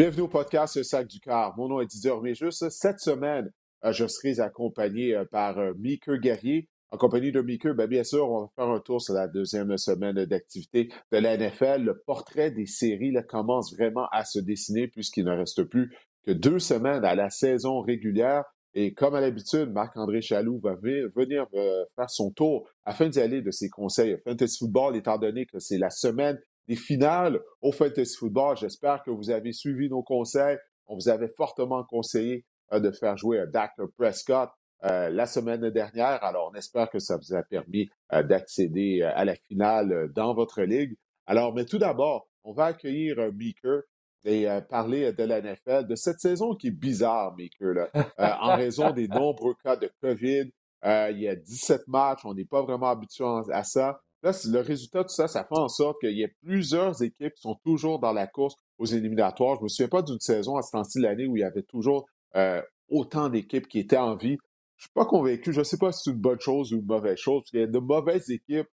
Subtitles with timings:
[0.00, 1.54] Bienvenue au podcast Sac du Car.
[1.58, 3.52] Mon nom est Didier Juste Cette semaine,
[3.84, 6.70] euh, je serai accompagné euh, par euh, Meeker Guerrier.
[6.90, 9.76] En compagnie de Meeker, ben, bien sûr, on va faire un tour sur la deuxième
[9.76, 11.82] semaine d'activité de la NFL.
[11.82, 15.94] Le portrait des séries commence vraiment à se dessiner puisqu'il ne reste plus
[16.24, 18.44] que deux semaines à la saison régulière.
[18.72, 21.46] Et comme à l'habitude, Marc-André Chaloux va venir
[21.94, 25.76] faire son tour afin d'y aller de ses conseils fantasy football, étant donné que c'est
[25.76, 26.38] la semaine
[26.70, 28.56] des finales au Fantasy Football.
[28.56, 30.56] J'espère que vous avez suivi nos conseils.
[30.86, 34.50] On vous avait fortement conseillé euh, de faire jouer Dak Prescott
[34.84, 36.22] euh, la semaine dernière.
[36.22, 40.62] Alors, on espère que ça vous a permis euh, d'accéder à la finale dans votre
[40.62, 40.94] ligue.
[41.26, 43.82] Alors, mais tout d'abord, on va accueillir Meeker
[44.24, 49.08] et parler de la NFL, de cette saison qui est bizarre, Meeker, en raison des
[49.08, 50.50] nombreux cas de COVID.
[50.84, 54.00] il y a 17 matchs, on n'est pas vraiment habitué à ça.
[54.22, 57.34] Là, le résultat de tout ça, ça fait en sorte qu'il y a plusieurs équipes
[57.34, 59.54] qui sont toujours dans la course aux éliminatoires.
[59.56, 61.44] Je ne me souviens pas d'une saison à ce temps-ci de l'année où il y
[61.44, 64.36] avait toujours euh, autant d'équipes qui étaient en vie.
[64.76, 65.52] Je ne suis pas convaincu.
[65.52, 67.42] Je ne sais pas si c'est une bonne chose ou une mauvaise chose.
[67.52, 68.68] Il y a de mauvaises équipes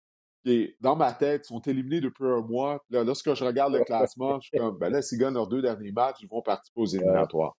[0.45, 2.83] qui, dans ma tête, sont éliminées depuis un mois.
[2.89, 5.61] Là, lorsque je regarde le classement, je suis comme, ben là, s'ils gagnent leurs deux
[5.61, 7.55] derniers matchs, ils vont participer aux éliminatoires.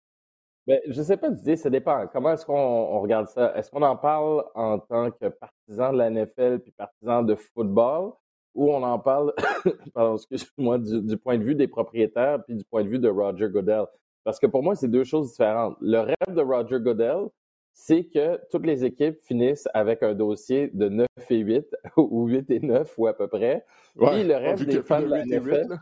[0.67, 2.07] Ben, je ne sais pas Didier, ça dépend.
[2.07, 3.55] Comment est-ce qu'on regarde ça?
[3.57, 8.13] Est-ce qu'on en parle en tant que partisan de la NFL puis partisan de football
[8.55, 9.35] ou on en parle,
[9.95, 13.49] pardon, excuse-moi, du, point de vue des propriétaires puis du point de vue de Roger
[13.49, 13.85] Goodell?
[14.25, 15.77] Parce que pour moi, c'est deux choses différentes.
[15.83, 17.29] Le rêve de Roger Goodell,
[17.75, 22.51] c'est que toutes les équipes finissent avec un dossier de 9 et 8 ou 8
[22.51, 23.67] et 9 ou à peu près.
[23.99, 25.79] Puis le reste des fans de la NFL,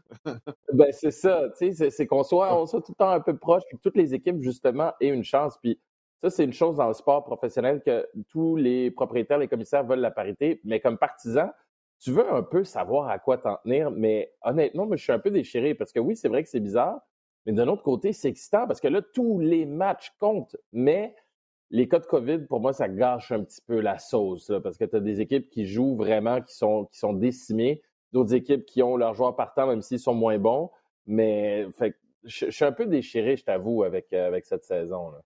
[0.72, 3.36] ben c'est ça, tu sais, c'est qu'on soit, on soit tout le temps un peu
[3.36, 5.58] proche, que toutes les équipes justement aient une chance.
[5.62, 5.78] Puis
[6.22, 10.00] ça, c'est une chose dans le sport professionnel que tous les propriétaires, les commissaires veulent
[10.00, 11.50] la parité, mais comme partisan,
[12.00, 15.18] tu veux un peu savoir à quoi t'en tenir, mais honnêtement, moi, je suis un
[15.18, 17.00] peu déchiré parce que oui, c'est vrai que c'est bizarre,
[17.44, 21.14] mais d'un autre côté, c'est excitant parce que là, tous les matchs comptent, mais
[21.72, 24.84] les cas de COVID, pour moi, ça gâche un petit peu la sauce, parce que
[24.84, 27.80] tu as des équipes qui jouent vraiment, qui sont, qui sont décimées,
[28.12, 30.70] d'autres équipes qui ont leurs joueurs partant, même s'ils sont moins bons.
[31.06, 31.66] Mais
[32.24, 35.10] je, suis un peu déchiré, je t'avoue, avec, euh, avec cette saison.
[35.12, 35.22] Là.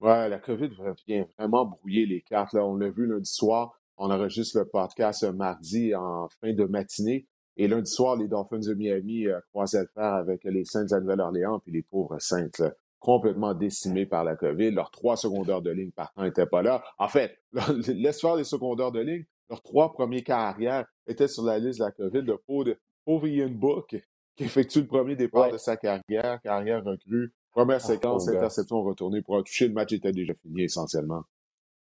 [0.00, 0.70] Ouais, la COVID
[1.06, 2.52] vient vraiment brouiller les cartes.
[2.52, 2.66] Là.
[2.66, 3.80] On l'a vu lundi soir.
[3.98, 7.28] On enregistre le podcast mardi en fin de matinée.
[7.56, 10.98] Et lundi soir, les Dolphins de Miami euh, croisaient le fer avec les Saints de
[10.98, 12.48] Nouvelle-Orléans puis les pauvres Saints
[13.00, 14.70] complètement décimés par la COVID.
[14.70, 16.84] Leurs trois secondaires de ligne, par contre, n'étaient pas là.
[16.98, 17.36] En fait,
[17.88, 19.24] laisse faire les secondaires de ligne.
[19.48, 22.22] Leurs trois premiers carrières étaient sur la liste de la COVID.
[22.22, 22.36] Le
[23.04, 23.96] pauvre, Ian Book,
[24.36, 27.32] qui effectue le premier départ de sa carrière, carrière recrue.
[27.50, 29.66] Première ah, séquence, interception retournée pour un toucher.
[29.66, 31.24] Le match était déjà fini essentiellement.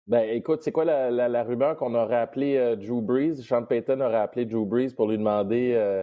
[0.09, 3.37] Ben, écoute, c'est quoi la, rumeur qu'on aurait appelé euh, Drew Brees?
[3.43, 6.03] Sean Payton aurait appelé Drew Brees pour lui demander euh,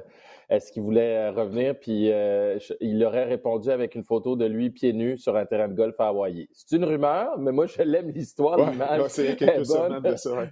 [0.49, 2.09] est-ce qu'il voulait euh, revenir, puis
[2.79, 5.99] il aurait répondu avec une photo de lui pieds nus sur un terrain de golf
[5.99, 6.47] à Hawaii.
[6.53, 8.71] C'est une rumeur, mais moi, je l'aime l'histoire.
[8.71, 10.51] l'image est bonne.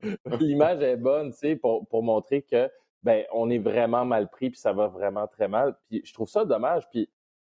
[0.40, 2.70] l'image est bonne, tu sais, pour, pour montrer que
[3.02, 5.74] ben, on est vraiment mal pris, puis ça va vraiment très mal.
[5.90, 6.88] Puis je trouve ça dommage.
[6.90, 7.10] Puis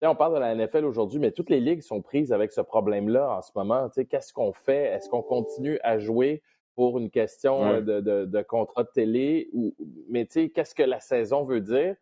[0.02, 3.38] on parle de la NFL aujourd'hui, mais toutes les ligues sont prises avec ce problème-là
[3.38, 3.88] en ce moment.
[3.88, 4.84] Qu'est-ce qu'on fait?
[4.92, 6.42] Est-ce qu'on continue à jouer
[6.74, 9.48] pour une question euh, de, contrat de télé?
[9.52, 9.74] Ou,
[10.08, 11.96] mais qu'est-ce que la saison veut dire?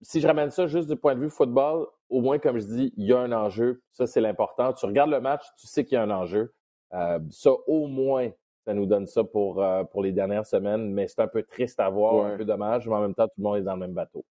[0.00, 2.94] Si je ramène ça juste du point de vue football, au moins, comme je dis,
[2.96, 3.82] il y a un enjeu.
[3.92, 4.72] Ça, c'est l'important.
[4.72, 6.54] Tu regardes le match, tu sais qu'il y a un enjeu.
[6.94, 8.30] Euh, ça, au moins,
[8.64, 11.80] ça nous donne ça pour, euh, pour les dernières semaines, mais c'est un peu triste
[11.80, 13.80] à voir, un peu dommage, mais en même temps, tout le monde est dans le
[13.80, 14.24] même bateau.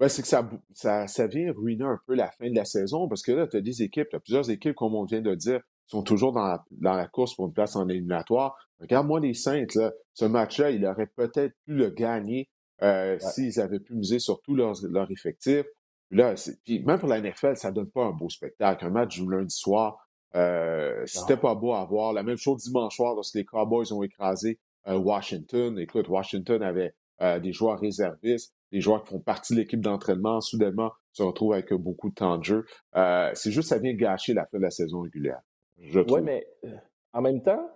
[0.00, 3.06] Ben, c'est que ça, ça, ça vient ruiner un peu la fin de la saison
[3.06, 5.34] parce que là, tu as des équipes, tu as plusieurs équipes, comme on vient de
[5.34, 8.56] dire, qui sont toujours dans la, dans la course pour une place en éliminatoire.
[8.80, 12.48] Regarde-moi les Saints, là, ce match-là, ils auraient peut-être pu le gagner
[12.82, 15.66] euh, s'ils avaient pu miser sur tout leur, leur effectif.
[16.10, 16.34] Là,
[16.64, 18.86] puis même pour la NFL, ça donne pas un beau spectacle.
[18.86, 22.14] Un match du lundi soir, euh, c'était pas beau à voir.
[22.14, 24.58] La même chose dimanche soir lorsque les Cowboys ont écrasé
[24.88, 25.78] euh, Washington.
[25.78, 30.92] Écoute, Washington avait des joueurs réservistes les joueurs qui font partie de l'équipe d'entraînement, soudainement,
[31.12, 32.64] se retrouvent avec beaucoup de temps de jeu.
[32.96, 35.40] Euh, c'est juste ça vient gâcher la fin de la saison régulière.
[35.78, 36.76] Oui, mais euh,
[37.12, 37.68] en même temps,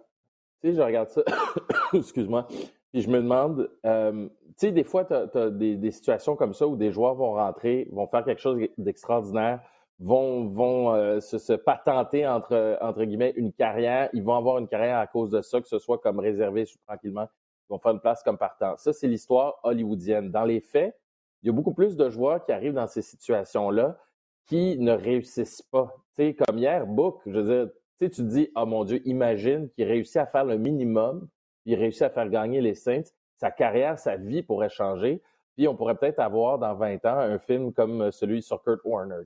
[0.62, 1.22] tu sais, je regarde ça,
[1.92, 2.46] excuse-moi,
[2.92, 6.66] puis je me demande, euh, tu sais, des fois, tu as, des, situations comme ça
[6.68, 9.60] où des joueurs vont rentrer, vont faire quelque chose d'extraordinaire,
[9.98, 14.98] vont, vont se, se, patenter entre, entre guillemets une carrière, ils vont avoir une carrière
[14.98, 17.28] à cause de ça, que ce soit comme réservé tranquillement
[17.74, 18.76] vont faire une place comme partant.
[18.76, 20.30] Ça, c'est l'histoire hollywoodienne.
[20.30, 20.96] Dans les faits,
[21.42, 23.98] il y a beaucoup plus de joueurs qui arrivent dans ces situations-là
[24.46, 25.94] qui ne réussissent pas.
[26.16, 29.68] Tu sais, comme hier, Book, je veux dire, tu te dis, oh mon Dieu, imagine
[29.70, 31.28] qu'il réussit à faire le minimum,
[31.64, 35.22] il réussit à faire gagner les Saints, sa carrière, sa vie pourrait changer.
[35.56, 39.22] Puis on pourrait peut-être avoir dans 20 ans un film comme celui sur Kurt Warner.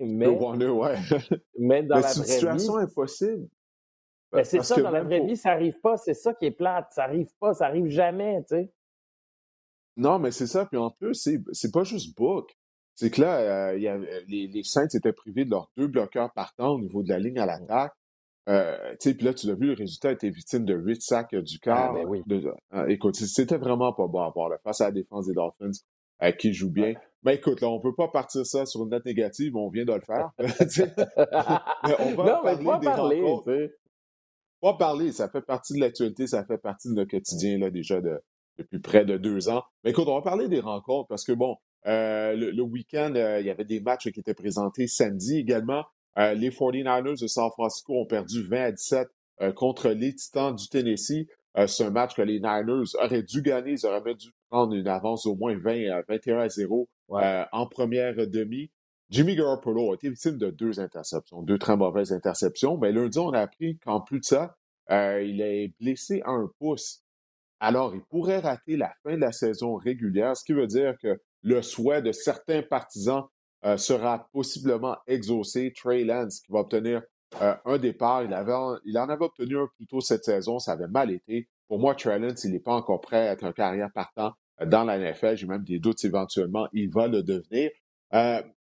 [0.00, 0.96] Mais, Kurt Warner, ouais.
[1.58, 3.48] mais dans la vraie situation impossible.
[4.32, 5.96] Mais c'est ça, dans la vraie vie, ça n'arrive pas.
[5.96, 6.88] C'est ça qui est plate.
[6.90, 8.72] Ça n'arrive pas, ça n'arrive jamais, tu sais.
[9.96, 10.64] Non, mais c'est ça.
[10.66, 12.56] Puis en plus, c'est pas juste Book.
[12.94, 13.96] C'est que là, euh, y a,
[14.26, 17.38] les, les Saints étaient privés de leurs deux bloqueurs partants au niveau de la ligne
[17.38, 17.92] à l'attaque.
[18.48, 21.58] Euh, puis là, tu l'as vu, le résultat était victime de 8 sacs euh, du
[21.66, 21.94] ah, corps.
[21.94, 22.22] ben oui.
[22.88, 25.70] écoute, c'était vraiment pas bon à voir face à la défense des Dolphins
[26.38, 26.94] qui joue bien.
[27.22, 29.84] Mais écoute, là, on ne veut pas partir ça sur une note négative, on vient
[29.84, 30.30] de le faire.
[31.86, 33.70] mais on va non, parler mais des parler, rencontres.
[34.62, 37.70] On va parler, ça fait partie de l'actualité, ça fait partie de notre quotidien là,
[37.70, 38.20] déjà de,
[38.58, 39.62] depuis près de deux ans.
[39.84, 41.56] Mais écoute, on va parler des rencontres parce que bon,
[41.86, 45.84] euh, le, week-end, euh, il y avait des matchs qui étaient présentés samedi également.
[46.18, 49.08] Euh, les 49ers de San Francisco ont perdu 20 à 17
[49.54, 51.28] contre les Titans du Tennessee.
[51.68, 53.72] C'est un match que les Niners auraient dû gagner.
[53.72, 58.16] Ils auraient dû prendre une avance au moins 20 à 21 à 0 en première
[58.26, 58.72] demi.
[59.10, 62.76] Jimmy Garoppolo a été victime de deux interceptions, deux très mauvaises interceptions.
[62.76, 64.56] Mais lundi, on a appris qu'en plus de ça,
[64.90, 67.02] il est blessé à un pouce.
[67.60, 71.20] Alors, il pourrait rater la fin de la saison régulière, ce qui veut dire que
[71.42, 73.24] le souhait de certains partisans
[73.64, 75.72] euh, sera possiblement exaucé.
[75.74, 77.02] Trey Lance, qui va obtenir
[77.42, 78.52] euh, un départ, il, avait,
[78.84, 81.48] il en avait obtenu un plus tôt cette saison, ça avait mal été.
[81.66, 84.66] Pour moi, Trey Lance, il n'est pas encore prêt à être un carrière partant euh,
[84.66, 85.36] dans la NFL.
[85.36, 87.70] J'ai même des doutes éventuellement, il va le devenir.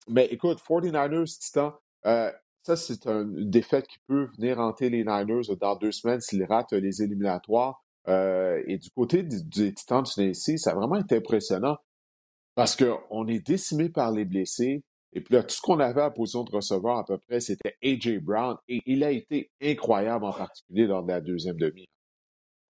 [0.08, 5.76] Mais écoute, 49ers, Titan, ça, c'est une défaite qui peut venir hanter les Niners dans
[5.76, 7.82] deux semaines s'ils ratent les éliminatoires.
[8.08, 11.76] et du côté des Titans du Tennessee, ça a vraiment été impressionnant.
[12.54, 14.82] Parce qu'on est décimé par les blessés.
[15.14, 17.76] Et puis là, tout ce qu'on avait à position de receveur à peu près, c'était
[17.82, 18.18] A.J.
[18.18, 18.56] Brown.
[18.68, 21.86] Et il a été incroyable, en particulier lors de la deuxième demi.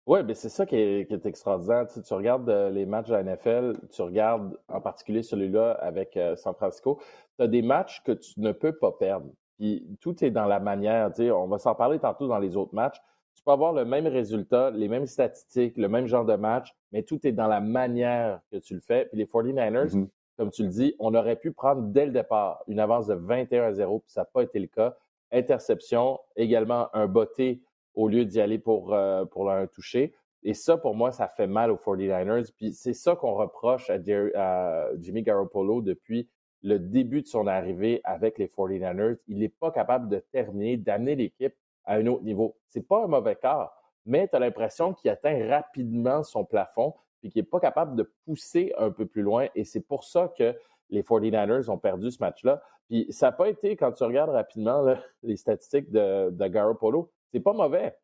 [0.08, 1.86] Oui, mais c'est ça qui est, extraordinaire.
[1.88, 6.36] Tu, regardes euh, les matchs de la NFL, tu regardes en particulier celui-là avec euh,
[6.36, 7.00] San Francisco,
[7.38, 9.28] tu as des matchs que tu ne peux pas perdre.
[9.58, 11.12] Puis tout est dans la manière.
[11.14, 13.02] Tu on va s'en parler tantôt dans les autres matchs
[13.38, 17.04] tu peux avoir le même résultat, les mêmes statistiques, le même genre de match, mais
[17.04, 19.06] tout est dans la manière que tu le fais.
[19.06, 20.08] Puis les 49ers, mm-hmm.
[20.38, 23.64] comme tu le dis, on aurait pu prendre dès le départ une avance de 21
[23.64, 24.98] à 0, puis ça n'a pas été le cas.
[25.32, 27.62] Interception, également un botté
[27.98, 30.14] au lieu d'y aller pour, euh, pour un toucher.
[30.44, 32.54] Et ça, pour moi, ça fait mal aux 49ers.
[32.56, 36.30] Puis c'est ça qu'on reproche à, Jimmy Garoppolo depuis
[36.62, 39.18] le début de son arrivée avec les 49ers.
[39.28, 41.56] Il n'est pas capable de terminer, d'amener l'équipe
[41.86, 42.56] à un autre niveau.
[42.70, 43.74] C'est pas un mauvais quart,
[44.06, 48.14] mais tu as l'impression qu'il atteint rapidement son plafond puis qu'il n'est pas capable de
[48.26, 49.48] pousser un peu plus loin.
[49.56, 50.56] Et c'est pour ça que
[50.92, 52.62] les 49ers ont perdu ce match-là.
[52.90, 54.86] Puis ça n'a pas été, quand tu regardes rapidement
[55.24, 57.96] les statistiques de Garoppolo, c'est pas mauvais.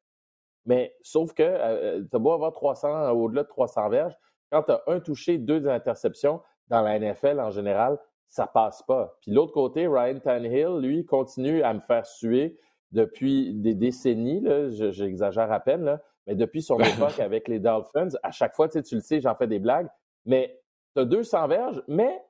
[0.65, 4.17] Mais sauf que euh, tu as beau avoir 300, au-delà de 300 verges,
[4.51, 9.17] quand tu as un touché, deux interceptions, dans la NFL en général, ça passe pas.
[9.21, 12.57] Puis l'autre côté, Ryan Tannehill, lui, continue à me faire suer
[12.91, 14.43] depuis des décennies,
[14.91, 19.01] j'exagère à peine, mais depuis son époque avec les Dolphins, à chaque fois, tu, le
[19.01, 19.89] sais, j'en fais des blagues,
[20.25, 20.59] mais
[20.95, 22.23] tu as 200 verges, mais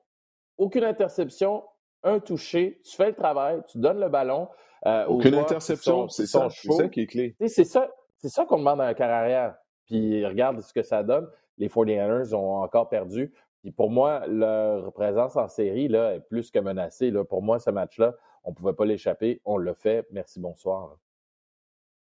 [0.58, 1.64] aucune interception,
[2.02, 4.48] un touché, tu fais le travail, tu donnes le ballon.
[4.86, 7.36] Euh, aucune interception, c'est ça, ça, qui est clé.
[7.46, 7.88] C'est ça,
[8.22, 9.54] ça qu'on demande à un carrière.
[9.86, 11.28] Puis regarde ce que ça donne.
[11.58, 13.32] Les 49ers ont encore perdu.
[13.62, 17.10] Puis pour moi, leur présence en série là, est plus que menacée.
[17.10, 17.24] Là.
[17.24, 18.14] Pour moi, ce match-là,
[18.44, 19.40] on ne pouvait pas l'échapper.
[19.44, 20.06] On l'a fait.
[20.10, 20.98] Merci, bonsoir.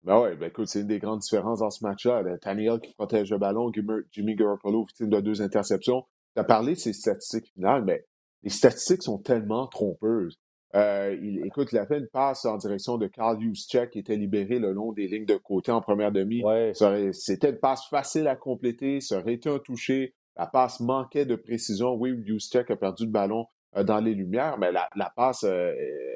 [0.03, 2.23] Ben oui, ben écoute, c'est une des grandes différences dans ce match-là.
[2.37, 3.69] Tannehill qui protège le ballon,
[4.11, 6.05] Jimmy Garoppolo victime de deux interceptions.
[6.35, 8.05] Tu as parlé de ses statistiques finales, mais
[8.43, 10.39] les statistiques sont tellement trompeuses.
[10.75, 14.15] Euh, il, écoute, il a fait une passe en direction de Carl Juszczyk qui était
[14.15, 16.43] libéré le long des lignes de côté en première demi.
[17.13, 20.13] C'était une passe facile à compléter, ça aurait été un touché.
[20.37, 21.95] La passe manquait de précision.
[21.95, 25.73] Oui, Juszczyk a perdu le ballon euh, dans les lumières, mais la, passe, euh,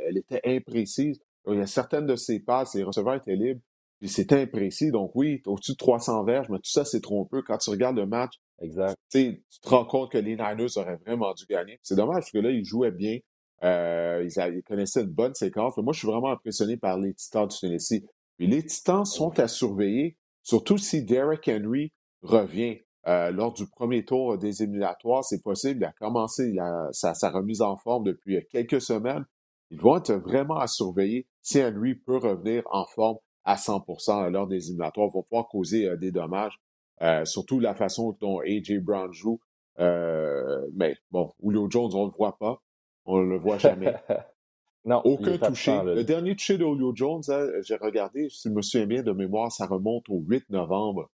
[0.08, 1.20] elle était imprécise.
[1.48, 3.60] Il y a certaines de ces passes, les receveurs étaient libres,
[4.00, 4.92] puis c'était imprécis.
[4.92, 7.42] Donc oui, au-dessus de 300 verges, mais tout ça, c'est trompeux.
[7.42, 8.96] Quand tu regardes le match, exact.
[9.12, 11.80] tu te rends compte que les Niners auraient vraiment dû gagner.
[11.84, 13.20] C'est dommage parce que là, ils jouaient bien.
[13.64, 15.78] Euh, ils, connaissaient une bonne séquence.
[15.78, 18.04] moi, je suis vraiment impressionné par les Titans du Tennessee.
[18.38, 22.80] Puis les Titans sont à surveiller, surtout si Derrick Henry revient.
[23.06, 25.82] Euh, lors du premier tour des éliminatoires, c'est possible.
[25.82, 26.56] Il a commencé
[26.92, 29.26] sa, remise en forme depuis quelques semaines.
[29.72, 34.48] Ils vont être vraiment à surveiller si Henry peut revenir en forme à 100% lors
[34.48, 35.10] des éliminatoires.
[35.12, 36.58] Il va pouvoir causer euh, des dommages,
[37.02, 38.80] euh, surtout la façon dont A.J.
[38.80, 39.42] Brown joue.
[39.78, 42.63] mais bon, Julio Jones, on ne le voit pas.
[43.06, 43.94] On ne le voit jamais.
[44.86, 45.80] non, Aucun touché.
[45.84, 49.12] Le dernier touché de Julio Jones, hein, j'ai regardé, si je me souviens bien de
[49.12, 51.10] mémoire, ça remonte au 8 novembre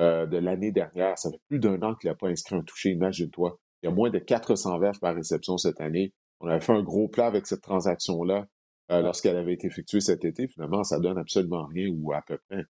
[0.00, 1.18] euh, de l'année dernière.
[1.18, 3.58] Ça fait plus d'un an qu'il n'a pas inscrit un touché, imagine-toi.
[3.82, 6.12] Il y a moins de 400 verges par réception cette année.
[6.40, 8.46] On avait fait un gros plat avec cette transaction-là
[8.90, 10.48] euh, lorsqu'elle avait été effectuée cet été.
[10.48, 12.64] Finalement, ça donne absolument rien ou à peu près.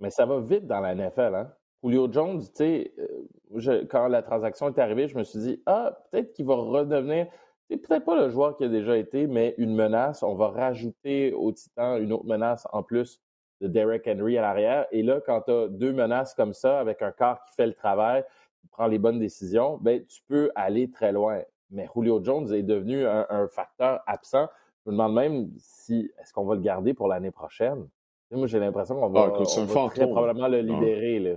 [0.00, 1.52] Mais ça va vite dans la NFL, hein?
[1.84, 5.98] Julio Jones, tu sais, euh, quand la transaction est arrivée, je me suis dit, ah,
[6.10, 7.26] peut-être qu'il va redevenir,
[7.68, 10.22] c'est peut-être pas le joueur qui a déjà été, mais une menace.
[10.22, 13.20] On va rajouter au Titan une autre menace en plus
[13.60, 14.86] de Derek Henry à l'arrière.
[14.90, 17.74] Et là, quand tu as deux menaces comme ça, avec un corps qui fait le
[17.74, 18.24] travail,
[18.60, 21.40] qui prend les bonnes décisions, ben, tu peux aller très loin.
[21.70, 24.48] Mais Julio Jones est devenu un, facteur absent.
[24.84, 27.88] Je me demande même si est-ce qu'on va le garder pour l'année prochaine?
[28.30, 31.18] Moi, j'ai l'impression qu'on va, ah, très probablement le libérer.
[31.18, 31.36] Là.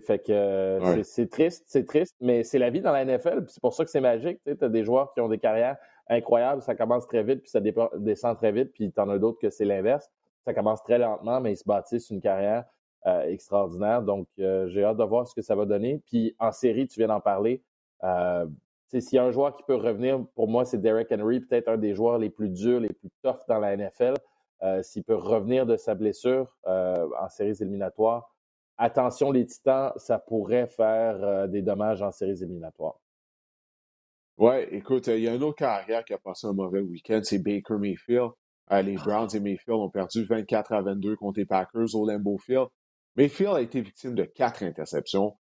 [0.00, 3.74] Fait que c'est triste, c'est triste, mais c'est la vie dans la NFL, c'est pour
[3.74, 4.40] ça que c'est magique.
[4.44, 5.76] Tu as des joueurs qui ont des carrières
[6.08, 9.38] incroyables, ça commence très vite, puis ça descend très vite, puis tu en as d'autres
[9.38, 10.10] que c'est l'inverse.
[10.44, 12.64] Ça commence très lentement, mais ils se bâtissent une carrière
[13.06, 14.02] euh, extraordinaire.
[14.02, 16.02] Donc, euh, j'ai hâte de voir ce que ça va donner.
[16.06, 17.62] Puis en série, tu viens d'en parler.
[18.02, 18.46] Euh,
[18.88, 21.76] s'il y a un joueur qui peut revenir, pour moi, c'est Derek Henry, peut-être un
[21.76, 24.14] des joueurs les plus durs, les plus toughs dans la NFL.
[24.82, 28.33] S'il peut revenir de sa blessure en séries éliminatoires,
[28.78, 33.00] attention les Titans, ça pourrait faire euh, des dommages en séries éliminatoires.
[34.36, 37.38] Ouais, écoute, il y a un autre carrière qui a passé un mauvais week-end, c'est
[37.38, 38.30] Baker Mayfield.
[38.72, 42.38] Euh, les Browns et Mayfield ont perdu 24 à 22 contre les Packers au Lambeau
[42.38, 42.66] Field.
[43.16, 45.36] Mayfield a été victime de quatre interceptions.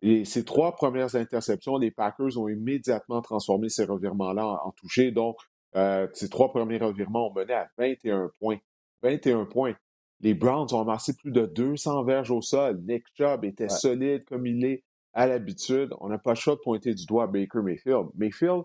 [0.00, 5.10] Et ces trois premières interceptions, les Packers ont immédiatement transformé ces revirements-là en, touchés.
[5.10, 5.36] Donc,
[5.76, 8.58] euh, ces trois premiers revirements ont mené à 21 points.
[9.02, 9.74] 21 points.
[10.20, 12.80] Les Browns ont amassé plus de 200 verges au sol.
[12.86, 14.82] Nick Chubb était solide comme il est
[15.12, 15.94] à l'habitude.
[16.00, 18.08] On n'a pas le choix de pointer du doigt Baker Mayfield.
[18.16, 18.64] Mayfield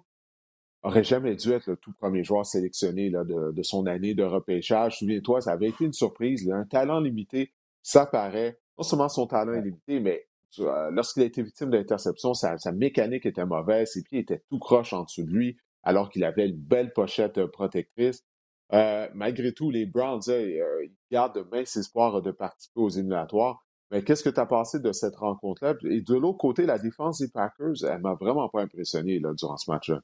[0.84, 5.00] aurait jamais dû être le tout premier joueur sélectionné là, de, son année de repêchage.
[5.00, 6.44] Souviens-toi, ça avait été une surprise.
[6.44, 8.60] Il a un talent limité, ça paraît.
[8.78, 10.28] Non seulement son talent est limité, mais
[10.60, 14.60] euh, lorsqu'il a été victime d'interception, sa, sa, mécanique était mauvaise, ses pieds étaient tout
[14.60, 18.24] croches en dessous de lui, alors qu'il avait une belle pochette protectrice.
[18.74, 23.64] Euh, malgré tout, les Browns, euh, ils gardent de minces espoirs de participer aux éliminatoires.
[23.92, 25.76] Mais qu'est-ce que tu as pensé de cette rencontre-là?
[25.88, 29.58] Et de l'autre côté, la défense des Packers, elle m'a vraiment pas impressionné là, durant
[29.58, 30.00] ce match-là.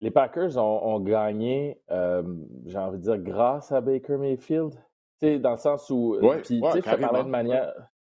[0.00, 2.22] Les Packers ont, gagné, euh,
[2.66, 4.72] j'ai envie de dire, grâce à Baker Mayfield.
[5.20, 6.16] dans le sens où.
[6.44, 7.72] puis, je te parlais de manière.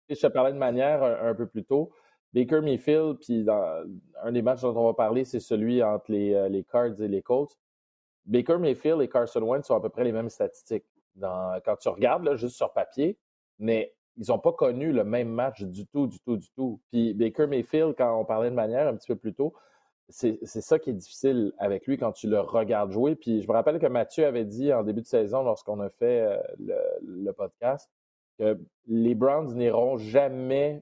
[0.10, 1.92] Je parlais de manière un, peu plus tôt.
[2.34, 3.86] Baker Mayfield, puis dans
[4.24, 7.22] un des matchs dont on va parler, c'est celui entre les, les Cards et les
[7.22, 7.56] Colts.
[8.28, 10.86] Baker Mayfield et Carson Wentz sont à peu près les mêmes statistiques.
[11.20, 13.18] quand tu regardes juste sur papier,
[13.58, 16.80] mais ils n'ont pas connu le même match du tout, du tout, du tout.
[16.92, 19.54] Puis Baker Mayfield, quand on parlait de manière un petit peu plus tôt,
[20.10, 23.16] c'est ça qui est difficile avec lui quand tu le regardes jouer.
[23.16, 26.22] Puis je me rappelle que Mathieu avait dit en début de saison, lorsqu'on a fait
[26.22, 26.38] euh,
[27.02, 27.90] le, podcast,
[28.40, 30.82] que les Browns n'iront jamais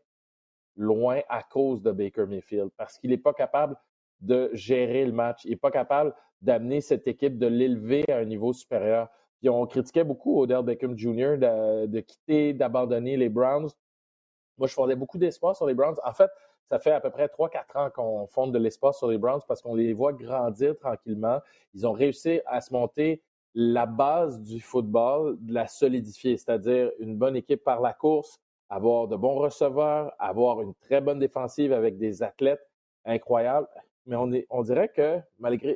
[0.75, 3.75] loin à cause de Baker Mayfield parce qu'il n'est pas capable
[4.21, 5.43] de gérer le match.
[5.45, 9.09] Il n'est pas capable d'amener cette équipe, de l'élever à un niveau supérieur.
[9.39, 11.37] Puis on critiquait beaucoup Odell Beckham Jr.
[11.37, 13.69] de, quitter, d'abandonner les Browns.
[14.57, 15.97] Moi, je fondais beaucoup d'espoir sur les Browns.
[16.03, 16.29] En fait,
[16.69, 19.61] ça fait à peu près 3-4 ans qu'on fonde de l'espoir sur les Browns parce
[19.61, 21.39] qu'on les voit grandir tranquillement.
[21.73, 23.21] Ils ont réussi à se monter
[23.53, 28.39] la base du football, de la solidifier, c'est-à-dire une bonne équipe par la course,
[28.69, 32.67] avoir de bons receveurs, avoir une très bonne défensive avec des athlètes
[33.05, 33.67] incroyables.
[34.05, 35.75] Mais on, est, on dirait que malgré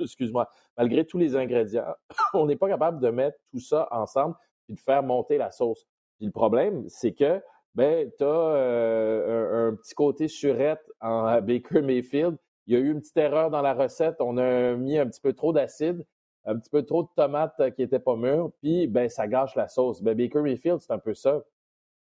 [0.04, 1.94] excuse-moi, malgré tous les ingrédients,
[2.34, 4.34] on n'est pas capable de mettre tout ça ensemble
[4.68, 5.86] et de faire monter la sauce.
[6.18, 7.40] Puis le problème, c'est que
[7.74, 12.36] ben, tu as euh, un, petit côté surette en Baker Mayfield.
[12.66, 14.16] Il y a eu une petite erreur dans la recette.
[14.20, 16.04] On a mis un petit peu trop d'acide,
[16.44, 19.68] un petit peu trop de tomates qui n'étaient pas mûres, puis ben, ça gâche la
[19.68, 20.02] sauce.
[20.02, 21.42] Ben, Baker Mayfield, c'est un peu ça.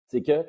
[0.07, 0.45] C'est que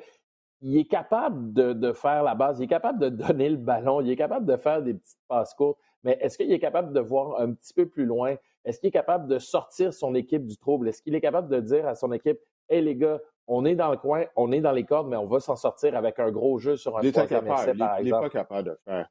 [0.62, 4.00] il est capable de, de, faire la base, il est capable de donner le ballon,
[4.00, 7.00] il est capable de faire des petites passes courtes, mais est-ce qu'il est capable de
[7.00, 8.36] voir un petit peu plus loin?
[8.64, 10.88] Est-ce qu'il est capable de sortir son équipe du trouble?
[10.88, 12.38] Est-ce qu'il est capable de dire à son équipe,
[12.68, 15.26] Hey les gars, on est dans le coin, on est dans les cordes, mais on
[15.26, 17.98] va s'en sortir avec un gros jeu sur un essai, par il, exemple.
[18.00, 19.08] Il n'est pas capable de faire.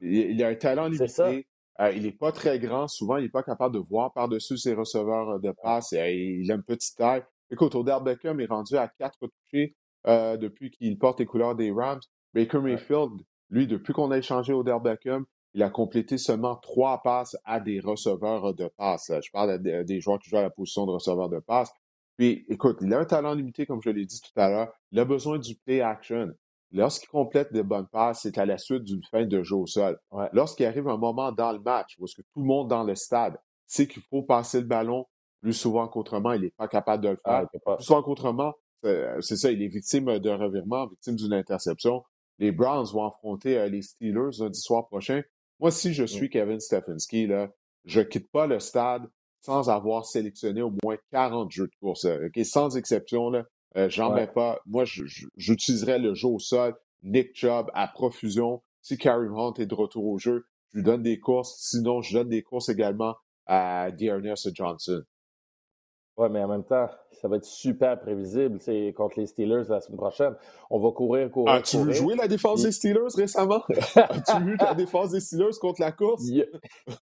[0.00, 1.46] Il, a un talent limité.
[1.80, 2.86] Euh, il n'est pas très grand.
[2.86, 5.90] Souvent, il n'est pas capable de voir par-dessus ses receveurs de passe.
[5.92, 7.24] il a une petite taille.
[7.50, 9.74] Écoute, Odell Beckham est rendu à quatre touchés
[10.06, 12.00] euh, depuis qu'il porte les couleurs des Rams.
[12.34, 13.12] Baker Mayfield,
[13.50, 17.78] lui, depuis qu'on a échangé Odell Beckham, il a complété seulement trois passes à des
[17.78, 19.12] receveurs de passes.
[19.22, 21.72] Je parle des joueurs qui jouent à la position de receveur de passe.
[22.16, 24.72] Puis, écoute, il a un talent limité, comme je l'ai dit tout à l'heure.
[24.90, 26.32] Il a besoin du play action.
[26.72, 29.96] Lorsqu'il complète des bonnes passes, c'est à la suite d'une fin de jeu au sol.
[30.32, 32.96] Lorsqu'il arrive un moment dans le match où est-ce que tout le monde dans le
[32.96, 35.06] stade sait qu'il faut passer le ballon
[35.40, 37.46] plus souvent qu'autrement, il n'est pas capable de le faire.
[37.50, 42.02] plus souvent qu'autrement, c'est ça, il est victime d'un revirement, victime d'une interception.
[42.38, 45.22] les Browns vont affronter les Steelers lundi soir prochain.
[45.60, 47.50] Moi, si je suis Kevin Stefanski, là,
[47.84, 49.04] je quitte pas le stade
[49.40, 52.06] sans avoir sélectionné au moins 40 jeux de course.
[52.06, 53.44] euh, ok, Sans exception, là,
[53.76, 54.22] euh, j'en Ouais.
[54.22, 54.58] mets pas.
[54.66, 54.84] Moi,
[55.36, 58.62] j'utiliserais le jeu au sol, Nick Chubb à profusion.
[58.82, 61.56] Si Karim Hunt est de retour au jeu, je lui donne des courses.
[61.60, 63.14] Sinon, je donne des courses également
[63.46, 65.02] à Dearness Johnson.
[66.16, 69.80] Ouais, mais en même temps, ça va être super prévisible c'est contre les Steelers la
[69.80, 70.36] semaine prochaine.
[70.70, 73.62] On va courir, courir, As-tu vu jouer la défense Il- des Steelers récemment?
[73.96, 76.22] As-tu vu la défense des Steelers contre la course?
[76.28, 76.46] Il y a,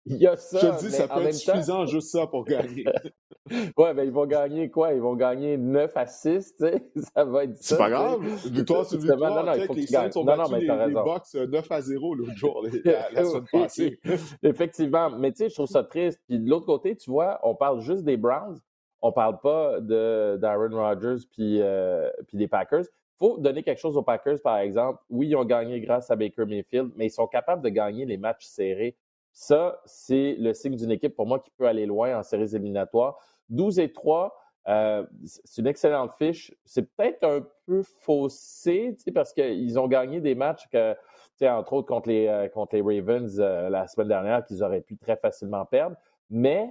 [0.05, 2.45] il y a ça, Je te dis, mais ça peut être suffisant juste ça pour
[2.45, 2.85] gagner.
[3.77, 4.93] ouais, ben ils vont gagner quoi?
[4.93, 6.91] Ils vont gagner 9 à 6, tu sais?
[7.15, 7.63] Ça va être ça.
[7.63, 8.21] C'est pas tu grave.
[8.45, 9.43] Victoire sur Justement, victoire.
[9.43, 9.93] non, non, il faut que les tu.
[9.93, 11.03] Saints ont Non, non, mais les, t'as les raison.
[11.03, 13.99] Bucks euh, 9 à 0 l'autre jour, les- la, la semaine Oui, passée.
[14.43, 15.09] Effectivement.
[15.09, 16.19] Mais tu sais, je trouve ça triste.
[16.27, 18.59] Puis de l'autre côté, tu vois, on parle juste des Browns.
[19.01, 22.85] On parle pas d'Aaron Rodgers puis, euh, puis des Packers.
[23.17, 25.01] faut donner quelque chose aux Packers, par exemple.
[25.09, 28.17] Oui, ils ont gagné grâce à Baker Mayfield, mais ils sont capables de gagner les
[28.17, 28.97] matchs serrés.
[29.31, 33.17] Ça, c'est le signe d'une équipe, pour moi, qui peut aller loin en séries éliminatoires.
[33.49, 34.35] 12 et 3,
[34.67, 36.53] euh, c'est une excellente fiche.
[36.65, 40.95] C'est peut-être un peu faussé, parce qu'ils ont gagné des matchs que,
[41.41, 44.97] entre autres contre les, euh, contre les Ravens euh, la semaine dernière, qu'ils auraient pu
[44.97, 45.95] très facilement perdre.
[46.29, 46.69] Mais,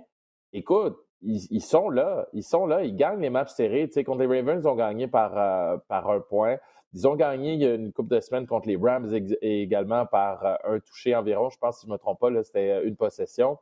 [0.52, 3.86] écoute, ils, ils, sont là, ils sont là, ils gagnent les matchs serrés.
[3.88, 6.56] Tu sais, contre les Ravens, ils ont gagné par, euh, par un point.
[6.94, 10.06] Ils ont gagné il y a une couple de semaines contre les Rams et également
[10.06, 11.50] par euh, un touché environ.
[11.50, 13.58] Je pense, si je ne me trompe pas, là, c'était une possession.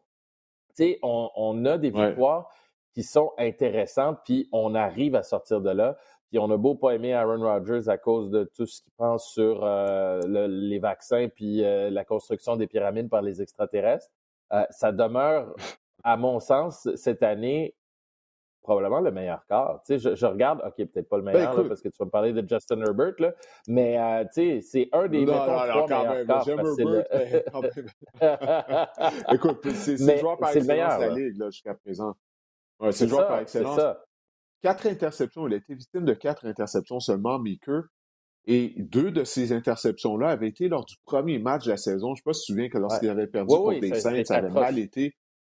[0.76, 2.50] Tu sais, on, on a des victoires
[2.92, 5.96] qui sont intéressantes, puis on arrive à sortir de là.
[6.28, 9.30] Puis on a beau pas aimer Aaron Rodgers à cause de tout ce qu'il pense
[9.32, 14.10] sur euh, le, les vaccins puis la construction des pyramides par les extraterrestres.
[14.52, 15.54] Euh, ça demeure,
[16.06, 17.74] à mon sens, cette année,
[18.62, 19.82] probablement le meilleur quart.
[19.84, 21.96] Tu sais, je, je regarde, OK, peut-être pas le meilleur, ben, là, parce que tu
[21.98, 23.34] vas me parler de Justin Herbert, là,
[23.66, 26.26] mais euh, tu sais, c'est un des, non, mettons, non, non, quand même.
[26.30, 28.86] Herbert, mais quand même.
[29.34, 31.14] Écoute, c'est le joueur par excellence meilleur, de la.
[31.14, 32.14] Ligue jusqu'à présent.
[32.78, 33.80] Ouais, c'est le joueur par excellence.
[34.62, 35.48] Quatre interceptions.
[35.48, 37.82] Il a été victime de quatre interceptions seulement, Meeker.
[38.48, 42.08] Et deux de ces interceptions-là avaient été lors du premier match de la saison.
[42.08, 43.12] Je ne sais pas si tu te souviens que lorsqu'il ouais.
[43.12, 45.16] avait perdu contre les Saints, ça avait mal été.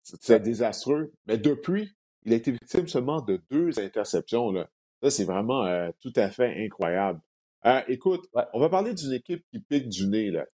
[0.07, 1.13] C'était désastreux.
[1.27, 4.53] Mais depuis, il a été victime seulement de deux interceptions.
[4.53, 4.69] Là.
[5.03, 7.21] Ça, c'est vraiment euh, tout à fait incroyable.
[7.65, 8.45] Euh, écoute, ouais.
[8.53, 10.31] on va parler d'une équipe qui pique du nez.
[10.31, 10.47] Là.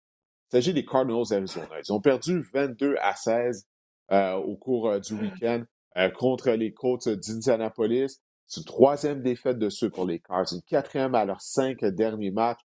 [0.48, 1.80] Il s'agit des Cardinals d'Arizona.
[1.86, 3.66] Ils ont perdu 22 à 16
[4.10, 5.64] euh, au cours euh, du week-end
[5.96, 8.20] euh, contre les Colts d'Indianapolis.
[8.46, 12.30] C'est une troisième défaite de ceux pour les Cards, une quatrième à leurs cinq derniers
[12.30, 12.60] matchs.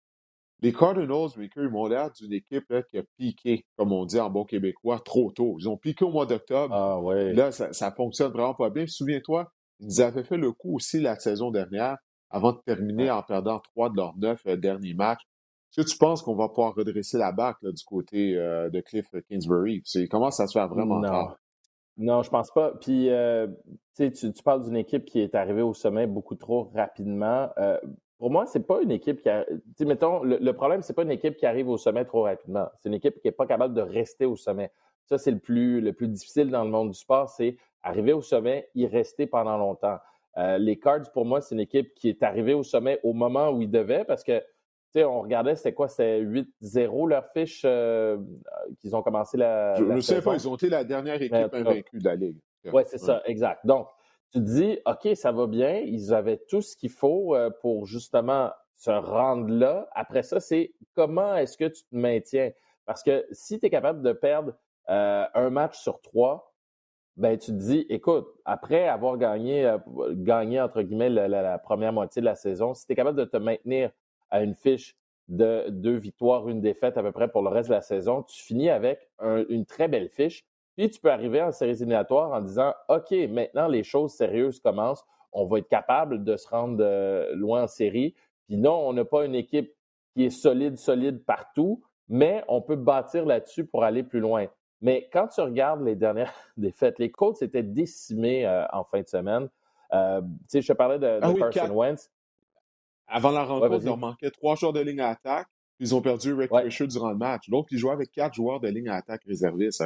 [0.61, 4.31] Les Cardinals, ils m'ont l'air d'une équipe là, qui a piqué, comme on dit en
[4.31, 5.57] bon québécois, trop tôt.
[5.59, 6.75] Ils ont piqué au mois d'octobre.
[6.75, 7.33] Ah, ouais.
[7.35, 8.87] Là, ça, ça fonctionne vraiment pas bien.
[8.87, 11.99] Souviens-toi, ils nous avaient fait le coup aussi la saison dernière,
[12.31, 15.23] avant de terminer en perdant trois de leurs neuf euh, derniers matchs.
[15.71, 18.81] Est-ce que tu penses qu'on va pouvoir redresser la barque là, du côté euh, de
[18.81, 19.83] Cliff Kingsbury?
[19.85, 21.09] C'est, comment ça se fait vraiment non.
[21.09, 21.37] tard?
[21.97, 22.73] Non, je pense pas.
[22.81, 23.47] Puis, euh,
[23.97, 27.51] tu, tu parles d'une équipe qui est arrivée au sommet beaucoup trop rapidement.
[27.59, 27.79] Euh,
[28.25, 29.45] pour moi, c'est pas une équipe qui a.
[29.81, 32.71] mettons, le, le problème, c'est pas une équipe qui arrive au sommet trop rapidement.
[32.79, 34.71] C'est une équipe qui est pas capable de rester au sommet.
[35.05, 38.23] Ça, c'est le plus, le plus difficile dans le monde du sport, c'est arriver au
[38.23, 39.99] sommet, y rester pendant longtemps.
[40.39, 43.51] Euh, les Cards, pour moi, c'est une équipe qui est arrivée au sommet au moment
[43.51, 44.45] où ils devaient, parce que, tu
[44.95, 45.89] sais, on regardait, c'était quoi?
[45.89, 48.17] C'était 8-0 leur fiche euh,
[48.79, 49.75] qu'ils ont commencé la.
[49.75, 52.39] Je ne sais pas, ils ont été la dernière équipe invaincue de la Ligue.
[52.73, 53.67] Oui, c'est ça, exact.
[53.67, 53.87] Donc,
[54.35, 57.87] tu te dis, OK, ça va bien, ils avaient tout ce qu'il faut euh, pour
[57.87, 59.89] justement se rendre là.
[59.93, 62.51] Après ça, c'est comment est-ce que tu te maintiens?
[62.85, 64.53] Parce que si tu es capable de perdre
[64.91, 66.53] euh, un match sur trois,
[67.17, 69.79] ben tu te dis, écoute, après avoir gagné, euh,
[70.15, 73.37] gagné entre guillemets, la, première moitié de la saison, si tu es capable de te
[73.37, 73.93] maintenir
[74.31, 74.97] à une fiche
[75.29, 78.43] de deux victoires, une défaite à peu près pour le reste de la saison, tu
[78.43, 80.45] finis avec un, une très belle fiche.
[80.77, 85.05] Puis tu peux arriver en séries éliminatoires en disant OK, maintenant les choses sérieuses commencent.
[85.33, 88.15] On va être capable de se rendre euh, loin en série.
[88.47, 89.73] Puis non, on n'a pas une équipe
[90.15, 94.47] qui est solide, solide partout, mais on peut bâtir là-dessus pour aller plus loin.
[94.81, 99.09] Mais quand tu regardes les dernières défaites, les Colts étaient décimés euh, en fin de
[99.09, 99.49] semaine.
[99.93, 101.75] Euh, tu sais, je te parlais de, de ah oui, Carson quatre.
[101.75, 102.11] Wentz.
[103.07, 105.49] Avant la rencontre, Ouais, il leur manquait trois joueurs de ligne à attaque.
[105.81, 106.65] Ils ont perdu Rick Ouais.
[106.65, 107.49] Fisher durant le match.
[107.51, 109.85] Donc, ils jouaient avec quatre joueurs de ligne à attaque réservistes.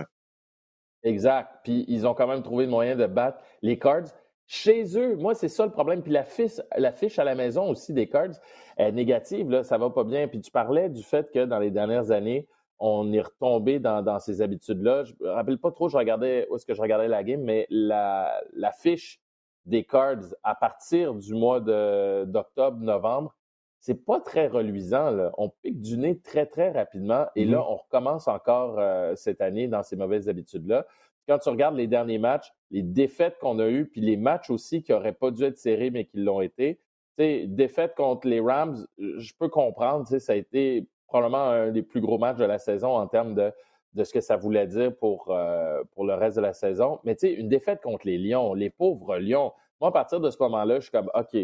[1.03, 1.49] Exact.
[1.65, 4.09] Puis ils ont quand même trouvé le moyen de battre les Cards.
[4.47, 6.03] Chez eux, moi, c'est ça le problème.
[6.03, 8.35] Puis la fiche, la fiche à la maison aussi des Cards
[8.77, 9.51] est négative.
[9.51, 10.27] Là, ça va pas bien.
[10.27, 14.41] Puis tu parlais du fait que dans les dernières années, on est retombé dans, ces
[14.41, 15.05] habitudes-là.
[15.05, 17.67] Je me rappelle pas trop, je regardais où est-ce que je regardais la game, mais
[17.71, 19.21] la, la fiche
[19.67, 23.35] des Cards à partir du mois d'octobre, novembre
[23.81, 25.11] c'est pas très reluisant.
[25.11, 25.33] Là.
[25.39, 27.27] On pique du nez très, très rapidement.
[27.37, 27.73] Et là, mm-hmm.
[27.73, 30.87] on recommence encore euh, cette année dans ces mauvaises habitudes-là.
[31.29, 34.83] Quand tu regardes les derniers matchs, les défaites qu'on a eues, puis les matchs aussi
[34.83, 36.81] qui n'auraient pas dû être serrés, mais qui l'ont été,
[37.19, 42.19] défaite contre les Rams, je peux comprendre, ça a été probablement un des plus gros
[42.19, 43.53] matchs de la saison en termes de,
[43.95, 47.01] de ce que ça voulait dire pour, euh, pour le reste de la saison.
[47.05, 50.31] Mais tu sais, une défaite contre les Lions, les pauvres Lions, moi, à partir de
[50.31, 51.37] ce moment-là, je suis comme, OK,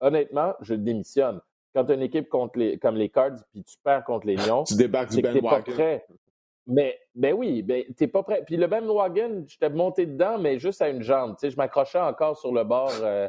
[0.00, 1.40] honnêtement, je démissionne.
[1.74, 4.36] Quand tu as une équipe contre les, comme les Cards, puis tu perds contre les
[4.36, 6.06] Lions, tu débarques du ben pas prêt.
[6.66, 8.42] Mais ben oui, ben, t'es pas prêt.
[8.46, 11.36] Puis le bandwagon, j'étais monté dedans, mais juste à une jambe.
[11.42, 13.28] Je m'accrochais encore sur le bord, euh,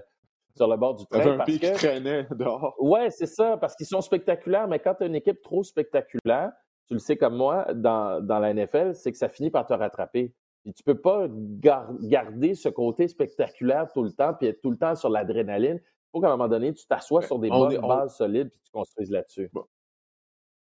[0.56, 1.40] sur le bord du train.
[1.40, 2.76] un pied qui traînait dehors.
[2.80, 6.52] Ouais, c'est ça, parce qu'ils sont spectaculaires, mais quand tu as une équipe trop spectaculaire,
[6.88, 9.74] tu le sais comme moi, dans, dans la NFL, c'est que ça finit par te
[9.74, 10.34] rattraper.
[10.64, 14.78] Puis tu peux pas garder ce côté spectaculaire tout le temps, puis être tout le
[14.78, 15.80] temps sur l'adrénaline.
[16.16, 19.12] Faut qu'à un moment donné, tu t'assoies sur des bonnes bases solides, puis tu construises
[19.12, 19.52] là-dessus.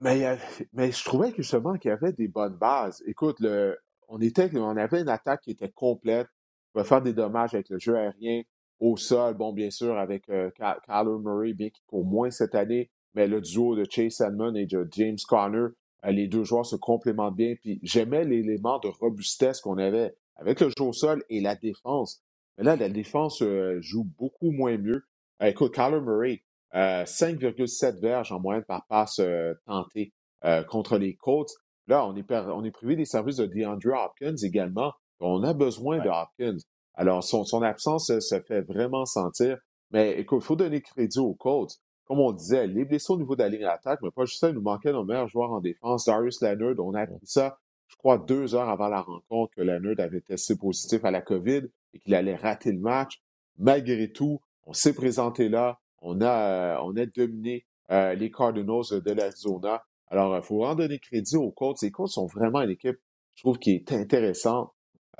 [0.00, 0.36] Mais,
[0.72, 3.00] mais je trouvais que justement qu'il y avait des bonnes bases.
[3.06, 6.26] Écoute, le, on, était, on avait une attaque qui était complète.
[6.74, 8.42] On va faire des dommages avec le jeu aérien,
[8.80, 12.90] au sol, bon, bien sûr, avec euh, Kyler Murray, bien qu'il court moins cette année,
[13.14, 15.68] mais le duo de Chase Edmond et de James Conner,
[16.04, 17.54] euh, les deux joueurs se complémentent bien.
[17.60, 22.24] Puis j'aimais l'élément de robustesse qu'on avait avec le jeu au sol et la défense.
[22.58, 25.04] Mais là, la défense euh, joue beaucoup moins mieux.
[25.44, 29.20] Euh, écoute, Kyler Murray, 5,7 verges en moyenne par passe
[29.66, 30.12] tentée
[30.68, 31.52] contre les Colts.
[31.86, 34.92] Là, on est, on est privé des services de DeAndre Hopkins également.
[35.20, 36.58] On a besoin de Hopkins.
[36.94, 39.58] Alors, son, son absence se fait vraiment sentir.
[39.92, 43.34] Mais écoute, il faut donner crédit aux Colts comme on disait, les blessés au niveau
[43.34, 45.60] de la ligne d'attaque, mais pas juste ça, il nous manquait nos meilleurs joueurs en
[45.60, 46.04] défense.
[46.04, 49.98] Darius Leonard, on a appris ça, je crois, deux heures avant la rencontre que Leonard
[49.98, 51.62] avait testé positif à la COVID
[51.94, 53.22] et qu'il allait rater le match.
[53.56, 59.00] Malgré tout, on s'est présenté là, on a, euh, on a dominé euh, les Cardinals
[59.04, 59.82] de l'Arizona.
[60.08, 61.80] Alors, il faut vraiment donner crédit aux Colts.
[61.82, 62.98] Les Colts sont vraiment une équipe,
[63.34, 64.70] je trouve, qui est intéressante.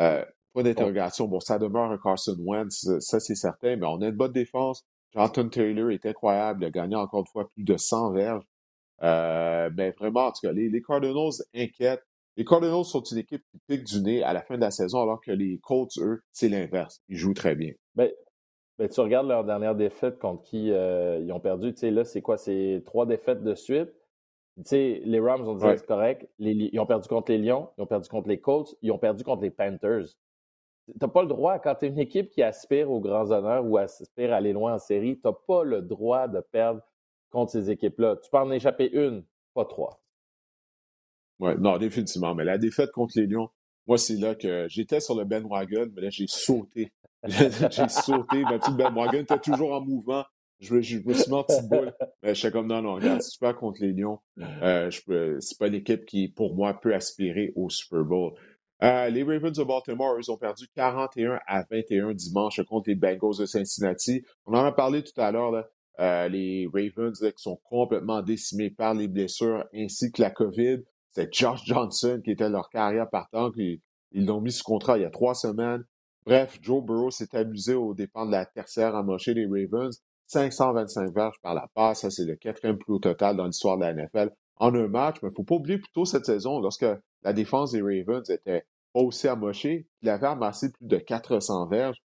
[0.01, 1.27] Euh, point d'interrogation.
[1.27, 4.85] Bon, ça demeure un Carson Wentz, ça c'est certain, mais on a une bonne défense.
[5.13, 6.63] Jonathan Taylor est incroyable.
[6.63, 8.45] Il a gagné encore une fois plus de 100 verges.
[9.03, 12.05] Euh, mais vraiment, en tout cas, les, Cardinals inquiètent.
[12.37, 15.03] Les Cardinals sont une équipe qui pique du nez à la fin de la saison,
[15.03, 17.01] alors que les Colts, eux, c'est l'inverse.
[17.09, 17.73] Ils jouent très bien.
[17.95, 18.11] Ben,
[18.79, 21.73] ben, tu regardes leur dernière défaite contre qui euh, ils ont perdu.
[21.73, 22.37] Tu sais, là, c'est quoi?
[22.37, 23.91] C'est trois défaites de suite.
[24.57, 26.29] Tu sais, les Rams ont dit c'est correct.
[26.39, 29.25] ils ont perdu contre les Lions, ils ont perdu contre les Colts, ils ont perdu
[29.25, 30.07] contre les Panthers.
[30.87, 33.65] Tu n'as pas le droit, quand tu es une équipe qui aspire aux grands honneurs
[33.65, 36.83] ou aspire à aller loin en série, tu n'as pas le droit de perdre
[37.31, 38.17] contre ces équipes-là.
[38.23, 40.01] Tu peux en échapper une, pas trois.
[41.41, 42.35] Oui, non, définitivement.
[42.35, 43.51] Mais la défaite contre les Lions,
[43.87, 46.93] moi, c'est là que j'étais sur le Ben Wagon, mais là, j'ai sauté.
[47.71, 48.43] j'ai sauté.
[48.43, 50.25] Ma petite Ben Wagon était toujours en mouvement.
[50.61, 51.93] Je, me suis mis en petite boule.
[52.23, 54.21] Mais j'étais comme, non, non, regarde, si tu perds contre les Lions,
[54.63, 58.33] euh, c'est pas l'équipe qui, pour moi, peut aspirer au Super Bowl.
[58.83, 63.39] Euh, les Ravens de Baltimore, ils ont perdu 41 à 21 dimanche contre les Bengals
[63.39, 64.25] de Cincinnati.
[64.47, 65.65] On en a parlé tout à l'heure.
[66.01, 70.79] Euh, les Ravens qui sont complètement décimés par les blessures ainsi que la COVID.
[71.13, 73.53] C'est Josh Johnson qui était leur carrière partant.
[73.57, 73.81] Ils
[74.27, 75.85] l'ont mis sous contrat il y a trois semaines.
[76.27, 80.03] Bref, Joe Burrow s'est amusé aux dépens de la tertiaire amochée des Ravens.
[80.27, 82.01] 525 verges par la passe.
[82.01, 85.17] Ça, c'est le quatrième plus haut total dans l'histoire de la NFL en un match.
[85.23, 86.87] Mais il ne faut pas oublier plutôt cette saison, lorsque
[87.23, 89.87] la défense des Ravens était aussi amoché.
[90.01, 92.03] Il avait amassé plus de 400 verges.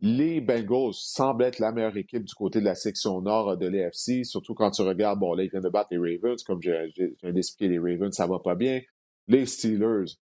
[0.00, 4.24] Les Bengals semblent être la meilleure équipe du côté de la section nord de l'AFC,
[4.24, 7.68] surtout quand tu regardes, bon, là, ils viennent de battre les Ravens, comme j'ai expliqué,
[7.68, 8.80] les Ravens, ça va pas bien.
[9.28, 10.16] Les Steelers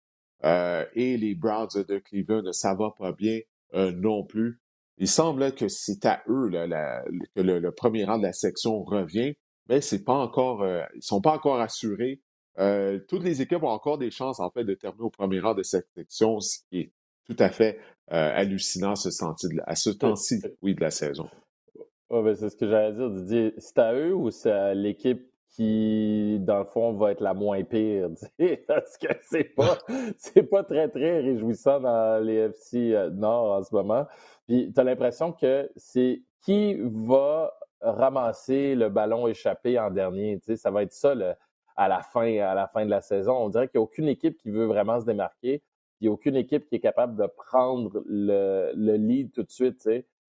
[0.44, 3.40] euh, et les Browns de Cleveland, ça va pas bien
[3.74, 4.60] euh, non plus.
[4.98, 7.02] Il semble que c'est à eux là,
[7.34, 9.34] que le, premier rang de la section revient,
[9.68, 12.20] mais c'est pas encore, euh, ils sont pas encore assurés
[13.08, 15.62] toutes les équipes ont encore des chances, en fait, de terminer au premier rang de
[15.62, 16.92] cette section, ce qui est
[17.24, 19.08] tout à fait hallucinant à ce,
[19.64, 21.30] à ce temps-ci, oui, de la saison.
[22.10, 23.54] Ben c'est ce que j'allais dire, Didier.
[23.56, 27.62] C'est à eux ou c'est à l'équipe qui, dans le fond, va être la moins
[27.62, 28.08] pire?
[28.66, 29.78] Parce que c'est pas,
[30.16, 34.06] c'est pas très, très réjouissant dans les FC euh, Nord en ce moment.
[34.46, 40.40] Puis tu as l'impression que c'est qui va ramasser le ballon échappé en dernier.
[40.56, 41.14] Ça va être ça,
[41.76, 43.36] à la fin, à la fin de la saison.
[43.36, 45.62] On dirait qu'il n'y a aucune équipe qui veut vraiment se démarquer.
[46.00, 49.50] Il n'y a aucune équipe qui est capable de prendre le, le lead tout de
[49.50, 49.88] suite,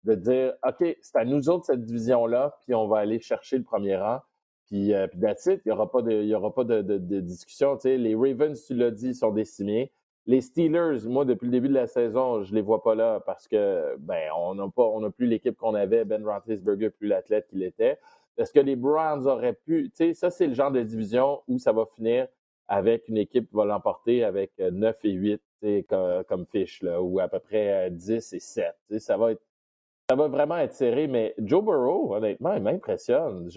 [0.05, 3.65] de dire OK, c'est à nous autres cette division-là, puis on va aller chercher le
[3.65, 4.21] premier rang.
[4.67, 7.79] Puis, euh, puis that's il n'y aura pas de, pas de, de, discussion.
[7.85, 9.93] Les Ravens, tu l'as dit, sont décimés.
[10.27, 13.47] Les Steelers, moi, depuis le début de la saison, je les vois pas là parce
[13.47, 16.07] que ben on n'a pas, on n'a plus l'équipe qu'on avait.
[16.07, 17.99] Ben Roethlisberger plus l'athlète qu'il était.
[18.39, 21.59] Est-ce que les Browns auraient pu, tu sais, ça, c'est le genre de division où
[21.59, 22.27] ça va finir
[22.67, 25.43] avec une équipe qui va l'emporter avec 9 et 8
[25.89, 28.75] comme, comme fiche, là, ou à peu près 10 et 7.
[28.99, 29.43] Ça va, être,
[30.09, 33.51] ça va vraiment être serré, mais Joe Burrow, honnêtement, il m'impressionne.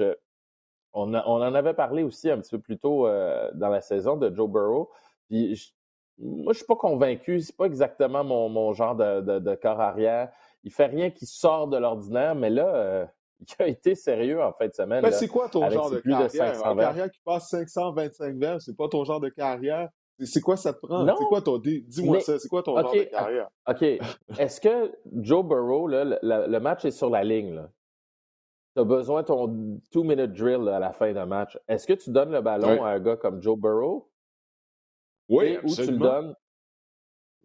[0.97, 4.17] On, on, en avait parlé aussi un petit peu plus tôt euh, dans la saison
[4.17, 4.89] de Joe Burrow.
[5.29, 5.73] Puis
[6.17, 7.39] moi, je suis pas convaincu.
[7.41, 10.31] C'est pas exactement mon, mon genre de, de, corps arrière.
[10.63, 13.05] Il fait rien qui sort de l'ordinaire, mais là, euh,
[13.59, 15.03] il a été sérieux en fin de semaine.
[15.03, 16.65] Mais c'est quoi ton genre de carrière?
[16.65, 19.89] Un carrière qui passe 525 verges, c'est pas ton genre de carrière.
[20.19, 21.05] C'est quoi ça te prend?
[21.05, 21.59] C'est quoi ton.
[21.59, 23.49] Dis-moi ça, c'est quoi ton genre de carrière?
[23.67, 23.83] OK.
[24.39, 27.61] Est-ce que Joe Burrow, là, le, match est sur la ligne,
[28.77, 31.57] Tu as besoin de ton two-minute drill à la fin d'un match.
[31.67, 34.11] Est-ce que tu donnes le ballon à un gars comme Joe Burrow?
[35.29, 36.35] Oui, Ou tu le donnes?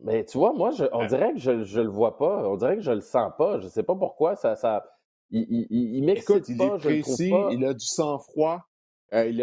[0.00, 2.46] Mais tu vois, moi, on ben dirait que je ne le vois pas.
[2.46, 3.58] On dirait que je le sens pas.
[3.60, 4.36] Je sais pas pourquoi.
[4.36, 4.84] Ça, ça,
[5.30, 8.66] il, il, il Écoute, il est précis, il a du sang-froid.
[9.14, 9.38] Euh, il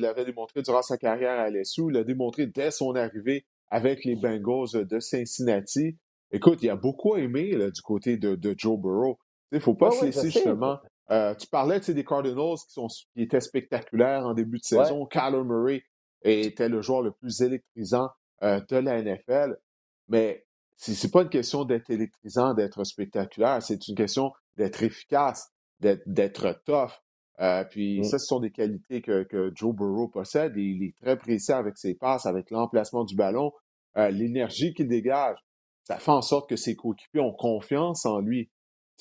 [0.00, 1.86] l'avait démontré durant sa carrière à LSU.
[1.88, 5.96] Il l'a démontré dès son arrivée avec les Bengals de Cincinnati.
[6.30, 9.18] Écoute, il a beaucoup aimé du côté de, Joe Burrow.
[9.50, 10.78] Il ne faut pas se laisser justement.
[11.10, 15.06] Euh, tu parlais des Cardinals qui, sont, qui étaient spectaculaires en début de saison.
[15.06, 15.82] Kyler Murray
[16.22, 18.10] était le joueur le plus électrisant
[18.42, 19.56] euh, de la NFL.
[20.08, 20.44] Mais
[20.76, 23.62] ce n'est pas une question d'être électrisant, d'être spectaculaire.
[23.62, 26.92] C'est une question d'être efficace, d'être tough.
[27.40, 28.04] Euh, puis mmh.
[28.04, 30.54] ça, ce sont des qualités que, Joe Burrow possède.
[30.56, 33.52] il est très précis avec ses passes, avec l'emplacement du ballon,
[33.96, 35.38] euh, l'énergie qu'il dégage.
[35.84, 38.50] Ça fait en sorte que ses coéquipiers ont confiance en lui,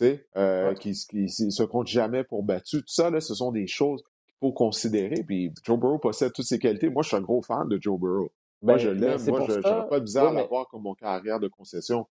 [0.02, 2.80] euh, qui, se compte jamais pour battu.
[2.80, 5.24] Tout ça, là, ce sont des choses qu'il faut considérer.
[5.26, 6.90] Puis Joe Burrow possède toutes ces qualités.
[6.90, 8.32] Moi, je suis un gros fan de Joe Burrow.
[8.62, 9.20] moi, ben, je l'aime.
[9.28, 12.08] Moi, je n'aurais pas de bizarre à l'avoir comme mon carrière de concession.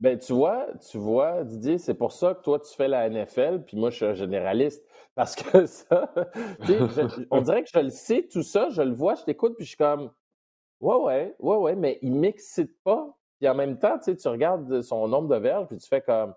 [0.00, 3.64] Ben, tu vois, tu vois, Didier, c'est pour ça que toi, tu fais la NFL,
[3.66, 4.82] puis moi, je suis un généraliste.
[5.14, 6.14] Parce que ça,
[7.30, 9.70] on dirait que je le sais, tout ça, je le vois, je t'écoute, puis je
[9.70, 10.10] suis comme,
[10.80, 13.14] ouais, ouais, ouais, ouais, mais il m'excite pas.
[13.38, 16.32] Puis en même temps, tu regardes son nombre de verges, puis tu fais comme,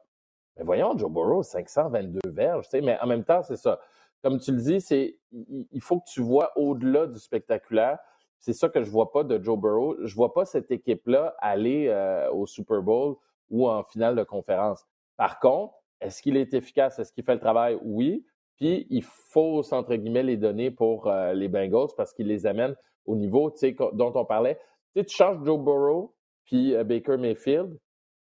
[0.56, 3.80] ben voyons, Joe Burrow, 522 verges, sais, mais en même temps, c'est ça.
[4.22, 8.00] Comme tu le dis, c'est, il faut que tu vois au-delà du spectaculaire.
[8.40, 9.96] C'est ça que je vois pas de Joe Burrow.
[10.06, 13.16] Je vois pas cette équipe-là aller euh, au Super Bowl
[13.50, 14.86] ou en finale de conférence.
[15.18, 17.00] Par contre, est-ce qu'il est efficace?
[17.00, 17.78] Est-ce qu'il fait le travail?
[17.84, 18.26] Oui.
[18.58, 22.76] Puis, il faut, entre guillemets, les donner pour euh, les Bengals parce qu'ils les amènent
[23.06, 23.54] au niveau
[23.94, 24.60] dont on parlait.
[24.96, 26.14] Tu, tu changes Joe Burrow
[26.46, 27.78] puis euh, Baker Mayfield,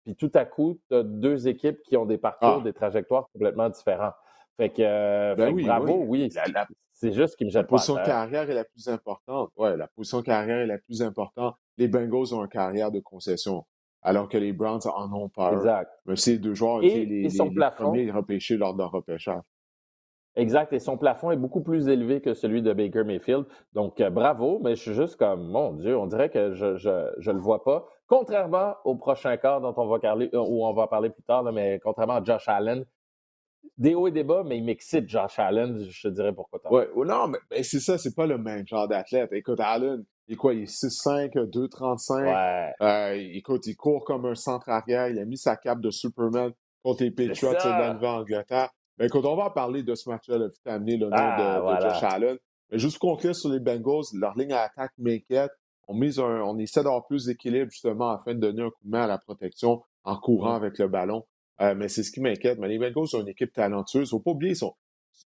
[0.04, 2.64] puis tout à coup, tu as deux équipes qui ont des parcours, ah.
[2.64, 4.12] des trajectoires complètement différents.
[4.56, 6.30] Fait que, euh, ben bravo, oui.
[6.92, 9.50] c'est juste qu'il me jette La position de carrière est la plus importante.
[9.56, 11.54] Ouais, la position de carrière est la plus importante.
[11.78, 13.64] Les Bengals ont une carrière de concession
[14.02, 15.54] alors que les Browns en ont peur.
[15.54, 15.90] Exact.
[16.06, 17.28] Mais ces deux joueurs étaient les,
[17.76, 19.42] premiers repêchés lors d'un repêchage.
[20.40, 20.72] Exact.
[20.72, 23.44] Et son plafond est beaucoup plus élevé que celui de Baker Mayfield.
[23.74, 27.30] Donc, euh, bravo, mais je suis juste comme, mon Dieu, on dirait que je je,
[27.30, 27.86] le vois pas.
[28.06, 31.44] Contrairement au prochain cas dont on va parler, euh, où on va parler plus tard,
[31.52, 32.86] mais contrairement à Josh Allen,
[33.76, 35.78] des hauts et des bas, mais il m'excite, Josh Allen.
[35.90, 36.60] Je te dirais pourquoi.
[36.70, 39.30] Oui, non, mais, c'est ça, c'est pas le même genre d'athlète.
[39.32, 40.54] Écoute, Allen, il est quoi?
[40.54, 42.22] Il est 6'5, 2'35.
[42.22, 42.72] Ouais.
[42.80, 45.08] Euh, écoute, il court comme un centre arrière.
[45.08, 48.70] Il a mis sa cape de Superman contre les Patriots de Angleterre.
[49.00, 52.02] Ben, écoute, on va parler de ce match-là, le amené le nom ah, de, Josh
[52.02, 52.36] Allen.
[52.70, 55.52] Mais juste conclure sur les Bengals, leur ligne à attaque m'inquiète.
[55.88, 58.90] On, mise un, on essaie d'avoir plus d'équilibre, justement, afin de donner un coup de
[58.90, 61.24] main à la protection en courant avec le ballon.
[61.62, 62.58] Euh, mais c'est ce qui m'inquiète.
[62.58, 64.10] Mais les Bengals sont une équipe talentueuse.
[64.10, 64.74] Il ne faut pas oublier, ils sont,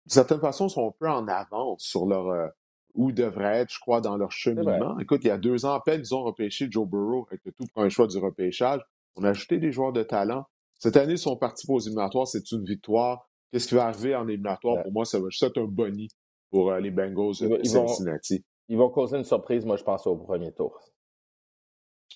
[0.06, 2.48] de certaine façon, sont un peu en avance sur leur, euh,
[2.94, 5.00] où devraient être, je crois, dans leur cheminement.
[5.00, 7.52] Écoute, il y a deux ans à peine, ils ont repêché Joe Burrow avec le
[7.52, 8.82] tout premier choix du repêchage.
[9.16, 10.46] On a ajouté des joueurs de talent.
[10.78, 12.28] Cette année, ils sont partis pour les éliminatoires.
[12.28, 13.28] C'est une victoire.
[13.54, 14.82] Qu'est-ce qui va arriver en éliminatoire?
[14.82, 16.08] Pour moi, ça va juste être un boni
[16.50, 18.44] pour euh, les Bengals de Cincinnati.
[18.68, 20.76] ils vont causer une surprise, moi, je pense, au premier tour.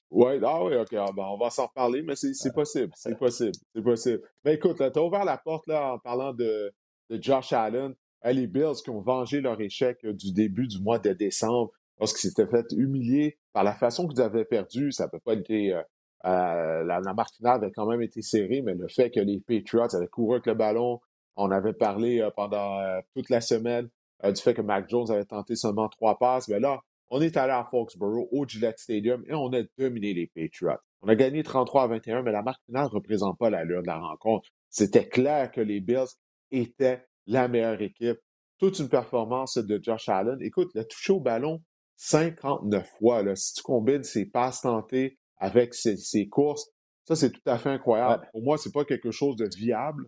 [0.10, 0.94] Oui, ah oui, OK.
[0.94, 2.92] Ah, ben, on va s'en reparler, mais c'est possible.
[2.96, 3.52] C'est possible.
[3.76, 4.24] C'est possible.
[4.46, 6.74] Mais écoute, tu as ouvert la porte là, en parlant de,
[7.12, 7.94] de Josh Allen.
[8.26, 12.32] les Bills qui ont vengé leur échec euh, du début du mois de décembre lorsqu'ils
[12.32, 14.92] s'étaient fait humilier par la façon qu'ils avaient perdu.
[14.92, 15.76] Ça peut pas été.
[15.76, 15.84] Euh,
[16.26, 19.96] euh, la, marque finale avait quand même été serrée, mais le fait que les Patriots
[19.96, 21.00] avaient couru avec le ballon,
[21.38, 22.80] on avait parlé pendant
[23.14, 23.90] toute la semaine
[24.24, 26.48] du fait que Mac Jones avait tenté seulement trois passes.
[26.48, 30.28] Mais là, on est allé à Foxborough, au Gillette Stadium, et on a dominé les
[30.28, 30.80] Patriots.
[31.02, 33.88] On a gagné 33 à 21, mais la marque finale ne représente pas l'allure de
[33.88, 34.50] la rencontre.
[34.70, 36.08] C'était clair que les Bills
[36.52, 38.18] étaient la meilleure équipe.
[38.58, 40.42] Toute une performance de Josh Allen.
[40.42, 41.62] Écoute, il a touché au ballon
[41.98, 43.24] 59 fois.
[43.24, 43.36] Là.
[43.36, 46.68] Si tu combines ses passes tentées avec ses, courses,
[47.06, 48.28] ça, c'est tout à fait incroyable.
[48.32, 50.08] Pour moi, c'est pas quelque chose de viable.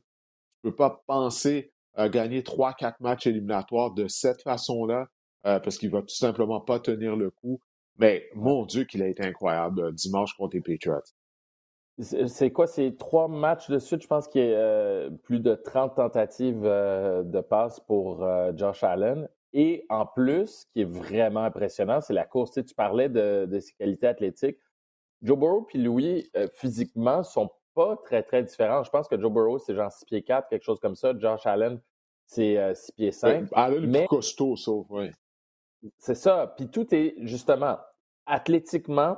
[0.63, 5.07] Je peux pas penser gagner 3-4 matchs éliminatoires de cette façon-là,
[5.43, 7.59] parce qu'il va tout simplement pas tenir le coup.
[7.97, 11.01] Mais mon Dieu, qu'il a été incroyable dimanche contre les Patriots.
[11.97, 12.67] C'est quoi?
[12.67, 14.01] C'est trois matchs de suite?
[14.01, 19.27] Je pense qu'il y a plus de 30 tentatives de passe pour Josh Allen.
[19.53, 22.51] Et en plus, ce qui est vraiment impressionnant, c'est la course.
[22.51, 24.59] Tu, parlais de, ses qualités athlétiques.
[25.21, 28.83] Joe Burrow et Louis, euh, physiquement, sont pas très, très différents.
[28.83, 31.17] Je pense que Joe Burrow, c'est genre 6 pieds 4, quelque chose comme ça.
[31.17, 31.79] Josh Allen,
[32.25, 33.47] c'est 6 euh, pieds 5.
[33.53, 33.99] Allen est mais...
[33.99, 35.09] plus costaud, sauf, oui.
[35.97, 36.53] C'est ça.
[36.57, 37.77] Puis tout est, justement,
[38.25, 39.15] athlétiquement,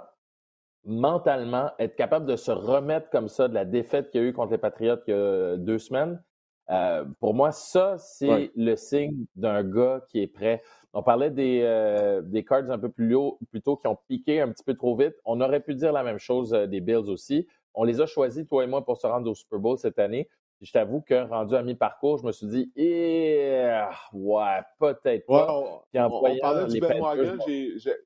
[0.85, 4.33] mentalement, être capable de se remettre comme ça de la défaite qu'il y a eu
[4.33, 6.21] contre les Patriots il y a deux semaines,
[6.69, 10.61] euh, pour moi, ça, c'est le signe d'un gars qui est prêt.
[10.93, 14.39] On parlait des, euh, des cards un peu plus, haut, plus tôt qui ont piqué
[14.39, 15.15] un petit peu trop vite.
[15.25, 17.47] On aurait pu dire la même chose des Bills aussi.
[17.73, 20.29] On les a choisis, toi et moi, pour se rendre au Super Bowl cette année
[20.61, 23.81] je t'avoue que rendu à mi-parcours, je me suis dit, eh,
[24.13, 25.51] ouais, peut-être pas.
[25.51, 27.37] on, parlait du Ben Wagon,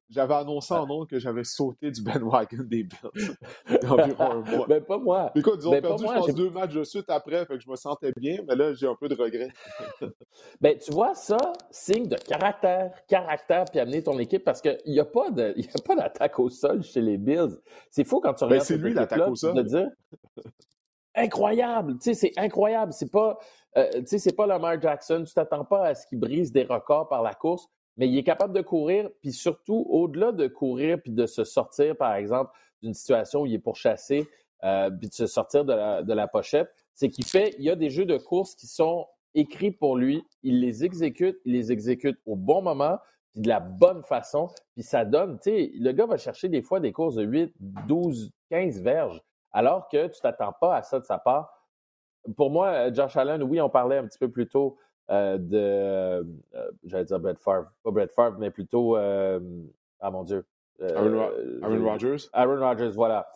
[0.10, 3.12] j'avais annoncé en nom que j'avais sauté du Ben Wagon des Bills
[3.89, 4.68] environ un mois.
[4.68, 5.32] Ben, pas moi.
[5.36, 7.70] Écoute, ils ont ben, perdu, je pense, deux matchs de suite après, fait que je
[7.70, 9.50] me sentais bien, mais là, j'ai un peu de regret.
[10.62, 11.38] ben, tu vois, ça,
[11.70, 16.50] signe de caractère, caractère, puis amener ton équipe, parce qu'il n'y a pas d'attaque au
[16.50, 17.58] sol chez les Bills.
[17.89, 19.56] C'est fou quand tu ben, regardes ben, c'est lui l'attaque au sol.
[19.56, 19.89] de dire
[21.15, 21.97] incroyable.
[21.97, 22.93] Tu sais, c'est incroyable.
[22.93, 23.38] C'est pas,
[23.78, 25.23] euh, tu sais, c'est pas Lamar Jackson.
[25.25, 28.23] Tu t'attends pas à ce qu'il brise des records par la course, mais il est
[28.23, 29.10] capable de courir.
[29.21, 32.51] Puis surtout, au-delà de courir puis de se sortir, par exemple,
[32.82, 34.28] d'une situation où il est pourchassé,
[34.63, 37.69] euh, puis de se sortir de la, de la pochette, c'est qu'il fait, il y
[37.69, 40.23] a des jeux de course qui sont écrits pour lui.
[40.43, 42.97] Il les exécute, il les exécute au bon moment,
[43.34, 44.49] puis de la bonne façon.
[44.75, 47.54] Puis ça donne, tu sais, le gars va chercher des fois des courses de 8,
[47.88, 49.21] 12, 15 verges
[49.56, 51.63] alors que tu ne t'attends pas à ça de sa part.
[52.36, 54.78] Pour moi, euh, Josh Allen, oui, on parlait un petit peu plus tôt
[55.10, 56.24] euh, de, euh,
[56.84, 60.46] j'allais dire Brett Favre, pas Brett Favre, mais plutôt, ah mon Dieu.
[60.82, 61.30] Aaron,
[61.86, 62.28] Rodgers.
[62.34, 63.28] Aaron Rodgers, voilà.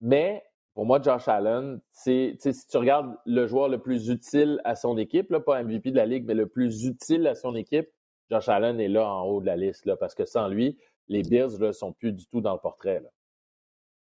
[0.00, 4.76] mais pour moi, Josh Allen, c'est, si tu regardes le joueur le plus utile à
[4.76, 7.88] son équipe, là, pas MVP de la Ligue, mais le plus utile à son équipe,
[8.30, 10.78] Josh Allen est là en haut de la liste, là, parce que sans lui,
[11.08, 13.00] les Bills ne sont plus du tout dans le portrait.
[13.00, 13.08] Là.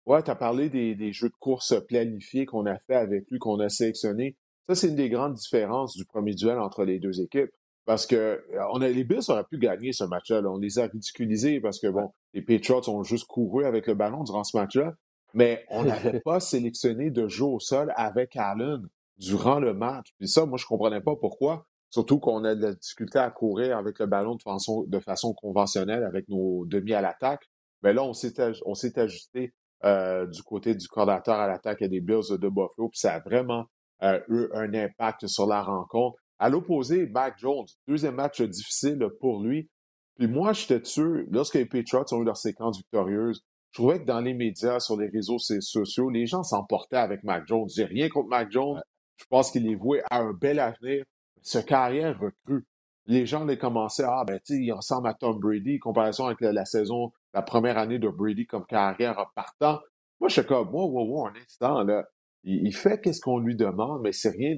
[0.06, 3.58] Ouais, tu as parlé des, jeux de course planifiés qu'on a fait avec lui, qu'on
[3.60, 4.36] a sélectionné.
[4.68, 7.50] Ça, c'est une des grandes différences du premier duel entre les deux équipes.
[7.86, 8.40] Parce que euh,
[8.72, 10.42] on a, les Bills auraient pu gagner ce match-là.
[10.46, 14.24] On les a ridiculisés parce que, bon, les Patriots ont juste couru avec le ballon
[14.24, 14.94] durant ce match-là.
[15.34, 18.88] Mais on n'avait pas sélectionné de jeu au sol avec Allen
[19.18, 20.08] durant le match.
[20.18, 21.66] Puis ça, moi, je comprenais pas pourquoi.
[21.90, 25.32] Surtout qu'on a de la difficulté à courir avec le ballon de façon, de façon
[25.34, 27.48] conventionnelle avec nos demi à l'attaque.
[27.82, 29.52] Mais là, on s'est ajusté
[29.84, 32.88] euh, du côté du coordinateur à l'attaque des Bills de Buffalo.
[32.88, 33.66] Puis ça a vraiment
[34.02, 36.18] euh, eu un impact sur la rencontre.
[36.38, 39.68] À l'opposé, Mac Jones, deuxième match difficile pour lui.
[40.16, 44.06] Puis moi, j'étais sûr, lorsque les Patriots ont eu leur séquence victorieuse, je trouvais que
[44.06, 47.68] dans les médias, sur les réseaux sociaux, les gens s'emportaient avec Mac Jones.
[47.74, 48.80] J'ai rien contre Mac Jones.
[49.16, 51.04] Je pense qu'il est voué à un bel avenir.
[51.42, 52.64] Ce carrière recrue.
[53.06, 56.40] Les gens les commençaient, ah ben tu sais, il ressemble à Tom Brady, comparaison avec
[56.40, 59.80] la saison la première année de Brady comme carrière partant.
[60.20, 62.06] Moi, je suis comme, wow, wow, wow, un instant, là.
[62.46, 64.54] Il, fait qu'est-ce qu'on lui demande, mais c'est rien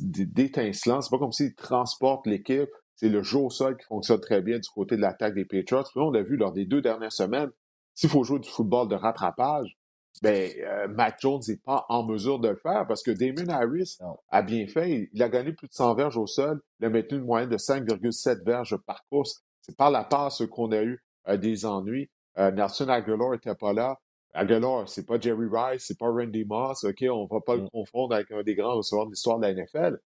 [0.00, 1.00] d'étincelant.
[1.00, 2.68] C'est pas comme s'il transporte l'équipe.
[2.96, 5.84] C'est le jeu au sol qui fonctionne très bien du côté de l'attaque des Patriots.
[5.84, 7.50] Puis on l'a vu lors des deux dernières semaines.
[7.94, 9.78] S'il faut jouer du football de rattrapage,
[10.22, 13.98] ben, euh, Matt Jones n'est pas en mesure de le faire parce que Damon Harris
[14.30, 15.08] a bien fait.
[15.12, 16.60] Il a gagné plus de 100 verges au sol.
[16.80, 19.44] Il a maintenu une moyenne de 5,7 verges par course.
[19.62, 22.10] C'est par la passe qu'on a eu des ennuis.
[22.38, 23.98] Euh, Nelson Aguilar n'était pas là.
[24.32, 27.04] Aguilar, c'est pas Jerry Rice, c'est pas Randy Moss, OK?
[27.10, 27.70] On va pas le mm.
[27.70, 29.98] confondre avec un des grands receveurs de l'histoire de la NFL.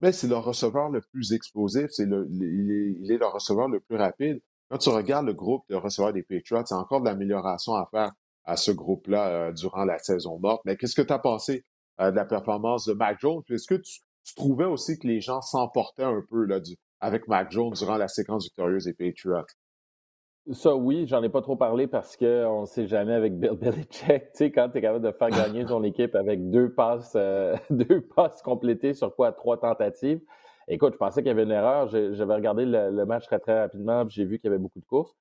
[0.00, 3.96] Mais c'est le receveur le plus explosif, c'est le, il, est, le receveur le plus
[3.96, 4.40] rapide.
[4.70, 8.12] Quand tu regardes le groupe de receveurs des Patriots, c'est encore de l'amélioration à faire
[8.44, 10.62] à ce groupe-là euh, durant la saison morte.
[10.64, 11.64] Mais qu'est-ce que tu as pensé
[12.00, 13.42] euh, de la performance de Mac Jones?
[13.50, 14.00] Est-ce que tu,
[14.36, 16.60] trouvais aussi que les gens s'emportaient un peu là,
[17.00, 19.46] avec Mac Jones durant la séquence victorieuse des Patriots?
[20.52, 23.88] Ça, oui, j'en ai pas trop parlé parce qu'on ne sait jamais avec Bill Belichick.
[23.98, 27.54] Tu sais, quand tu es capable de faire gagner ton équipe avec deux passes, euh,
[27.70, 29.32] deux passes complétées sur quoi?
[29.32, 30.20] Trois tentatives.
[30.66, 31.88] Écoute, je pensais qu'il y avait une erreur.
[31.88, 35.14] J'avais regardé le, match très, très rapidement j'ai vu qu'il y avait beaucoup de courses.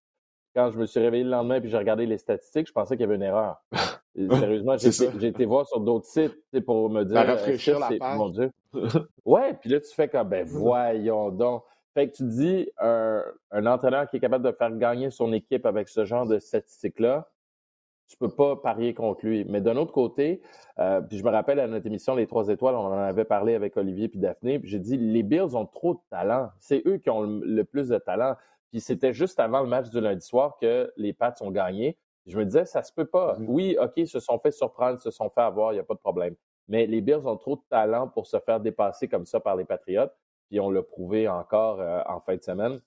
[0.55, 3.01] Quand je me suis réveillé le lendemain et j'ai regardé les statistiques, je pensais qu'il
[3.01, 3.61] y avait une erreur.
[4.15, 7.17] Sérieusement, j'ai été voir sur d'autres sites pour me dire.
[7.17, 8.17] rafraîchir la page.
[8.17, 8.51] Mon Dieu.
[9.25, 11.63] ouais, puis là, tu fais comme, ben voyons donc.
[11.97, 15.65] Fait que tu dis, un, un, entraîneur qui est capable de faire gagner son équipe
[15.65, 17.27] avec ce genre de statistiques-là,
[18.07, 19.45] tu peux pas parier contre lui.
[19.45, 20.43] Mais d'un autre côté,
[20.77, 23.55] euh, puis je me rappelle à notre émission Les Trois Étoiles, on en avait parlé
[23.55, 26.51] avec Olivier puis Daphné, puis j'ai dit les Bills ont trop de talent.
[26.59, 28.35] C'est eux qui ont le, plus de talent.
[28.69, 31.97] Puis c'était juste avant le match du lundi soir que les Pats ont gagné.
[32.27, 33.39] Je me disais, ça se peut pas.
[33.39, 33.45] Mm-hmm.
[33.47, 35.95] Oui, OK, ils se sont fait surprendre, se sont fait avoir, il n'y a pas
[35.95, 36.35] de problème.
[36.67, 39.65] Mais les Bills ont trop de talent pour se faire dépasser comme ça par les
[39.65, 40.11] Patriots.
[40.47, 42.79] Puis on l'a prouvé encore euh, en fin de semaine.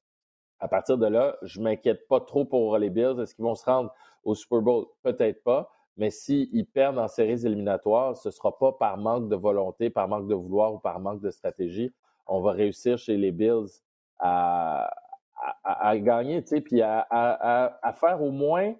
[0.58, 3.18] À partir de là, je m'inquiète pas trop pour les Bills.
[3.20, 3.92] Est-ce qu'ils vont se rendre
[4.24, 4.86] au Super Bowl?
[5.02, 5.70] Peut-être pas.
[5.96, 10.08] Mais s'ils perdent en séries éliminatoires, ce ne sera pas par manque de volonté, par
[10.08, 11.92] manque de vouloir ou par manque de stratégie.
[12.26, 13.68] On va réussir chez les Bills
[14.18, 14.90] à,
[15.64, 18.74] à, gagner, tu sais, puis à, à, faire au moins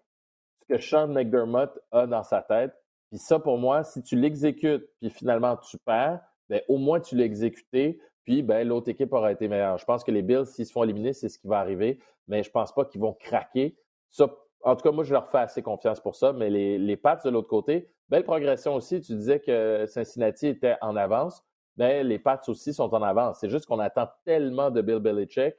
[0.61, 2.73] ce que Sean McDermott a dans sa tête.
[3.09, 7.17] Puis ça, pour moi, si tu l'exécutes, puis finalement tu perds, bien, au moins tu
[7.17, 8.01] l'as exécuté,
[8.31, 9.77] puis ben, l'autre équipe aura été meilleure.
[9.77, 12.45] Je pense que les Bills, s'ils se font éliminer, c'est ce qui va arriver, mais
[12.45, 13.77] je pense pas qu'ils vont craquer.
[14.09, 16.97] Ça, en tout cas, moi, je leur fais assez confiance pour ça, mais les, les
[16.97, 19.01] Pats de l'autre côté, belle progression aussi.
[19.01, 21.43] Tu disais que Cincinnati était en avance.
[21.77, 23.39] mais les Pats aussi sont en avance.
[23.41, 25.57] C'est juste qu'on attend tellement de Bill Belichick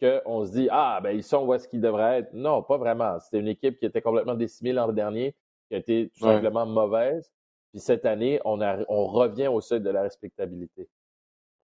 [0.00, 2.32] qu'on se dit Ah, ben ils sont où est-ce qu'ils devraient être.
[2.32, 3.20] Non, pas vraiment.
[3.20, 5.36] C'était une équipe qui était complètement décimée l'an dernier,
[5.68, 7.32] qui a été tout simplement mauvaise.
[7.70, 10.88] Puis cette année, on, on revient au seuil de la respectabilité.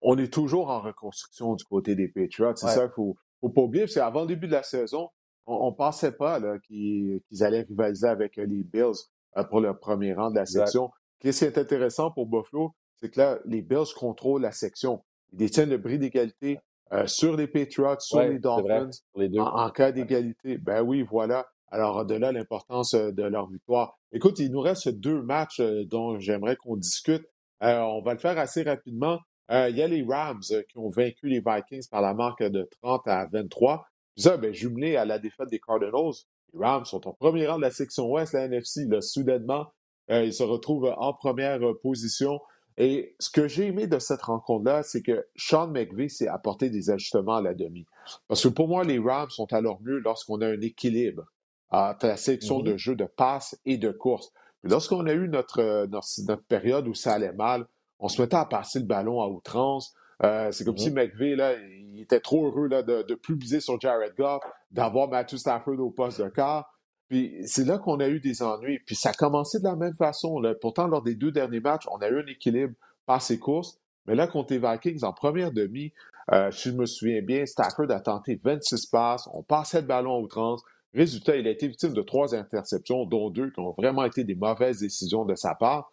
[0.07, 2.55] On est toujours en reconstruction du côté des Patriots.
[2.57, 5.09] C'est ça qu'il faut, faut pas oublier, parce qu'avant le début de la saison,
[5.47, 8.93] on ne pensait pas qu'ils allaient rivaliser avec les Bills
[9.37, 10.91] euh, pour le premier rang de la section.
[11.21, 15.03] Qu'est-ce qui est intéressant pour Buffalo, c'est que là, les Bills contrôlent la section.
[15.33, 16.59] Ils détiennent le bris d'égalité
[16.93, 18.91] euh, sur les Patriots, sur les Dolphins,
[19.39, 20.59] En, cas d'égalité.
[20.59, 21.47] Ben oui, voilà.
[21.71, 23.99] Alors, de là, l'importance euh, de leur victoire.
[24.13, 27.25] Écoute, il nous reste deux matchs euh, dont j'aimerais qu'on discute.
[27.61, 29.19] on va le faire assez rapidement.
[29.51, 33.03] Il y a les Rams qui ont vaincu les Vikings par la marque de 30
[33.07, 33.87] à 23.
[34.15, 36.13] Puis ça, ben, jumelé à la défaite des Cardinals,
[36.53, 38.87] les Rams sont en premier rang de la section ouest, la NFC.
[38.87, 39.67] Là, soudainement,
[40.09, 42.41] ils se retrouvent en première position.
[42.77, 46.91] Et ce que j'ai aimé de cette rencontre-là, c'est que Sean McVay s'est apporté des
[46.91, 47.87] ajustements à la demi.
[48.27, 51.25] Parce que pour moi, les Rams sont alors mieux lorsqu'on a un équilibre
[51.71, 52.73] entre la sélection mm-hmm.
[52.73, 54.33] de jeu de passe et de course.
[54.63, 57.67] Lorsqu'on a eu notre, notre, période où ça allait mal,
[58.05, 59.95] on se mettait à passer le ballon à outrance.
[60.23, 61.07] Euh, c'est comme si mm-hmm.
[61.07, 65.37] McVay, là, il était trop heureux là, de, de plus sur Jared Goff, d'avoir Matthew
[65.37, 66.71] Stafford au poste de quart.
[67.09, 68.79] Puis c'est là qu'on a eu des ennuis.
[68.85, 70.39] Puis ça a commencé de la même façon.
[70.39, 70.55] Là.
[70.55, 72.75] Pourtant, lors des deux derniers matchs, on a eu un équilibre
[73.07, 73.79] par ses courses.
[74.07, 75.95] Mais là, contre les Vikings, en première demi,
[76.31, 79.31] euh, si je me souviens bien, Stafford a tenté 26 passes.
[79.33, 80.63] On passait le ballon à outrance.
[80.93, 84.35] Résultat, il a été victime de trois interceptions, dont deux qui ont vraiment été des
[84.35, 85.91] mauvaises décisions de sa part.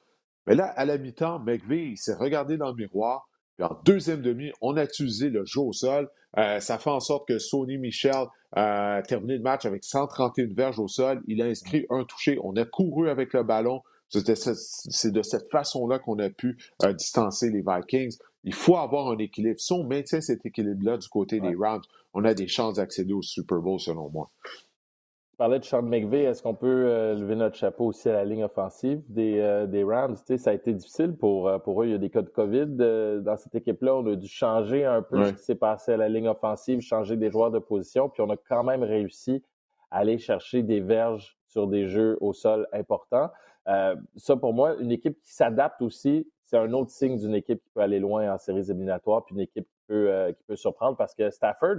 [0.48, 3.30] Mais là, à la mi-temps, McVeigh s'est regardé dans le miroir.
[3.58, 6.10] Puis en deuxième demi, on a utilisé le jeu au sol.
[6.38, 10.80] Euh, ça fait en sorte que Sony Michel a terminé le match avec 131 verges
[10.80, 11.22] au sol.
[11.28, 12.39] Il a inscrit un touché.
[12.44, 13.82] On a couru avec le ballon.
[14.10, 18.18] C'est de cette façon-là qu'on a pu euh, distancer les Vikings.
[18.44, 19.60] Il faut avoir un équilibre.
[19.60, 21.82] Si on maintient cet équilibre-là du côté des Rams,
[22.14, 24.30] on a des chances d'accéder au Super Bowl, selon moi
[25.42, 28.44] parlais de Sean McVay, est-ce qu'on peut euh, lever notre chapeau aussi à la ligne
[28.44, 30.16] offensive des, euh, des Rams?
[30.16, 31.88] ça a été difficile pour, euh, pour eux.
[31.88, 32.68] Il y a des cas de COVID
[33.24, 33.96] dans cette équipe-là.
[33.96, 37.18] On a dû changer un peu ce qui s'est passé à la ligne offensive, changer
[37.18, 39.44] des joueurs de position, puis on a quand même réussi
[39.89, 43.32] à aller chercher des verges sur des jeux au sol importants.
[43.66, 47.70] ça, pour moi, une équipe qui s'adapte aussi, c'est un autre signe d'une équipe qui
[47.74, 51.16] peut aller loin en séries éliminatoires, puis une équipe qui peut, qui peut surprendre parce
[51.16, 51.78] que Stafford,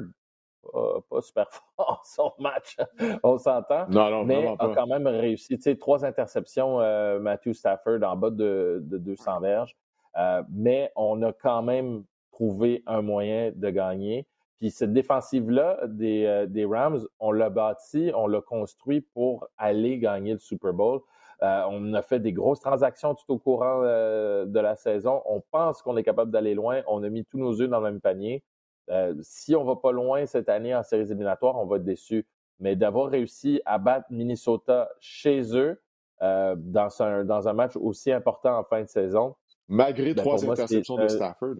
[0.70, 1.46] pas, super
[1.76, 2.76] fort son match,
[3.22, 3.86] on s'entend.
[3.88, 5.56] Non, non, mais a quand même réussi.
[5.56, 9.76] Tu sais, trois interceptions, euh, Matthew Stafford en bas de, de 200 verges.
[10.18, 14.26] Euh, mais on a quand même trouvé un moyen de gagner.
[14.58, 19.98] Puis cette défensive-là des, euh, des, Rams, on l'a bâti, on l'a construit pour aller
[19.98, 21.00] gagner le Super Bowl.
[21.40, 25.22] on a fait des grosses transactions tout au courant de la saison.
[25.26, 26.82] On pense qu'on est capable d'aller loin.
[26.86, 28.44] On a mis tous nos œufs dans le même panier.
[28.90, 32.26] Euh, si on va pas loin cette année en séries éliminatoires, on va être déçu.
[32.60, 35.80] Mais d'avoir réussi à battre Minnesota chez eux
[36.22, 39.34] euh, dans, un, dans un match aussi important en fin de saison.
[39.68, 41.56] Malgré ben, trois interceptions de euh, Stafford.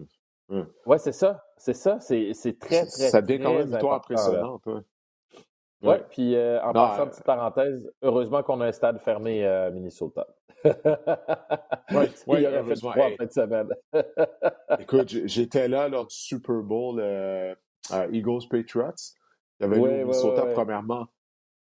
[0.49, 1.43] Oui, c'est ça.
[1.57, 1.99] C'est ça.
[1.99, 4.63] C'est très, très, Ça devient quand même une victoire impressionnante.
[5.81, 10.27] Oui, puis en passant, petite parenthèse, heureusement qu'on a un stade fermé à Minnesota.
[12.27, 13.69] oui, il aurait fait froid en fin de semaine.
[14.79, 17.53] Écoute, j'étais là lors du Super Bowl euh,
[18.11, 18.93] Eagles Patriots.
[19.59, 21.07] Il y avait oui, Minnesota, premièrement.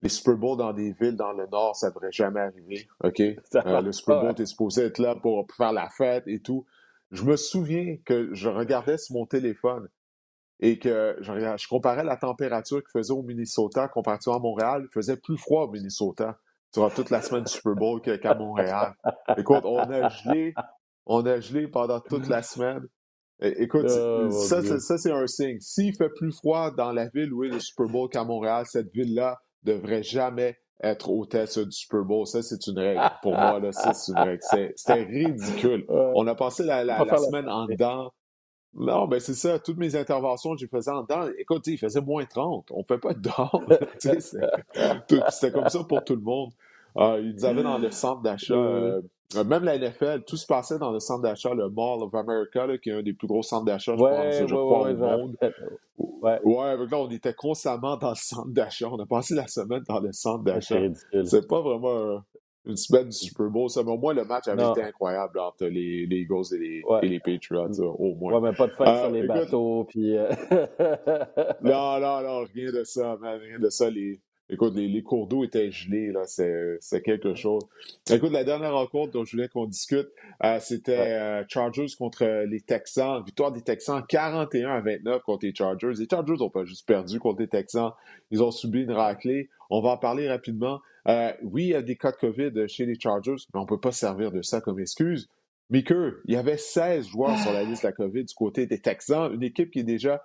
[0.02, 2.88] Les Super Bowls dans des villes dans le nord, ça ne devrait jamais arriver.
[3.04, 3.20] OK?
[3.56, 6.66] Euh, le Super Bowl, tu es supposé être là pour, faire la fête et tout.
[7.12, 9.88] Je me souviens que je regardais sur mon téléphone
[10.60, 14.84] et que je, je comparais la température qu'il faisait au Minnesota comparativement à Montréal.
[14.86, 16.38] Il faisait plus froid au Minnesota.
[16.74, 18.94] Tu auras toute la semaine du Super Bowl qu'à Montréal.
[19.38, 20.54] Écoute, on a gelé,
[21.06, 22.82] on a gelé pendant toute la semaine.
[23.40, 25.60] Écoute, oh, ça, ça c'est un signe.
[25.60, 28.92] S'il fait plus froid dans la ville où est le Super Bowl qu'à Montréal, cette
[28.92, 32.26] ville-là devrait jamais être hôtesse du Super Bowl.
[32.26, 33.02] Ça, c'est une règle.
[33.22, 34.42] Pour moi, là, ça, c'est une règle.
[34.76, 35.86] C'était ridicule.
[35.90, 38.12] On a passé la, semaine en dedans.
[38.74, 39.60] Non, ben c'est ça.
[39.60, 41.28] Toutes mes interventions, j'ai faisais en dedans.
[41.38, 42.72] Écoute, il faisait moins 30.
[42.72, 43.64] On ne peut pas être dehors.
[45.30, 46.52] C'était comme ça pour tout le monde.
[46.98, 48.54] Euh, ils avaient dans le centre d'achat.
[48.54, 49.02] Euh,
[49.36, 52.90] même la NFL, tout se passait dans le centre d'achat, le Mall of America, qui
[52.90, 55.38] est un des plus gros centres d'achat, je pense, je crois, au monde.
[55.98, 56.40] Ouais.
[56.44, 58.88] ouais, là, on était constamment dans le centre d'achat.
[58.90, 60.80] On a passé la semaine dans le centre d'achat.
[61.26, 62.22] C'est pas vraiment
[62.68, 63.84] une semaine du Super Bowl, ça.
[63.84, 67.08] Mais au moins, le match avait été incroyable entre les, les Eagles et les, et
[67.08, 68.34] les Patriots, au moins.
[68.34, 70.14] Ouais, mais pas de fête sur euh, les bateaux, puis...
[71.62, 73.90] non, non, non, rien de ça, man, rien de ça.
[73.90, 74.20] Les,
[74.50, 77.64] Écoute, les, cours d'eau étaient gelés, là, c'est quelque chose.
[78.10, 80.08] Écoute, la dernière rencontre dont je voulais qu'on discute,
[80.42, 83.22] euh, c'était euh, Chargers contre les Texans.
[83.26, 85.92] Victoire des Texans 41 à 29 contre les Chargers.
[85.98, 87.92] Les Chargers n'ont pas juste perdu contre les Texans,
[88.32, 89.50] ils ont subi une raclée.
[89.70, 90.80] On va en parler rapidement.
[91.10, 93.68] Euh, oui, il y a des cas de COVID chez les Chargers, mais on ne
[93.68, 95.28] peut pas servir de ça comme excuse.
[95.70, 95.94] Mickey,
[96.24, 99.30] il y avait 16 joueurs sur la liste de la COVID du côté des Texans,
[99.34, 100.24] une équipe qui est déjà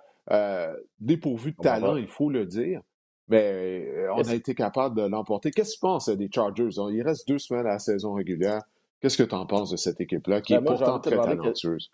[1.01, 2.81] dépourvue de talent, il faut le dire.
[3.29, 5.51] Mais euh, on a été capable de l'emporter.
[5.51, 6.69] Qu'est-ce que tu penses des Chargers?
[6.91, 8.61] Il reste deux semaines à la saison régulière.
[8.99, 11.89] Qu'est-ce que tu en penses de cette équipe-là qui ben, est pourtant très talentueuse?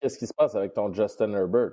[0.00, 1.72] Qu'est-ce qui se passe avec ton Justin Herbert?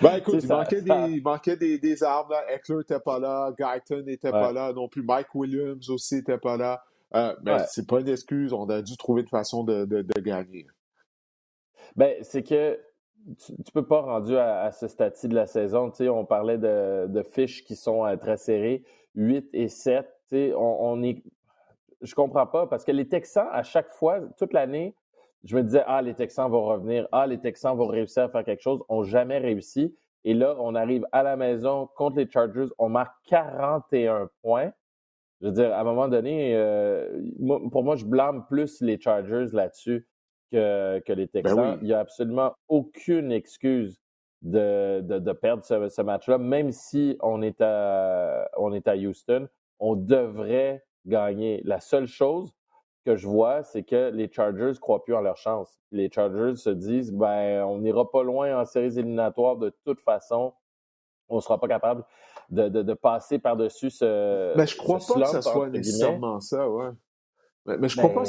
[0.00, 2.34] ben écoute, il manquait, des, manquait des, des, armes.
[2.48, 6.56] Eckler n'était pas là, Guyton n'était pas là non plus, Mike Williams aussi n'était pas
[6.56, 6.82] là.
[7.14, 10.20] Euh, mais c'est pas une excuse, on a dû trouver une façon de, de, de
[10.20, 10.66] gagner.
[11.96, 12.78] Ben, c'est que
[13.36, 15.90] tu, ne peux pas rendu à, ce stade-ci de la saison.
[15.90, 20.06] Tu sais, on parlait de, fiches qui sont euh, très serrées, 8 et 7.
[20.28, 21.22] Tu sais, on, on est.
[22.00, 24.94] Je comprends pas parce que les Texans, à chaque fois, toute l'année,
[25.44, 28.44] je me disais, ah, les Texans vont revenir, ah, les Texans vont réussir à faire
[28.44, 29.94] quelque chose, ont jamais réussi.
[30.24, 34.72] Et là, on arrive à la maison contre les Chargers, on marque 41 points.
[35.40, 37.22] Je veux dire, à un moment donné, euh,
[37.70, 40.06] pour moi, je blâme plus les Chargers là-dessus
[40.50, 41.78] que, les ben Texans.
[41.82, 44.00] Il n'y a absolument aucune excuse
[44.42, 49.48] de, de, perdre ce, match-là, même si on est, à, on est à Houston.
[49.80, 51.60] On devrait gagner.
[51.64, 52.52] La seule chose
[53.04, 55.80] que je vois, c'est que les Chargers ne croient plus en leur chance.
[55.90, 60.52] Les Chargers se disent, ben, on n'ira pas loin en séries éliminatoires de toute façon.
[61.28, 62.04] On ne sera pas capable
[62.50, 64.50] de, de, passer par-dessus ce.
[64.50, 66.90] Mais ben, je crois pas que ce soit nécessairement ça, ouais.
[67.68, 68.24] Mais, mais je crois pas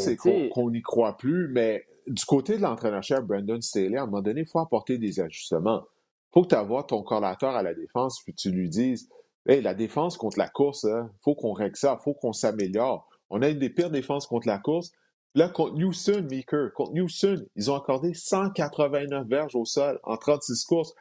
[0.52, 4.42] qu'on n'y croit plus, mais du côté de l'entraîneur-chef Brandon Staley, à un moment donné,
[4.42, 5.84] il faut apporter des ajustements.
[5.84, 9.10] Il faut que tu aies ton collateur à la défense, puis tu lui dises
[9.48, 12.34] Hey, la défense contre la course, il hein, faut qu'on règle ça, il faut qu'on
[12.34, 13.08] s'améliore.
[13.30, 14.92] On a une des pires défenses contre la course.
[15.36, 20.66] Là, contre Houston, Meeker, contre Houston, ils ont accordé 189 verges au sol en 36
[20.66, 20.94] courses.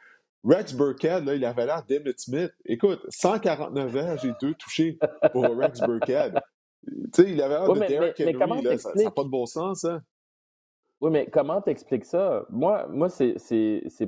[0.43, 2.51] Rex Burkhead, là, il avait l'air d'Emmett Smith.
[2.65, 4.97] Écoute, 149 verges et deux touchés
[5.33, 6.39] pour Rex Burkhead.
[6.85, 9.85] Tu sais, il avait l'air de Derrick Henry, là, ça n'a pas de bon sens,
[9.85, 10.01] hein?
[11.01, 12.45] Oui, mais comment t'expliques ça?
[12.49, 13.37] Moi, moi c'est,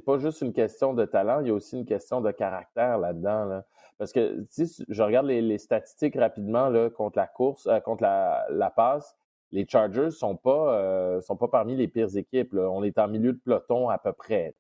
[0.05, 3.45] pas juste une question de talent, il y a aussi une question de caractère là-dedans.
[3.45, 3.65] Là.
[3.97, 8.45] Parce que si je regarde les, statistiques rapidement là, contre la course, euh, contre la,
[8.49, 9.15] la, passe,
[9.51, 12.53] les Chargers sont pas euh, sont pas parmi les pires équipes.
[12.53, 12.69] Là.
[12.69, 14.53] On est en milieu de peloton à peu près.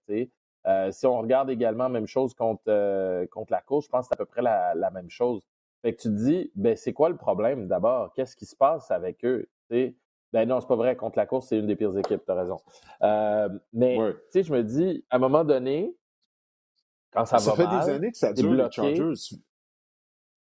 [0.67, 4.21] Euh, si on regarde également même chose contre, contre la course, je pense que c'est
[4.21, 5.41] à peu près la, la, même chose.
[5.81, 8.13] Fait que tu te dis, ben c'est quoi le problème d'abord?
[8.13, 9.49] Qu'est-ce qui se passe avec eux?
[9.69, 9.95] sais?
[10.33, 10.95] Ben non, c'est pas vrai.
[10.95, 12.59] Contre la course, c'est une des pires équipes, tu as raison.
[13.03, 15.93] Euh, mais tu sais, je me dis, à un moment donné,
[17.11, 17.57] quand ça, va mal...
[17.57, 19.35] Ça fait des années que ça dure, les Chargers.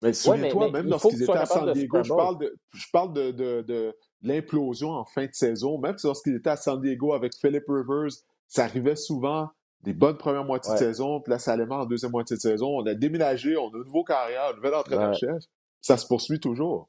[0.03, 3.63] Mais souviens-toi, même lorsqu'ils étaient à San Diego, je parle de, je parle de, de,
[3.63, 5.79] de l'implosion en fin de saison.
[5.79, 8.13] Même lorsqu'ils étaient à San Diego avec Philip Rivers,
[8.47, 9.51] ça arrivait souvent
[9.83, 12.41] des bonnes premières moitiés de saison, puis là, ça allait mal en deuxième moitié de
[12.41, 12.79] saison.
[12.79, 15.45] On a déménagé, on a une nouvelle carrière, un nouvel entraîneur-chef.
[15.81, 16.89] Ça se poursuit toujours.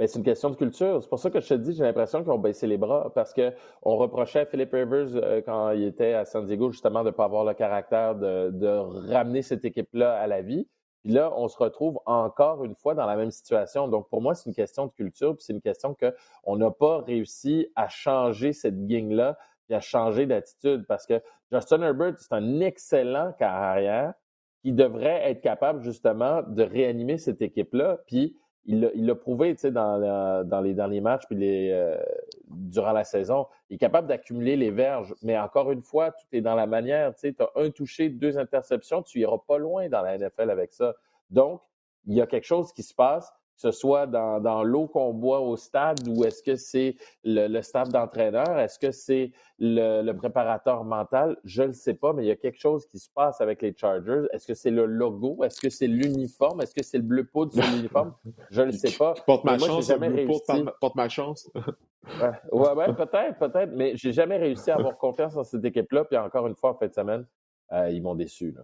[0.00, 1.02] Ben, c'est une question de culture.
[1.02, 3.34] C'est pour ça que je te dis, j'ai l'impression qu'ils ont baissé les bras parce
[3.34, 7.10] qu'on reprochait à Philip Rivers euh, quand il était à San Diego justement de ne
[7.10, 10.66] pas avoir le caractère de, ramener cette équipe-là à la vie.
[11.02, 13.88] Puis là, on se retrouve encore une fois dans la même situation.
[13.88, 17.02] Donc, pour moi, c'est une question de culture, puis c'est une question qu'on n'a pas
[17.02, 19.36] réussi à changer cette gang-là,
[19.70, 20.84] puis à changer d'attitude.
[20.88, 24.14] Parce que Justin Herbert, c'est un excellent carrière
[24.62, 27.98] qui devrait être capable justement de réanimer cette équipe-là.
[28.08, 31.96] Puis il l'a prouvé dans, dans les derniers matchs puis euh,
[32.48, 33.46] durant la saison.
[33.68, 37.14] Il est capable d'accumuler les verges, mais encore une fois, tout est dans la manière.
[37.14, 40.94] Tu as un touché, deux interceptions, tu iras pas loin dans la NFL avec ça.
[41.30, 41.62] Donc,
[42.06, 43.32] il y a quelque chose qui se passe.
[43.60, 48.58] Ce soit dans, l'eau qu'on boit au stade ou est-ce que c'est le, staff d'entraîneur?
[48.58, 51.36] Est-ce que c'est le, préparateur mental?
[51.44, 53.74] Je ne sais pas, mais il y a quelque chose qui se passe avec les
[53.76, 54.22] Chargers.
[54.32, 55.44] Est-ce que c'est le logo?
[55.44, 56.62] Est-ce que c'est l'uniforme?
[56.62, 58.14] Est-ce que c'est le bleu poudre sur l'uniforme?
[58.50, 59.12] Je ne sais pas.
[59.26, 60.40] Porte ma chance, jamais réussi...
[60.80, 61.50] porte ma chance.
[62.52, 66.04] ouais, peut-être, peut-être, mais j'ai jamais réussi à avoir confiance en cette équipe-là.
[66.04, 67.26] Puis encore une fois, en fin de semaine,
[67.72, 68.52] euh, ils m'ont déçu.
[68.52, 68.62] Là.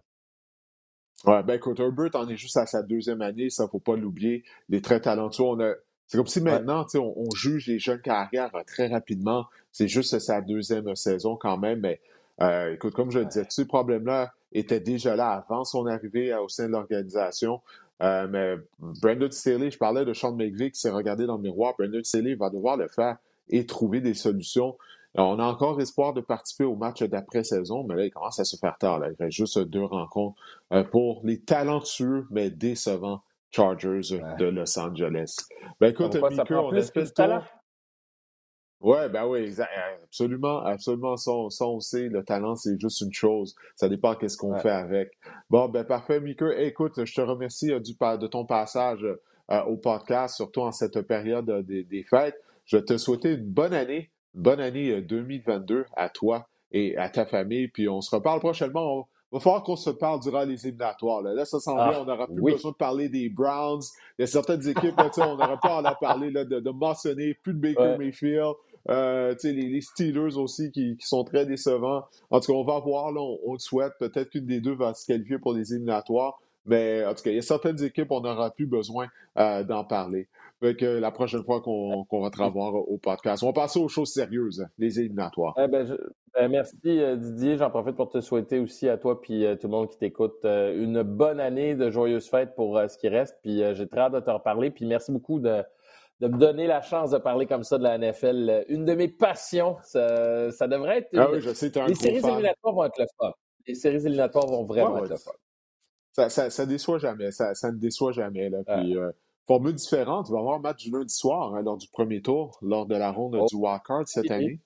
[1.25, 4.45] Ouais, ben écoute, Herbert en est juste à sa deuxième année, ça faut pas l'oublier.
[4.69, 5.45] Il est très talentueux.
[5.45, 5.73] On a...
[6.07, 9.47] C'est comme si maintenant, on, on juge les jeunes carrières euh, très rapidement.
[9.73, 11.81] C'est juste sa deuxième saison quand même.
[11.81, 12.01] Mais
[12.43, 16.43] euh, écoute, comme je le disais, ce problème-là était déjà là avant son arrivée euh,
[16.43, 17.61] au sein de l'organisation.
[18.01, 21.75] mais Brandon Staley, je parlais de Sean McVeigh qui s'est regardé dans le miroir.
[21.77, 23.17] Brandon Staley va devoir le faire
[23.49, 24.77] et trouver des solutions
[25.25, 28.57] on a encore espoir de participer au match d'après-saison, mais là, il commence à se
[28.57, 29.01] faire tard.
[29.07, 30.41] Il reste juste deux rencontres
[30.73, 35.37] euh, pour les talentueux, mais décevants Chargers de Los Angeles.
[35.81, 37.43] Ben écoute, Mickey, on a fait le tour.
[38.81, 39.55] Ouais, ben oui,
[40.03, 41.17] absolument, absolument.
[41.17, 43.57] Ça, on, sait, le talent, c'est juste une chose.
[43.75, 45.13] Ça dépend qu'est-ce qu'on fait avec.
[45.49, 46.67] Bon, ben parfait, Mickey.
[46.67, 49.03] écoute, je te remercie euh, du, de ton passage
[49.51, 52.37] euh, au podcast, surtout en cette période des, des fêtes.
[52.67, 57.27] Je te souhaiter une bonne année bonne année 2022 euh, à toi et à ta
[57.27, 57.69] famille.
[57.69, 59.09] Puis on se reparle prochainement.
[59.33, 61.23] Il va falloir qu'on se parle durant les éliminatoires.
[61.23, 63.83] Là, ça s'en vient, ah, on n'aura plus besoin de parler des Browns.
[64.19, 67.35] Il y a certaines équipes, là, on n'aura pas à parler là, de, de mentionner,
[67.35, 68.55] plus de Baker Mayfield.
[68.89, 72.05] Euh, les, les, Steelers aussi qui, qui, sont très décevants.
[72.31, 73.95] En tout cas, on va voir, là, on, le souhaite.
[73.99, 76.39] Peut-être qu'une des deux va se qualifier pour les éliminatoires.
[76.67, 79.09] Mais en tout cas, il y a certaines équipes, on n'aura plus besoin
[79.39, 80.29] euh, d'en parler.
[80.61, 83.43] Fait que la prochaine fois qu'on va te revoir au podcast.
[83.43, 85.55] On va passer aux choses sérieuses, les éliminatoires.
[85.59, 85.97] Eh ben,
[86.35, 87.59] ben, merci euh, Didier.
[87.59, 90.45] J'en profite pour te souhaiter aussi à toi puis euh, tout le monde qui t'écoute
[90.45, 93.37] une bonne année de joyeuses fêtes pour ce qui reste.
[93.43, 94.71] Puis j'ai très hâte de te reparler.
[94.71, 95.63] Puis merci beaucoup de,
[96.21, 98.65] de me donner la chance de parler comme ça de la NFL.
[98.69, 101.09] Une de mes passions, ça, ça devrait être.
[101.15, 103.33] Ah oui, je sais, un Les séries éliminatoires vont être le fun.
[103.67, 105.33] Les séries éliminatoires vont vraiment être le fun.
[106.13, 107.31] Ça, ça, ça, déçoit jamais.
[107.31, 108.49] Ça, ça ne déçoit jamais.
[108.49, 108.59] Là.
[108.67, 109.11] Puis, euh,
[109.47, 110.29] formule différente.
[110.29, 112.87] Il va y avoir un match du lundi soir hein, lors du premier tour, lors
[112.87, 113.47] de la ronde oh.
[113.49, 114.61] du wildcard cette année.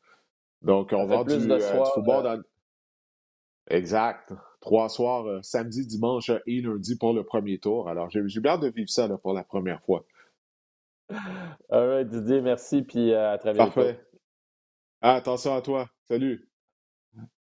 [0.62, 2.42] Donc, on va avoir du, euh, football euh, dans...
[3.68, 4.32] Exact.
[4.60, 7.88] Trois soirs, euh, samedi, dimanche et lundi pour le premier tour.
[7.88, 10.04] Alors, j'ai bien hâte de vivre ça là, pour la première fois.
[11.70, 13.72] All right, Didier, merci, puis à très bientôt.
[13.72, 14.00] Parfait.
[15.00, 15.88] Ah, attention à toi.
[16.08, 16.50] Salut.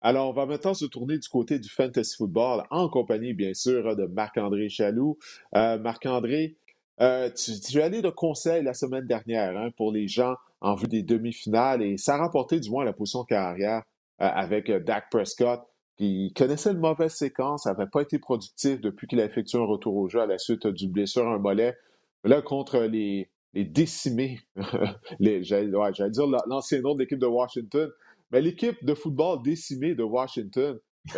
[0.02, 3.96] Alors, on va maintenant se tourner du côté du fantasy football en compagnie, bien sûr,
[3.96, 5.18] de Marc-André Chaloux.
[5.56, 6.58] Euh, Marc-André,
[7.02, 10.88] euh, tu, as allé de conseil la semaine dernière hein, pour les gens en vue
[10.88, 13.84] des demi-finales et ça a rapporté du moins la position carrière
[14.22, 15.62] euh, avec Dak Prescott
[15.98, 19.96] qui connaissait une mauvaise séquence, n'avait pas été productif depuis qu'il a effectué un retour
[19.96, 21.78] au jeu à la suite du blessure à un mollet.
[22.26, 24.40] Là, contre les, décimés,
[25.22, 27.90] j'allais dire l'ancien nom de l'équipe de Washington,
[28.32, 30.78] mais l'équipe de football décimée de Washington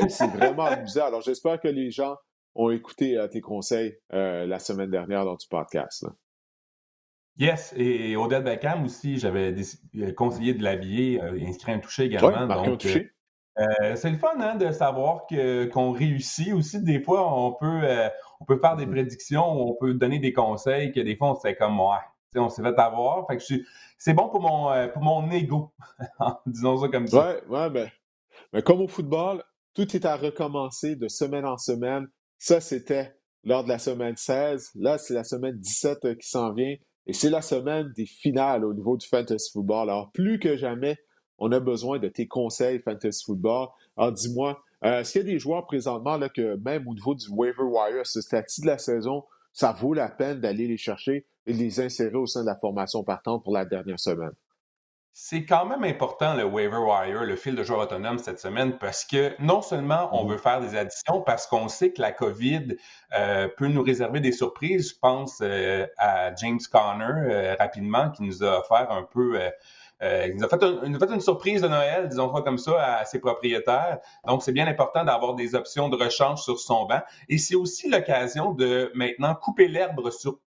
[0.09, 1.01] c'est vraiment amusé.
[1.01, 2.15] Alors, j'espère que les gens
[2.57, 6.05] ont écouté euh, tes conseils euh, la semaine dernière dans du podcast.
[7.37, 9.53] Yes, et Odette Beckham aussi, j'avais
[9.95, 12.47] euh, conseillé de l'habiller, inscrit un toucher également.
[12.63, 16.83] donc, c'est le fun hein, de savoir qu'on réussit aussi.
[16.83, 17.81] Des fois, on peut,
[18.39, 18.91] on peut faire des mm-hmm.
[18.91, 21.97] prédictions, on peut donner des conseils que des fois, on se fait comme ouais,
[22.35, 23.27] on s'est fait avoir.
[23.27, 23.43] Fait que
[23.97, 25.73] c'est bon pour mon, euh, pour mon ego,
[26.45, 27.29] disons ça comme ça.
[27.29, 27.89] Ouais, ouais, ben,
[28.53, 29.43] mais comme au football,
[29.73, 32.07] tout est à recommencer de semaine en semaine.
[32.39, 34.71] Ça, c'était lors de la semaine 16.
[34.75, 36.75] Là, c'est la semaine 17 euh, qui s'en vient.
[37.07, 39.89] Et c'est la semaine des finales au niveau du fantasy football.
[39.89, 40.97] Alors, plus que jamais,
[41.37, 43.69] on a besoin de tes conseils fantasy football.
[43.95, 47.15] Alors, dis-moi, euh, est-ce qu'il y a des joueurs présentement là, que même au niveau
[47.15, 49.23] du waiver wire, ce statut de la saison,
[49.53, 53.03] ça vaut la peine d'aller les chercher et les insérer au sein de la formation
[53.03, 54.33] partante pour la dernière semaine?
[55.19, 59.03] C'est quand même important le waiver wire, le fil de joueur autonome cette semaine, parce
[59.03, 60.29] que non seulement on mm-hmm.
[60.29, 62.77] veut faire des additions, parce qu'on sait que la COVID
[63.17, 64.91] euh, peut nous réserver des surprises.
[64.91, 69.39] Je pense euh, à James Conner euh, rapidement, qui nous a offert un peu
[70.03, 73.19] euh, il, nous a fait une surprise de Noël, disons pas comme ça, à, ses
[73.19, 73.99] propriétaires.
[74.25, 77.01] Donc, c'est bien important d'avoir des options de rechange sur son banc.
[77.29, 79.99] Et c'est aussi l'occasion de maintenant couper l'herbe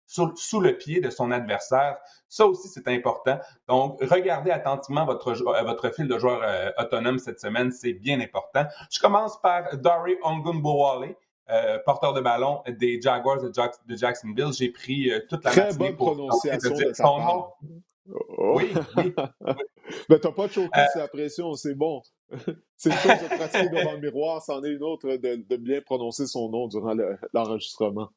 [0.06, 1.98] sous le pied de son adversaire.
[2.28, 3.38] Ça aussi, c'est important.
[3.68, 7.72] Donc, regardez attentivement votre, euh, votre fil de joueurs euh, autonome cette semaine.
[7.72, 8.64] C'est bien important.
[8.90, 11.14] Je commence par Dari Ongunbowale.
[11.48, 14.52] Euh, porteur de ballon des Jaguars de, Jacksonville.
[14.52, 17.46] J'ai pris toute la Très bonne prononciation de, son nom.
[18.12, 18.56] Oh.
[18.56, 19.14] Oui, oui.
[20.08, 22.02] Mais t'as pas choqué euh, la pression, c'est bon.
[22.76, 26.26] c'est une chose de pratiquer devant le miroir, c'en est une autre de, bien prononcer
[26.26, 26.94] son nom durant
[27.32, 28.10] l'enregistrement.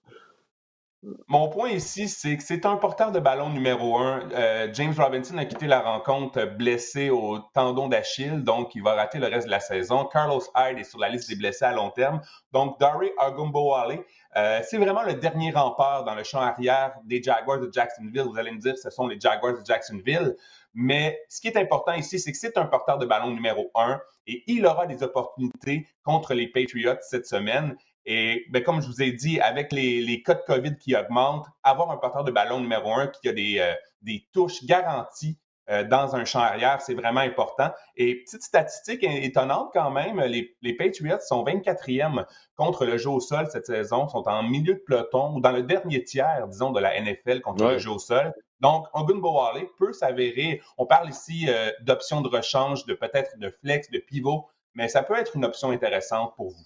[1.28, 4.30] Mon point ici, c'est que c'est un porteur de ballon numéro un.
[4.34, 9.18] Euh, James Robinson a quitté la rencontre blessé au tendon d'Achille, donc il va rater
[9.18, 10.04] le reste de la saison.
[10.04, 12.20] Carlos Hyde est sur la liste des blessés à long terme.
[12.52, 14.00] Donc, Dari Agumbowale,
[14.36, 18.26] euh, c'est vraiment le dernier rempart dans le champ arrière des Jaguars de Jacksonville.
[18.30, 20.36] Vous allez me dire, ce sont les Jaguars de Jacksonville.
[20.74, 24.02] Mais ce qui est important ici, c'est que c'est un porteur de ballon numéro un
[24.28, 27.78] et il aura des opportunités contre les Patriots cette semaine.
[28.12, 31.46] Et ben, comme je vous ai dit, avec les, les, cas de COVID qui augmentent,
[31.62, 35.38] avoir un porteur de ballon numéro un qui a des, euh, des touches garanties
[35.70, 37.70] euh, dans un champ arrière, c'est vraiment important.
[37.96, 43.20] Et petite statistique étonnante quand même, les, les Patriots sont 24e contre le jeu au
[43.20, 46.80] sol cette saison, sont en milieu de peloton ou dans le dernier tiers, disons, de
[46.80, 48.34] la NFL contre le jeu au sol.
[48.60, 53.92] Donc, Ogunbowale peut s'avérer, on parle ici euh, d'options de rechange, de peut-être de flex,
[53.92, 56.66] de pivot, mais ça peut être une option intéressante pour vous.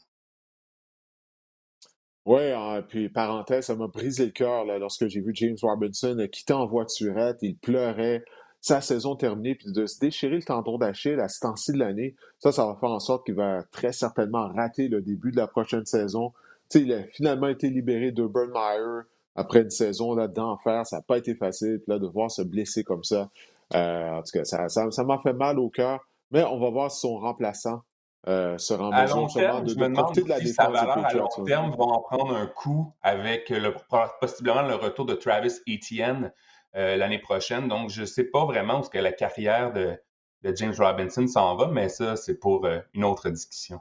[2.26, 6.54] Oui, hein, puis parenthèse, ça m'a brisé le cœur lorsque j'ai vu James Robinson quitter
[6.54, 8.24] en voiturette, il pleurait,
[8.62, 12.16] sa saison terminée, puis de se déchirer le tendon d'Achille à ce temps-ci de l'année,
[12.40, 15.48] ça, ça va faire en sorte qu'il va très certainement rater le début de la
[15.48, 16.32] prochaine saison.
[16.70, 19.04] sais, il a finalement été libéré de Meyer
[19.36, 21.82] après une saison là-dedans faire, ça n'a pas été facile.
[21.88, 23.30] Là, de voir se blesser comme ça,
[23.74, 26.00] euh, en tout cas, ça, ça, m'a fait mal au cœur.
[26.32, 27.82] Mais on va voir son remplaçant
[28.28, 31.28] euh, sera en mesure de, je me demande de la si sa valeur à long
[31.46, 33.74] terme va en prendre un coup avec le,
[34.20, 36.32] possiblement le retour de Travis Etienne
[36.76, 37.68] euh, l'année prochaine.
[37.68, 39.98] Donc, je ne sais pas vraiment où que la carrière de,
[40.44, 43.80] de James Robinson s'en va, mais ça, c'est pour euh, une autre discussion.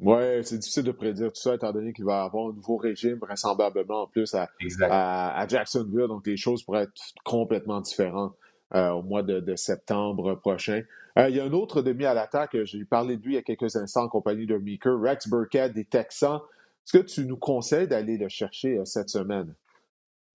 [0.00, 2.76] Oui, c'est difficile de prédire tout ça, étant donné qu'il va y avoir un nouveau
[2.76, 4.50] régime, vraisemblablement en plus à,
[4.82, 6.08] à, Jacksonville.
[6.08, 6.92] Donc, les choses pourraient être
[7.24, 8.36] complètement différentes
[8.72, 10.82] au mois de, septembre prochain.
[11.18, 13.38] Euh, il y a un autre demi à l'attaque, j'ai parlé de lui il y
[13.38, 16.40] a quelques instants en compagnie de Meeker, Rex Burkhead des Texans.
[16.84, 19.54] Est-ce que tu nous conseilles d'aller le chercher euh, cette semaine?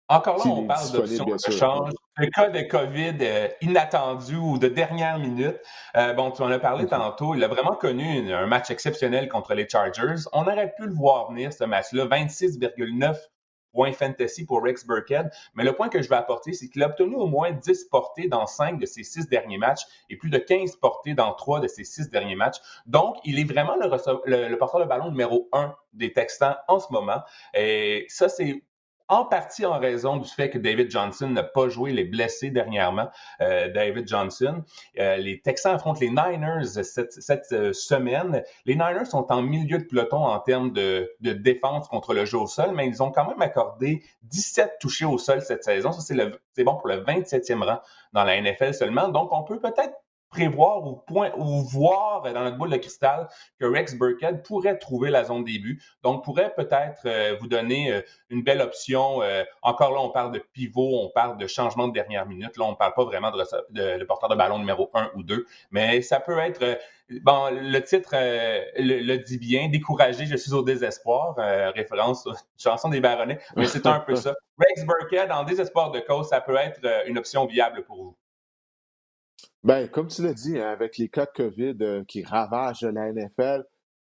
[0.07, 1.91] Encore là, on parle d'options de change.
[2.17, 5.57] Le cas de COVID euh, inattendu ou de dernière minute.
[5.95, 7.35] Euh, bon, tu en as parlé tantôt.
[7.35, 10.23] Il a vraiment connu un match exceptionnel contre les Chargers.
[10.33, 12.07] On aurait pu le voir venir, ce match-là.
[12.07, 13.15] 26,9
[13.91, 15.29] fantasy pour Rex Burkhead.
[15.55, 18.27] Mais le point que je vais apporter, c'est qu'il a obtenu au moins 10 portées
[18.27, 21.67] dans 5 de ses 6 derniers matchs et plus de 15 portées dans 3 de
[21.67, 22.57] ses 6 derniers matchs.
[22.85, 23.89] Donc, il est vraiment le,
[24.25, 27.21] le, le porteur de ballon numéro 1 des Texans en ce moment.
[27.53, 28.63] Et ça, c'est
[29.09, 33.09] en partie en raison du fait que David Johnson n'a pas joué les blessés dernièrement.
[33.41, 34.63] Euh, David Johnson.
[34.99, 38.43] Euh, les Texans affrontent les Niners cette, euh, semaine.
[38.65, 42.37] Les Niners sont en milieu de peloton en termes de, de, défense contre le jeu
[42.37, 45.91] au sol, mais ils ont quand même accordé 17 touchés au sol cette saison.
[45.91, 47.79] Ça, c'est bon pour le 27e rang
[48.13, 49.07] dans la NFL seulement.
[49.09, 49.95] Donc, on peut peut-être
[50.29, 53.27] prévoir ou, point, ou voir dans notre boule de cristal
[53.59, 55.81] que Rex Burkhead pourrait trouver la zone début.
[56.03, 59.21] Donc, pourrait peut-être euh, vous donner euh, une belle option.
[59.23, 62.57] Euh, encore là, on parle de pivot, on parle de changement de dernière minute.
[62.57, 65.45] Là, on ne parle pas vraiment de, de, porteur de ballon numéro 1 ou 2,
[65.71, 66.79] mais ça peut être...
[67.23, 71.35] Bon, le titre le, dit bien, découragé, je suis au désespoir,
[71.73, 74.35] référence aux chanson des baronnets, mais c'est un peu ça.
[74.59, 78.15] Rex Burkhead en désespoir de cause, ça peut être une option viable pour vous.
[79.63, 83.11] Ben, comme tu l'as dit, hein, avec les cas de COVID euh, qui ravagent la
[83.11, 83.65] NFL,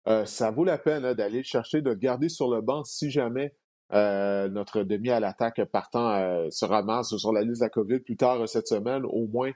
[0.07, 2.85] euh, ça vaut la peine hein, d'aller le chercher, de le garder sur le banc
[2.85, 3.55] si jamais
[3.95, 8.17] euh, notre demi à l'attaque partant se ramasse sur la liste de la COVID plus
[8.17, 9.05] tard cette semaine.
[9.07, 9.53] Au moins,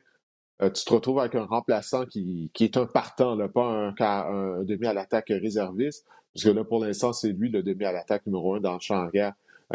[0.61, 4.63] tu te retrouves avec un remplaçant qui, qui est un partant, là, pas un, un,
[4.63, 8.25] demi à l'attaque réserviste, parce que là, pour l'instant, c'est lui le demi à l'attaque
[8.27, 9.35] numéro un dans le champ arrière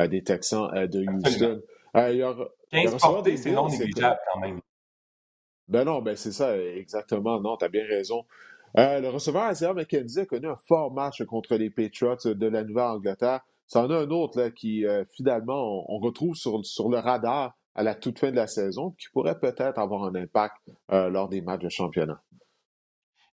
[0.10, 1.62] des Texans de Houston.
[2.10, 4.62] il y aura, 15 portées, c'est non négligeable quand même.
[5.68, 7.40] Ben non, ben c'est ça, exactement.
[7.42, 8.24] Non, tu bien raison.
[8.78, 12.64] Euh, le receveur Isaiah McKenzie a connu un fort match contre les Patriots de la
[12.64, 13.42] Nouvelle-Angleterre.
[13.66, 17.84] C'en a un autre là, qui, euh, finalement, on, retrouve sur, sur, le radar à
[17.84, 20.56] la toute fin de la saison, qui pourrait peut-être avoir un impact
[20.92, 22.22] euh, lors des matchs de championnat.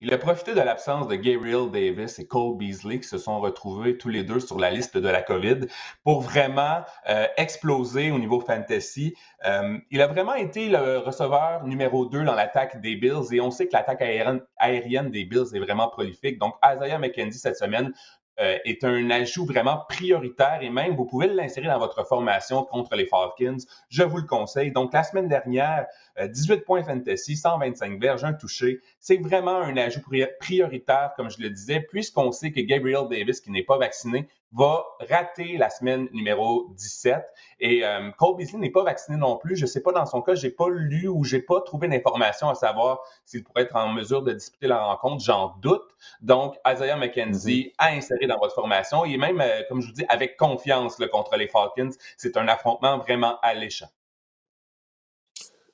[0.03, 3.99] Il a profité de l'absence de Gabriel Davis et Cole Beasley qui se sont retrouvés
[3.99, 5.67] tous les deux sur la liste de la COVID
[6.05, 6.81] pour vraiment
[7.11, 9.15] euh, exploser au niveau fantasy.
[9.45, 13.51] Euh, il a vraiment été le receveur numéro 2 dans l'attaque des Bills et on
[13.51, 16.39] sait que l'attaque aérienne, aérienne, des Bills est vraiment prolifique.
[16.39, 17.93] Donc Isaiah McKenzie cette semaine
[18.39, 22.95] euh, est un ajout vraiment prioritaire et même vous pouvez l'insérer dans votre formation contre
[22.95, 23.59] les Falcons.
[23.89, 24.73] Je vous le conseille.
[24.73, 25.87] Donc la semaine dernière,
[26.23, 28.81] 18 euh, points fantasy, 125 verges, un touché.
[28.99, 30.01] C'est vraiment un ajout
[30.41, 34.85] prioritaire, comme je le disais, puisqu'on sait que Gabriel Davis, qui n'est pas vacciné, va
[35.09, 37.23] rater la semaine numéro 17.
[37.61, 39.57] Et euh, Cole Beasley n'est pas vacciné non plus.
[39.57, 42.49] Je ne sais pas dans son cas, j'ai pas lu ou j'ai pas trouvé d'informations
[42.49, 45.23] à savoir s'il pourrait être en mesure de disputer la rencontre.
[45.25, 45.89] J'en doute.
[46.21, 50.05] Donc, Isaiah McKenzie a inséré dans votre formation et même, euh, comme je vous dis,
[50.09, 51.91] avec confiance contre les Falcons.
[52.17, 53.89] C'est un affrontement vraiment alléchant.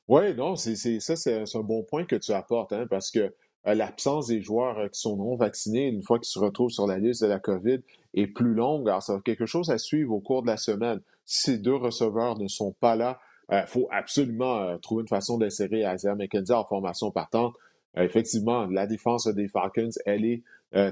[0.08, 3.34] Oui, non, c'est, ça, c'est, un bon point que tu apportes, hein, parce que
[3.74, 6.98] l'absence des joueurs euh, qui sont non vaccinés, une fois qu'ils se retrouvent sur la
[6.98, 7.80] liste de la COVID,
[8.14, 8.88] est plus longue.
[8.88, 11.00] Alors, ça quelque chose à suivre au cours de la semaine.
[11.24, 15.38] Si ces deux receveurs ne sont pas là, il euh, faut absolument trouver une façon
[15.38, 17.54] d'insérer Isaiah McKenzie en formation partante.
[17.96, 20.42] effectivement, la défense des Falcons, elle est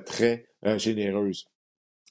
[0.04, 0.46] très
[0.76, 1.46] généreuse.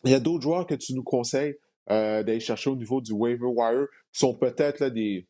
[0.03, 1.55] Il y a d'autres joueurs que tu nous conseilles
[1.87, 5.25] d'aller chercher au niveau du waiver wire qui sont peut-être des,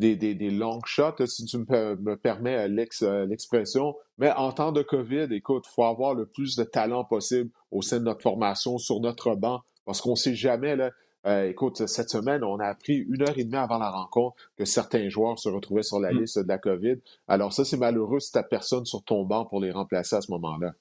[0.00, 3.94] des, des, long shots, si tu me, permets euh, euh, l'expression.
[4.18, 7.82] Mais en temps de COVID, écoute, il faut avoir le plus de talent possible au
[7.82, 10.90] sein de notre formation, sur notre banc, parce qu'on ne sait jamais, là,
[11.26, 14.64] euh, écoute, cette semaine, on a appris une heure et demie avant la rencontre que
[14.64, 16.18] certains joueurs se retrouvaient sur la mm.
[16.18, 16.96] liste de la COVID.
[17.28, 20.30] Alors ça, c'est malheureux si tu personne sur ton banc pour les remplacer à ce
[20.32, 20.72] moment-là.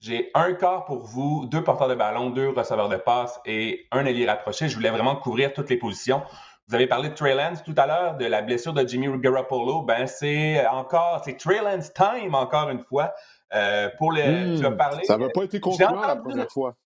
[0.00, 4.06] J'ai un quart pour vous, deux porteurs de ballon, deux receveurs de passe et un
[4.06, 4.68] ailier rapproché.
[4.68, 6.22] Je voulais vraiment couvrir toutes les positions.
[6.68, 9.82] Vous avez parlé de Trey Lance tout à l'heure, de la blessure de Jimmy Garoppolo.
[9.82, 13.14] Ben, c'est encore, c'est Trey Lance time encore une fois.
[13.54, 14.76] Euh, pour les, tu as hmm.
[14.76, 15.04] parlé.
[15.04, 16.76] Ça n'a pas été concluant la première fois.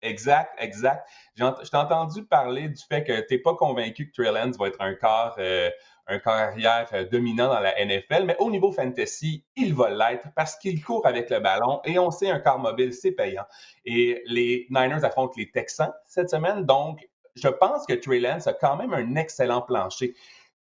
[0.00, 1.06] Exact, exact.
[1.36, 4.68] Je t'ai entendu parler du fait que tu n'es pas convaincu que Trey Lance va
[4.68, 5.70] être un corps, euh,
[6.06, 10.28] un corps arrière euh, dominant dans la NFL, mais au niveau fantasy, il va l'être
[10.34, 13.44] parce qu'il court avec le ballon et on sait un corps mobile, c'est payant.
[13.84, 18.52] Et les Niners affrontent les Texans cette semaine, donc je pense que Trey Lance a
[18.52, 20.14] quand même un excellent plancher.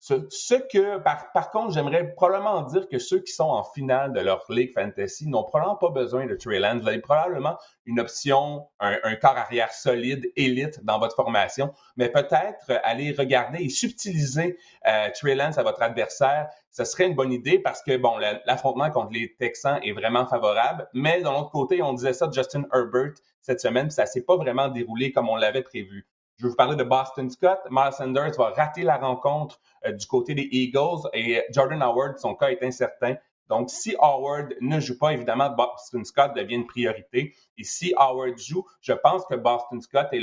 [0.02, 4.46] Ce, que, par, contre, j'aimerais probablement dire que ceux qui sont en finale de leur
[4.48, 6.82] League Fantasy n'ont probablement pas besoin de Trey Lance.
[6.82, 12.72] Vous avez probablement une option, un, corps arrière solide, élite dans votre formation, mais peut-être
[12.86, 14.58] aller regarder et subtiliser
[14.88, 16.48] euh, Trey Lance à votre adversaire.
[16.72, 20.88] Ce serait une bonne idée parce que, bon, l'affrontement contre les Texans est vraiment favorable,
[20.94, 24.38] mais d'un autre côté, on disait ça de Justin Herbert cette semaine, ça s'est pas
[24.38, 26.08] vraiment déroulé comme on l'avait prévu.
[26.40, 27.60] Je vais vous parler de Boston Scott.
[27.70, 32.34] Miles Sanders va rater la rencontre euh, du côté des Eagles et Jordan Howard, son
[32.34, 33.16] cas est incertain.
[33.50, 37.36] Donc, si Howard ne joue pas, évidemment, Boston Scott devient une priorité.
[37.58, 40.22] Et si Howard joue, je pense que Boston Scott est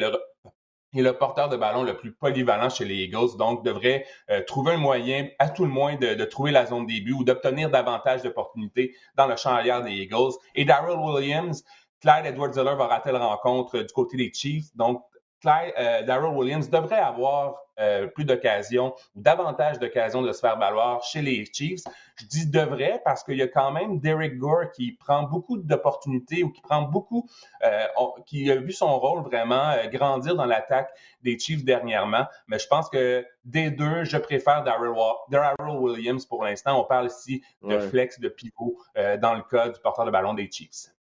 [1.03, 4.79] le, porteur de ballon le plus polyvalent chez les Eagles, donc devrait euh, trouver un
[4.79, 8.95] moyen, à tout le moins, de, de trouver la zone début ou d'obtenir davantage d'opportunités
[9.17, 10.33] dans le champ arrière des Eagles.
[10.55, 11.63] Et Darrell Williams,
[12.01, 15.03] Clyde Edwards-Zeller va rater la rencontre du côté des Chiefs, donc
[15.47, 21.03] euh, Darrell Williams devrait avoir euh, plus d'occasions ou davantage d'occasions de se faire valoir
[21.03, 21.83] chez les Chiefs.
[22.17, 26.43] Je dis devrait parce qu'il y a quand même Derek Gore qui prend beaucoup d'opportunités
[26.43, 27.29] ou qui prend beaucoup,
[27.65, 27.85] euh,
[28.25, 30.91] qui a vu son rôle vraiment grandir dans l'attaque
[31.23, 32.27] des Chiefs dernièrement.
[32.49, 36.81] Mais je pense que des deux, je préfère Darrell, Williams pour l'instant.
[36.81, 38.79] On parle ici de flex, de pivot
[39.21, 40.96] dans le cas du porteur de ballon des Chiefs.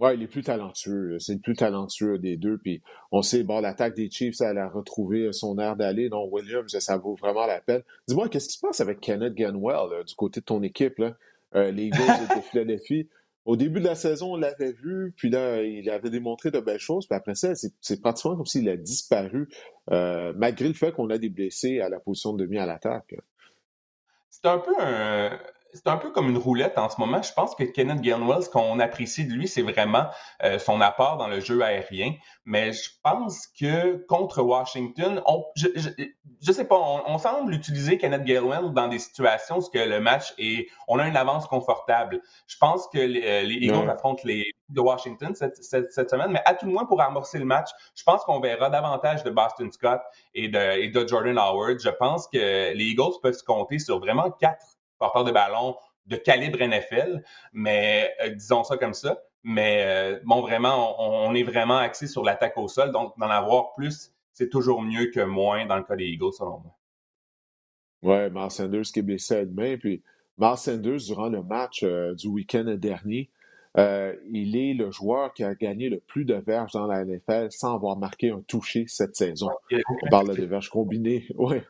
[0.00, 1.18] Ouais, il est plus talentueux.
[1.18, 2.56] C'est le plus talentueux des deux.
[2.56, 2.82] Puis
[3.12, 6.08] on sait, bon, l'attaque des Chiefs, elle a retrouvé son air d'aller.
[6.08, 7.82] Non, Williams, ça vaut vraiment la peine.
[8.08, 11.02] Dis-moi, qu'est-ce qui se passe avec Kenneth Ganwell du côté de ton équipe?
[11.54, 13.08] Euh, les Eagles de Philadelphie.
[13.44, 16.78] Au début de la saison, on l'avait vu, puis là, il avait démontré de belles
[16.78, 17.06] choses.
[17.06, 19.48] Puis après ça, c'est pratiquement comme s'il a disparu,
[19.90, 23.16] euh, malgré le fait qu'on a des blessés à la position de demi à l'attaque.
[24.28, 25.38] C'est un peu un
[25.72, 27.22] c'est un peu comme une roulette en ce moment.
[27.22, 30.06] Je pense que Kenneth Gainwell, ce qu'on apprécie de lui, c'est vraiment
[30.42, 32.14] euh, son apport dans le jeu aérien.
[32.44, 38.24] Mais je pense que contre Washington, on, je, je, sais pas, on, semble utiliser Kenneth
[38.24, 42.20] Gainwell dans des situations où que le match est, on a une avance confortable.
[42.46, 46.54] Je pense que les, euh, Eagles affrontent les de Washington cette, cette, semaine, mais à
[46.54, 50.00] tout le moins pour amorcer le match, je pense qu'on verra davantage de Boston Scott
[50.34, 51.80] et de, et de Jordan Howard.
[51.80, 55.74] Je pense que les Eagles peuvent se compter sur vraiment quatre porteur de ballon
[56.06, 57.22] de calibre NFL,
[57.52, 59.22] mais euh, disons ça comme ça.
[59.42, 63.72] Mais euh, bon, vraiment, on, est vraiment axé sur l'attaque au sol, donc d'en avoir
[63.72, 66.76] plus, c'est toujours mieux que moins dans le cas des Eagles, selon moi.
[68.02, 69.76] Ouais, Mark Sanders qui est blessé à demain.
[69.78, 70.02] Puis
[70.36, 73.30] Mark Sanders, durant le match euh, du week-end dernier,
[73.76, 77.76] il est le joueur qui a gagné le plus de verges dans la NFL sans
[77.76, 79.48] avoir marqué un touché cette saison.
[79.70, 81.26] On parle de verges combinées.
[81.34, 81.62] Ouais.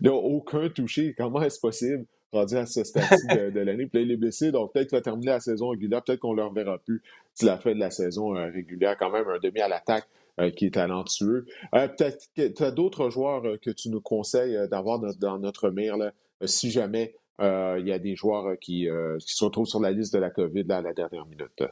[0.00, 1.14] Il aucun touché.
[1.16, 2.06] Comment est-ce possible?
[2.36, 3.88] À ce stade de, l'année.
[3.94, 6.02] Il est blessé, donc peut-être qu'il va terminer la saison régulière.
[6.02, 7.02] Peut-être qu'on ne le reverra plus
[7.34, 8.96] si la fin de la saison euh, régulière.
[8.98, 10.08] Quand même, un demi à l'attaque
[10.40, 11.46] euh, qui est talentueux.
[11.74, 15.96] Euh, peut-être que tu as d'autres joueurs que tu nous conseilles d'avoir dans notre mire,
[16.44, 20.30] si jamais il y a des joueurs qui, se retrouvent sur la liste de la
[20.30, 21.64] COVID à la dernière minute.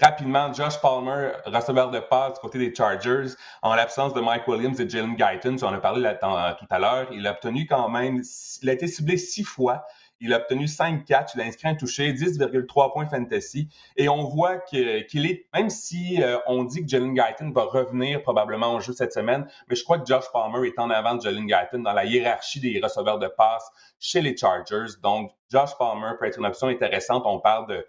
[0.00, 4.78] Rapidement, Josh Palmer, receveur de passe du côté des Chargers, en l'absence de Mike Williams
[4.80, 8.22] et Jalen Guyton, on a parlé là, tout à l'heure, il a obtenu quand même,
[8.62, 9.86] il a été ciblé six fois,
[10.22, 13.68] il a obtenu 5 catchs, il a inscrit un touché, 10,3 points fantasy.
[13.96, 18.22] Et on voit qu'il est, même si euh, on dit que Jalen Guyton va revenir
[18.22, 21.22] probablement au jeu cette semaine, mais je crois que Josh Palmer est en avant de
[21.22, 23.68] Jalen Guyton dans la hiérarchie des receveurs de passe
[23.98, 24.94] chez les Chargers.
[25.02, 27.24] Donc, Josh Palmer peut être une option intéressante.
[27.26, 27.84] On parle de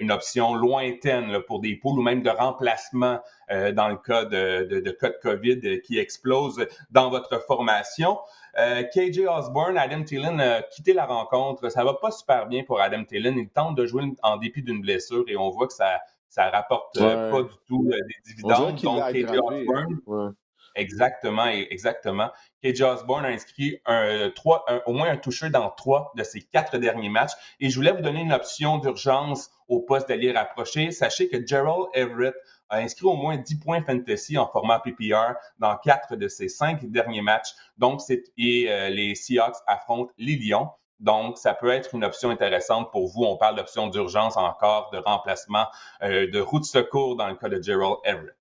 [0.00, 3.20] une option lointaine pour des poules ou même de remplacement
[3.50, 8.18] euh, dans le cas de, de, de, cas de COVID qui explose dans votre formation.
[8.58, 11.70] Euh, KJ Osborne, Adam Thielen a quitté la rencontre.
[11.70, 13.38] Ça va pas super bien pour Adam Thielen.
[13.38, 16.96] Il tente de jouer en dépit d'une blessure et on voit que ça ça rapporte
[16.96, 18.80] euh, pas du tout des dividendes.
[18.80, 20.34] Donc, KJ Osborne,
[20.74, 22.30] Exactement, exactement.
[22.62, 26.78] KJ Osborne a inscrit un, trois, au moins un toucher dans trois de ses quatre
[26.78, 27.32] derniers matchs.
[27.60, 30.90] Et je voulais vous donner une option d'urgence au poste d'allié rapproché.
[30.90, 32.34] Sachez que Gerald Everett
[32.68, 36.84] a inscrit au moins 10 points fantasy en format PPR dans quatre de ses cinq
[36.90, 37.50] derniers matchs.
[37.76, 40.70] Donc, c'est, et euh, les Seahawks affrontent les Lions.
[41.00, 43.24] Donc, ça peut être une option intéressante pour vous.
[43.24, 45.66] On parle d'option d'urgence encore, de remplacement,
[46.02, 48.36] euh, de route de secours dans le cas de Gerald Everett.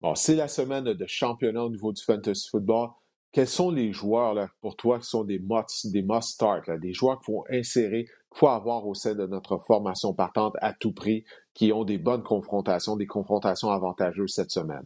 [0.00, 2.90] Bon, c'est la semaine de championnat au niveau du fantasy football.
[3.32, 7.18] Quels sont les joueurs pour toi qui sont des must, des must start, des joueurs
[7.18, 11.24] qu'il faut insérer, qu'il faut avoir au sein de notre formation partante à tout prix,
[11.54, 14.84] qui ont des bonnes confrontations, des confrontations avantageuses cette semaine?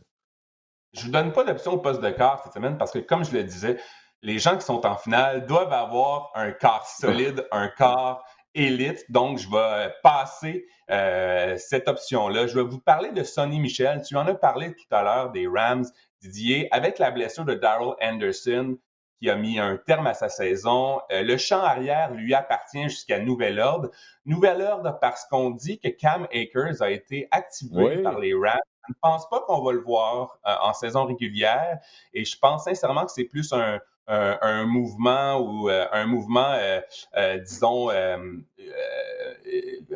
[0.92, 3.24] Je ne vous donne pas d'option au poste de quart cette semaine parce que, comme
[3.24, 3.78] je le disais,
[4.22, 8.24] les gens qui sont en finale doivent avoir un quart solide, un quart
[8.54, 9.04] élite.
[9.10, 12.46] Donc, je vais passer euh, cette option-là.
[12.46, 14.02] Je vais vous parler de Sonny Michel.
[14.02, 15.86] Tu en as parlé tout à l'heure des Rams,
[16.22, 18.76] Didier, avec la blessure de Daryl Anderson
[19.20, 21.00] qui a mis un terme à sa saison.
[21.12, 23.90] Euh, le champ arrière lui appartient jusqu'à nouvel ordre.
[24.24, 28.58] Nouvel ordre parce qu'on dit que Cam Akers a été activé par les Rams.
[28.88, 31.78] Je ne pense pas qu'on va le voir euh, en saison régulière
[32.14, 33.78] et je pense sincèrement que c'est plus un,
[34.10, 36.80] un, mouvement ou euh, un mouvement, euh,
[37.16, 37.88] euh, disons,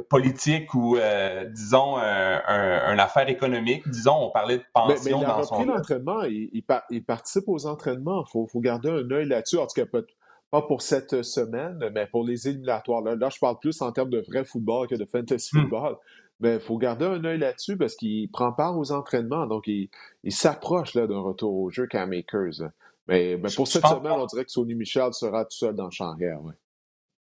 [0.09, 0.97] politique ou,
[1.51, 3.89] disons, un, une affaire économique.
[3.89, 6.23] Disons, on parlait de pension mais, mais il a repris l'entraînement.
[6.25, 6.51] Il,
[6.91, 8.25] il, participe aux entraînements.
[8.27, 9.59] Il faut, faut, garder un œil là-dessus.
[9.59, 10.01] En tout cas,
[10.51, 13.03] pas pour cette semaine, mais pour les éliminatoires.
[13.03, 15.62] Là, là, je parle plus en termes de vrai football que de fantasy hmm.
[15.62, 15.97] football.
[16.41, 19.47] Mais il faut garder un œil là-dessus parce qu'il prend part aux entraînements.
[19.47, 19.89] Donc, il,
[20.25, 22.71] il s'approche d'un retour au jeu qu'à Makers.
[23.07, 26.11] Mais, pour cette semaine, on dirait que Sonny Michel sera tout seul dans le champ
[26.11, 26.43] arrière.
[26.43, 26.55] Ouais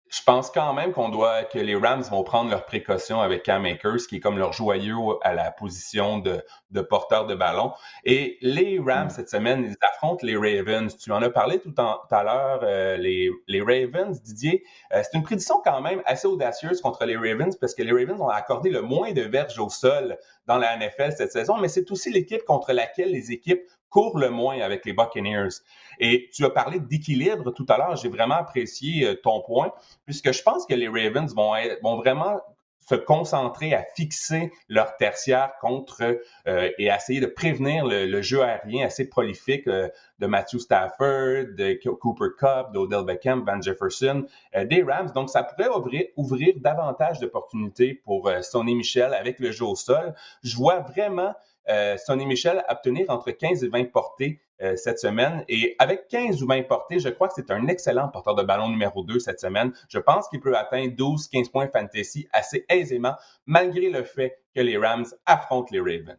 [0.10, 3.64] je pense quand même qu'on doit que les Rams vont prendre leurs précautions avec Cam
[3.66, 7.74] Akers, qui est comme leur joyau à la position de, de porteur de ballon.
[8.06, 9.12] Et les Rams mm.
[9.12, 10.98] cette semaine, ils affrontent les Ravens.
[10.98, 14.64] Tu en as parlé tout, à l'heure, euh, les, les, Ravens, Didier.
[14.94, 18.20] Euh, c'est une prédiction quand même assez audacieuse contre les Ravens parce que les Ravens
[18.20, 20.18] ont accordé le moins de verges au sol
[20.48, 24.30] dans la NFL cette saison, mais c'est aussi l'équipe contre laquelle les équipes court le
[24.30, 25.50] moins avec les Buccaneers.
[26.00, 27.96] Et tu as parlé d'équilibre tout à l'heure.
[27.96, 29.74] J'ai vraiment apprécié euh, ton point,
[30.06, 32.40] puisque je pense que les Ravens vont, être, vont vraiment
[32.80, 38.88] se concentrer à fixer leur tertiaire contre euh, et essayer de prévenir le, jeu aérien
[38.88, 44.26] assez prolifique euh, de Matthew Stafford, de Cooper Cup, d'Odell Beckham, Van Jefferson,
[44.66, 45.12] des Rams.
[45.14, 50.16] Donc, ça pourrait ouvrir, ouvrir davantage d'opportunités pour Sonny Michel avec le jeu au sol.
[50.44, 51.34] Je vois vraiment euh,
[51.98, 55.46] Sonny Michel obtenir entre 15 et 20 portées euh, cette semaine.
[55.48, 58.68] Et avec 15 ou 20 portées, je crois que c'est un excellent porteur de ballon
[58.68, 59.72] numéro 2 cette semaine.
[59.88, 63.14] Je pense qu'il peut atteindre 12-15 points fantasy assez aisément,
[63.46, 66.18] malgré le fait que les Rams affrontent les Ravens.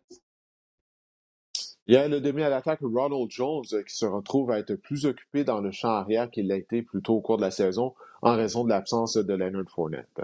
[1.86, 4.74] Il y a le demi à l'attaque Ronald Jones euh, qui se retrouve à être
[4.74, 7.51] plus occupé dans le champ arrière qu'il l'a été plus tôt au cours de la
[7.51, 10.22] saison en raison de l'absence de Leonard Fournette.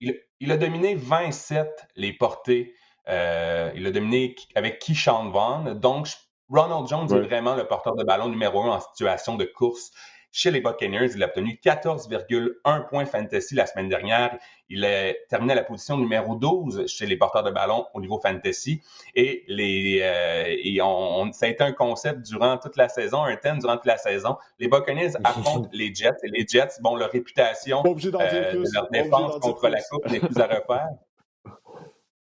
[0.00, 2.74] Il, il, a dominé 27 les portées
[3.08, 5.74] euh, il a dominé avec Keyshawn Vaughn.
[5.74, 6.08] Donc,
[6.48, 9.92] Ronald Jones est vraiment le porteur de ballon numéro un en situation de course
[10.32, 11.10] chez les Buccaneers.
[11.14, 14.36] Il a obtenu 14,1 points fantasy la semaine dernière.
[14.68, 18.20] Il a terminé à la position numéro 12 chez les porteurs de ballon au niveau
[18.20, 18.80] fantasy.
[19.14, 23.58] Et, les, euh, on, ça a été un concept durant toute la saison, un thème
[23.58, 24.36] durant toute la saison.
[24.58, 29.38] Les Buccaneers affrontent les Jets et les Jets, bon, leur réputation euh, de leur défense
[29.40, 30.88] contre la coupe n'est plus à refaire.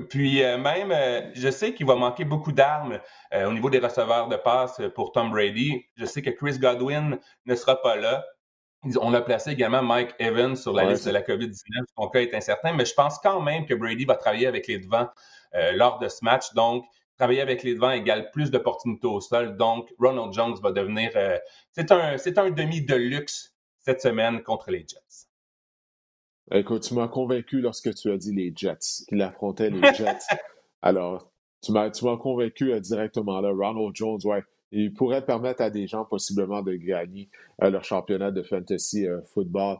[0.10, 3.00] Puis euh, même, euh, je sais qu'il va manquer beaucoup d'armes
[3.34, 5.86] euh, au niveau des receveurs de passe pour Tom Brady.
[5.96, 8.26] Je sais que Chris Godwin ne sera pas là.
[9.02, 11.64] On a placé également Mike Evans sur la liste de la COVID-19.
[11.98, 14.78] Son cas est incertain, mais je pense quand même que Brady va travailler avec les
[14.78, 15.10] devants
[15.74, 16.54] lors de ce match.
[16.54, 16.86] Donc,
[17.18, 19.58] travailler avec les devants égale plus d'opportunités au sol.
[19.58, 21.12] Donc, Ronald Jones va devenir...
[21.72, 25.27] c'est un, un demi de luxe cette semaine contre les Jets.
[26.52, 30.28] Écoute, tu m'as convaincu lorsque tu as dit les Jets, qu'il affrontait les Jets.
[30.82, 31.30] Alors,
[31.62, 33.50] tu m'as, tu m'as convaincu euh, directement là.
[33.52, 37.30] Ronald Jones, ouais, il pourrait permettre à des gens possiblement de gagner
[37.62, 39.78] euh, leur championnat de fantasy euh, football.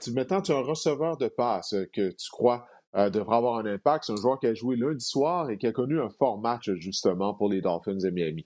[0.00, 4.04] tu, maintenant, tu as un receveur de passe que tu crois devra avoir un impact.
[4.04, 6.70] C'est un joueur qui a joué lundi soir et qui a connu un fort match
[6.74, 8.44] justement pour les Dolphins de Miami.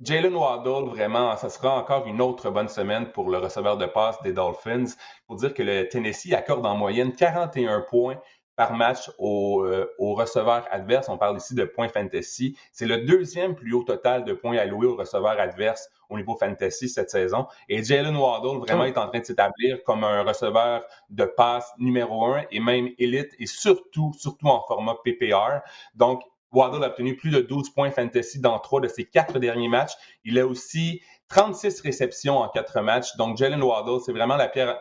[0.00, 4.22] Jalen Waddle, vraiment, ça sera encore une autre bonne semaine pour le receveur de passe
[4.22, 4.84] des Dolphins.
[5.26, 8.20] Pour dire que le Tennessee accorde en moyenne 41 points
[8.54, 11.08] par match aux, euh, receveurs adverses.
[11.08, 12.56] On parle ici de points fantasy.
[12.70, 16.88] C'est le deuxième plus haut total de points alloués aux receveurs adverses au niveau fantasy
[16.88, 17.48] cette saison.
[17.68, 18.88] Et Jalen Waddle vraiment ah.
[18.88, 23.32] est en train de s'établir comme un receveur de passe numéro un et même élite
[23.40, 25.60] et surtout, surtout en format PPR.
[25.94, 26.22] Donc,
[26.52, 29.92] Waddle a obtenu plus de 12 points fantasy dans trois de ses quatre derniers matchs.
[30.24, 33.16] Il a aussi 36 réceptions en quatre matchs.
[33.16, 34.80] Donc, Jalen Waddle, c'est vraiment la pierre.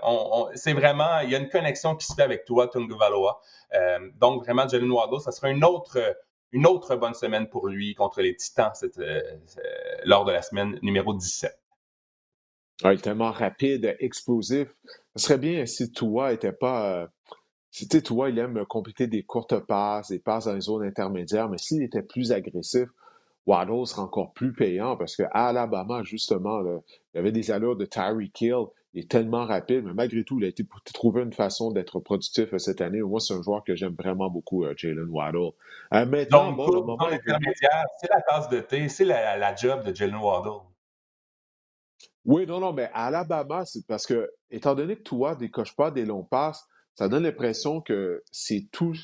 [0.56, 3.40] c'est vraiment, il y a une connexion qui se fait avec toi, Tunguvaloa.
[3.74, 8.36] Euh, donc, vraiment, Jalen Waddle, ça sera une autre, bonne semaine pour lui contre les
[8.36, 9.22] Titans euh,
[10.06, 11.54] lors de la semaine numéro 17.
[12.84, 14.70] il est tellement rapide, explosif.
[15.16, 16.94] Ce serait bien si toi n'était pas.
[16.94, 17.08] Euh,
[17.72, 21.50] tu sais, toi, il aime compléter des courtes passes, des passes dans les zones intermédiaires,
[21.50, 22.90] mais s'il était plus agressif,
[23.48, 26.82] Waddle serait encore plus payant parce qu'à Alabama, justement, il
[27.16, 28.66] y avait des allures de Tyreek Hill.
[28.94, 32.54] Il est tellement rapide, mais malgré tout, il a été trouvé une façon d'être productif
[32.54, 33.02] euh, cette année.
[33.02, 35.52] Moi, c'est un joueur que j'aime vraiment beaucoup, euh, Jalen Waddle.
[35.94, 40.16] Euh, maintenant, Donc, bon, moment c'est la tasse de thé, c'est la, job de Jalen
[40.16, 40.62] Waddle.
[42.26, 45.92] Oui, non, non, mais à Alabama, c'est parce que, étant donné que toi, décoche pas
[45.92, 46.66] des longs passes,
[46.98, 48.96] ça donne l'impression que c'est tout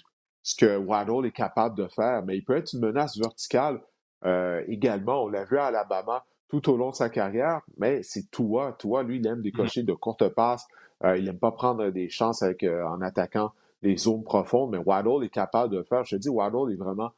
[0.41, 3.81] ce que Waddle est capable de faire, mais il peut être une menace verticale
[4.25, 5.23] euh, également.
[5.23, 8.75] On l'a vu à Alabama tout au long de sa carrière, mais c'est toi.
[8.79, 10.65] Toi, lui, il aime décocher de courtes passes.
[11.03, 14.79] Euh, il n'aime pas prendre des chances avec, euh, en attaquant les zones profondes, mais
[14.79, 16.03] Waddle est capable de faire.
[16.03, 17.11] Je te dis, Waddle est vraiment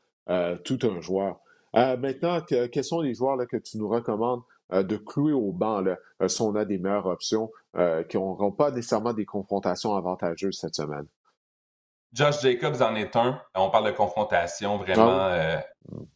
[0.64, 1.40] tout un joueur.
[1.74, 5.82] maintenant, quels sont les joueurs là, que tu nous recommandes euh, de clouer au banc
[5.82, 9.96] là, euh, si on a des meilleures options euh, qui n'auront pas nécessairement des confrontations
[9.96, 11.06] avantageuses cette semaine.
[12.14, 13.42] Josh Jacobs en est un.
[13.56, 15.62] On parle de confrontation vraiment ah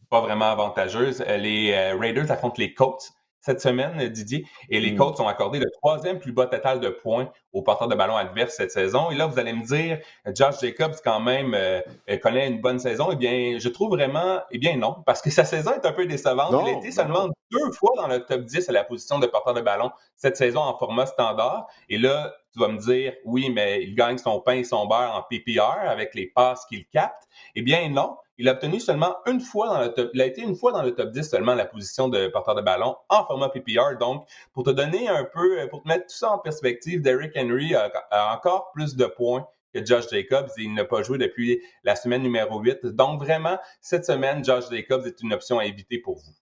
[0.08, 1.20] pas vraiment avantageuse.
[1.20, 4.46] Les Raiders affrontent les Colts cette semaine, Didier.
[4.68, 4.96] Et les mm.
[4.96, 8.54] Colts ont accordé le troisième plus bas total de points aux porteurs de ballon adverses
[8.54, 9.10] cette saison.
[9.10, 9.98] Et là, vous allez me dire,
[10.34, 11.80] Josh Jacobs, quand même, euh,
[12.22, 13.08] connaît une bonne saison.
[13.12, 16.06] Eh bien, je trouve vraiment, eh bien non, parce que sa saison est un peu
[16.06, 16.54] décevante.
[16.66, 19.54] Il a été seulement deux fois dans le top 10 à la position de porteur
[19.54, 21.66] de ballon cette saison en format standard.
[21.88, 25.14] Et là, tu vas me dire, oui, mais il gagne son pain et son beurre
[25.14, 27.28] en PPR avec les passes qu'il capte.
[27.54, 28.16] Eh bien, non.
[28.40, 30.82] Il a obtenu seulement une fois dans le top, il a été une fois dans
[30.82, 33.98] le top 10 seulement la position de porteur de ballon en format PPR.
[34.00, 37.74] Donc, pour te donner un peu, pour te mettre tout ça en perspective, Derrick Henry
[37.74, 37.92] a,
[38.34, 42.22] encore plus de points que Josh Jacobs et il n'a pas joué depuis la semaine
[42.22, 42.86] numéro 8.
[42.86, 46.32] Donc, vraiment, cette semaine, Josh Jacobs est une option à éviter pour vous.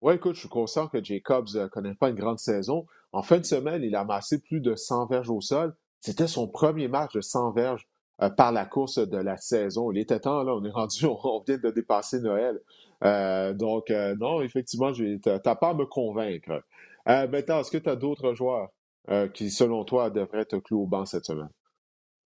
[0.00, 2.84] Oui, écoute, je suis conscient que Jacobs ne connaît pas une grande saison.
[3.12, 5.76] En fin de semaine, il a amassé plus de 100 verges au sol.
[6.00, 7.86] C'était son premier match de 100 verges
[8.22, 9.90] euh, par la course de la saison.
[9.90, 12.60] Il était temps, là, on est rendu, on, vient de dépasser Noël.
[13.02, 16.62] Euh, donc, euh, non, effectivement, tu n'as pas à me convaincre.
[17.06, 18.68] maintenant, est-ce que tu as d'autres joueurs
[19.34, 21.50] qui, selon toi, devraient te clouer au banc cette semaine?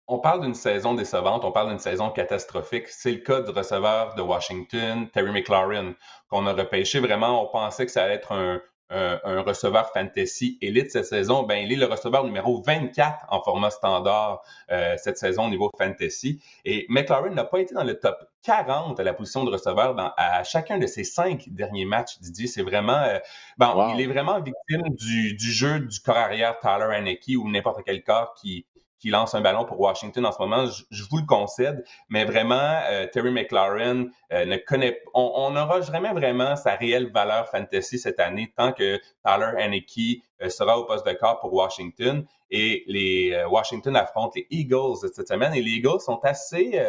[0.10, 2.88] On parle d'une saison décevante, on parle d'une saison catastrophique.
[2.88, 5.96] C'est le cas du receveur de Washington, Terry McLaurin,
[6.30, 7.00] qu'on a repêché.
[7.00, 11.56] Vraiment, on pensait que ça allait être un, un, receveur fantasy élite cette saison, ben
[11.56, 14.42] il est le receveur numéro 24 en format standard
[14.72, 16.42] euh, cette saison au niveau fantasy.
[16.66, 20.12] Et McLaren n'a pas été dans le top 40 à la position de receveur dans,
[20.18, 22.48] à chacun de ses cinq derniers matchs, Didier.
[22.48, 23.20] C'est vraiment, euh,
[23.58, 27.82] bon, il est vraiment victime du, du jeu du corps arrière Tyler Haneke ou n'importe
[27.86, 28.66] quel corps qui,
[29.00, 32.80] qui lance un ballon pour Washington en ce moment, je, vous le concède, mais vraiment,
[32.90, 38.20] euh, Terry McLaurin euh, ne connaît, on n'aura jamais vraiment sa réelle valeur fantasy cette
[38.20, 43.44] année tant que Tyler Haneke euh, sera au poste de corps pour Washington et les
[43.50, 46.82] Washington affrontent les Eagles cette semaine et les Eagles sont assez,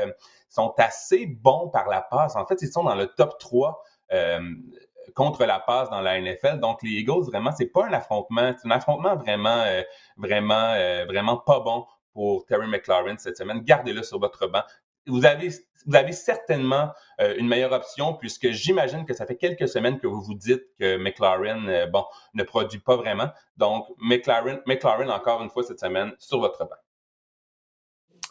[0.49, 2.37] sont assez bons par la passe.
[2.37, 3.83] En fait, ils sont dans le top 3
[5.17, 6.61] contre la passe dans la NFL.
[6.61, 9.65] Donc, les Eagles, vraiment, c'est pas un affrontement, c'est un affrontement vraiment,
[10.17, 10.75] vraiment,
[11.09, 11.85] vraiment pas bon
[12.19, 13.61] pour Terry McLaurin cette semaine.
[13.61, 14.65] Gardez-le sur votre banc.
[15.07, 15.51] Vous avez,
[15.87, 16.91] vous avez certainement
[17.21, 20.65] euh, une meilleure option puisque j'imagine que ça fait quelques semaines que vous vous dites
[20.81, 22.05] que McLaurin, euh, bon,
[22.35, 23.29] ne produit pas vraiment.
[23.57, 26.75] Donc, McLaurin, McLaurin, encore une fois cette semaine, sur votre banc.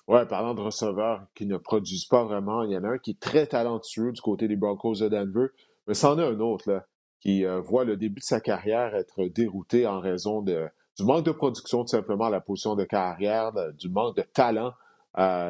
[0.10, 3.12] Ouais, parlant de receveurs qui ne produisent pas vraiment, il y en a un qui
[3.12, 5.48] est très talentueux du côté des Broncos de Denver,
[5.88, 6.86] mais c'en est un autre là,
[7.22, 10.68] qui euh, voit le début de sa carrière être dérouté en raison de
[10.98, 14.74] du manque de production tout simplement à la position de carrière, du manque de talent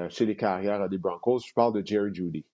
[0.10, 1.40] chez les carrières des Broncos.
[1.48, 2.46] Je parle de Jerry Judy.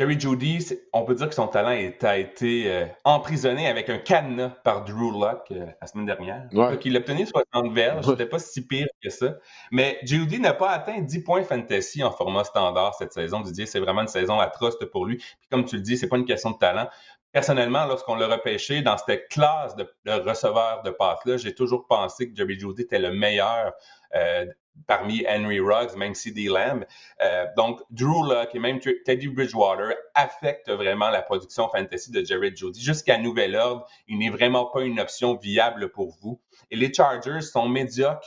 [0.00, 1.68] Jerry Judy, on peut dire que son talent
[2.02, 6.48] a été euh, emprisonné avec un cadenas par Drew Luck euh, la semaine dernière.
[6.86, 9.34] il a obtenu 60 verges, c'était pas si pire que ça.
[9.72, 13.40] Mais Judy n'a pas atteint 10 points fantasy en format standard cette saison.
[13.40, 15.16] Didier, c'est vraiment une saison atroce pour lui.
[15.16, 16.88] Puis comme tu le dis, c'est pas une question de talent.
[17.32, 22.36] Personnellement, lorsqu'on l'a repêché dans cette classe de, receveurs de passe-là, j'ai toujours pensé que
[22.36, 23.72] Jerry Judy était le meilleur
[24.16, 24.46] euh,
[24.88, 26.84] parmi Henry Ruggs, même CD Lamb.
[27.22, 32.56] Euh, donc, Drew Luck et même Teddy Bridgewater affectent vraiment la production fantasy de Jared
[32.56, 32.82] Jody.
[32.82, 36.40] Jusqu'à nouvel ordre, il n'est vraiment pas une option viable pour vous.
[36.72, 38.26] Et les Chargers sont médiocres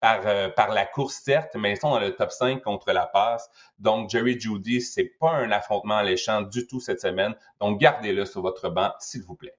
[0.00, 3.06] par, euh, par la course, certes, mais ils sont dans le top 5 contre la
[3.06, 3.50] passe.
[3.78, 7.34] Donc, Jerry Judy, c'est pas un affrontement alléchant du tout cette semaine.
[7.60, 9.56] Donc, gardez-le sur votre banc, s'il vous plaît.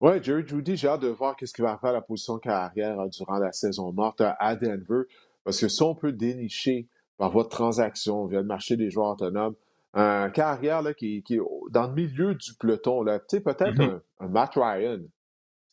[0.00, 2.98] Oui, Jerry Judy, j'ai hâte de voir qu'est-ce qu'il va faire à la position carrière
[2.98, 5.04] hein, durant la saison morte à Denver.
[5.44, 9.54] Parce que si on peut dénicher par votre transaction via le marché des joueurs autonomes,
[9.94, 11.40] un carrière là, qui, qui, est
[11.70, 14.00] dans le milieu du peloton, peut-être mm-hmm.
[14.20, 14.98] un, Matt Ryan.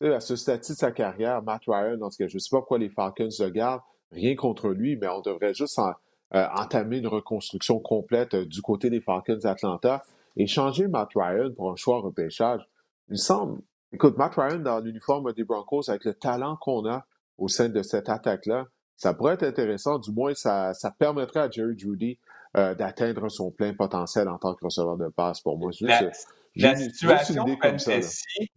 [0.04, 2.58] À ce statut de sa carrière, Matt Ryan, en tout cas, je ne sais pas
[2.58, 7.06] pourquoi les Falcons le gardent, rien contre lui, mais on devrait juste euh, entamer une
[7.06, 10.02] reconstruction complète euh, du côté des Falcons d'Atlanta
[10.36, 12.62] et changer Matt Ryan pour un choix repêchage.
[13.08, 13.60] Il me semble,
[13.94, 17.04] Écoute, Matt Ryan dans l'uniforme des Broncos, avec le talent qu'on a
[17.36, 18.66] au sein de cette attaque-là,
[18.96, 19.98] ça pourrait être intéressant.
[19.98, 22.18] Du moins, ça, ça permettrait à Jerry Judy
[22.56, 25.70] euh, d'atteindre son plein potentiel en tant que receveur de passe pour moi.
[25.80, 26.10] la,
[26.56, 28.50] la situation fantasy,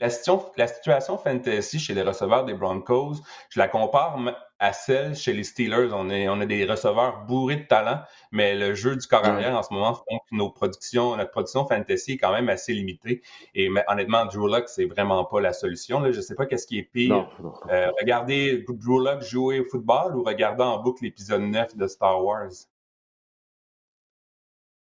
[0.00, 0.08] la,
[0.56, 3.14] la situation fantasy chez les receveurs des Broncos,
[3.50, 4.18] je la compare
[4.58, 5.90] à celle chez les Steelers.
[5.92, 8.00] On, est, on a des receveurs bourrés de talent,
[8.30, 11.66] mais le jeu du corps arrière en ce moment fait que nos productions, notre production
[11.66, 13.22] fantasy est quand même assez limitée.
[13.54, 16.00] Et honnêtement, Drew Luck, c'est vraiment pas la solution.
[16.00, 16.12] Là.
[16.12, 17.28] Je sais pas qu'est-ce qui est pire.
[17.70, 22.22] Euh, regarder Drew Luck jouer au football ou regarder en boucle l'épisode 9 de Star
[22.24, 22.50] Wars.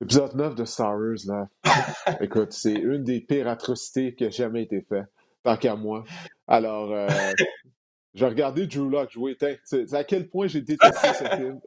[0.00, 1.48] L'épisode 9 de Star Wars, là.
[2.20, 5.06] Écoute, c'est une des pires atrocités qui a jamais été faite,
[5.42, 6.04] tant qu'à moi.
[6.48, 7.06] Alors, euh,
[8.14, 9.36] j'ai regardé Drew Locke jouer.
[9.64, 11.60] C'est à quel point j'ai détesté ce film.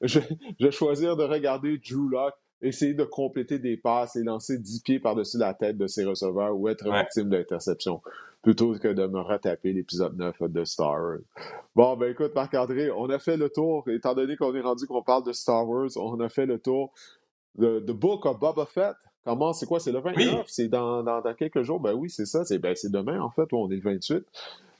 [0.00, 0.20] je,
[0.60, 5.00] vais choisir de regarder Drew Locke essayer de compléter des passes et lancer 10 pieds
[5.00, 8.00] par-dessus la tête de ses receveurs ou être victime d'interception
[8.42, 11.18] plutôt que de me retaper l'épisode 9 de Star Wars.
[11.74, 13.88] Bon, ben écoute, Marc-André, on a fait le tour.
[13.88, 16.92] Étant donné qu'on est rendu qu'on parle de Star Wars, on a fait le tour.
[17.58, 18.96] The Book of Boba Fett.
[19.24, 19.78] Comment, c'est quoi?
[19.78, 20.46] C'est le 29?
[20.48, 21.78] C'est dans, dans, quelques jours?
[21.78, 22.44] Ben oui, c'est ça.
[22.44, 24.24] C'est ben, demain, en fait, on est le 28.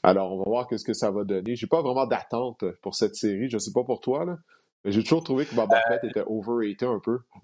[0.03, 1.55] Alors, on va voir qu'est-ce que ça va donner.
[1.55, 3.49] J'ai pas vraiment d'attente pour cette série.
[3.49, 4.37] Je sais pas pour toi, là.
[4.83, 6.09] Mais j'ai toujours trouvé que Boba Fett euh.
[6.09, 7.19] était overrated un peu.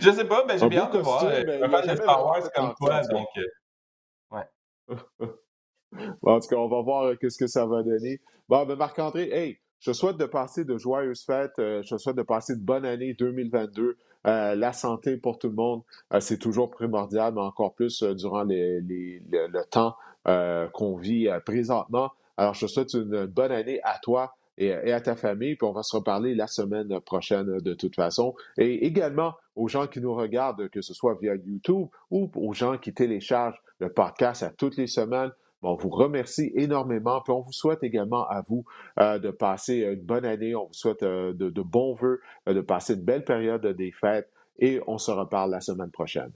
[0.00, 1.20] je sais pas, mais j'ai bien hâte de voir.
[1.20, 3.28] Je fan de Star Wars comme toi, donc...
[3.36, 3.46] Euh,
[4.32, 4.42] ouais.
[6.22, 8.20] en tout cas, on va voir euh, qu'est-ce que ça va donner.
[8.48, 11.54] Bon, ben Marc-André, hey, je souhaite de passer de joyeuses fêtes.
[11.58, 13.96] je souhaite de passer de bonne année 2022.
[14.26, 15.82] Euh, la santé pour tout le monde,
[16.12, 19.96] euh, c'est toujours primordial, mais encore plus euh, durant le temps
[20.72, 22.10] qu'on vit présentement.
[22.36, 25.72] Alors, je te souhaite une bonne année à toi et, à ta famille, puis on
[25.72, 28.34] va se reparler la semaine prochaine de toute façon.
[28.58, 32.76] Et également aux gens qui nous regardent, que ce soit via YouTube ou aux gens
[32.76, 35.30] qui téléchargent le podcast à toutes les semaines.
[35.62, 38.64] On vous remercie énormément, puis on vous souhaite également à vous
[38.98, 43.02] de passer une bonne année, on vous souhaite de, de, bons vœux, de passer une
[43.02, 46.32] belle période des fêtes, et on se reparle la semaine prochaine.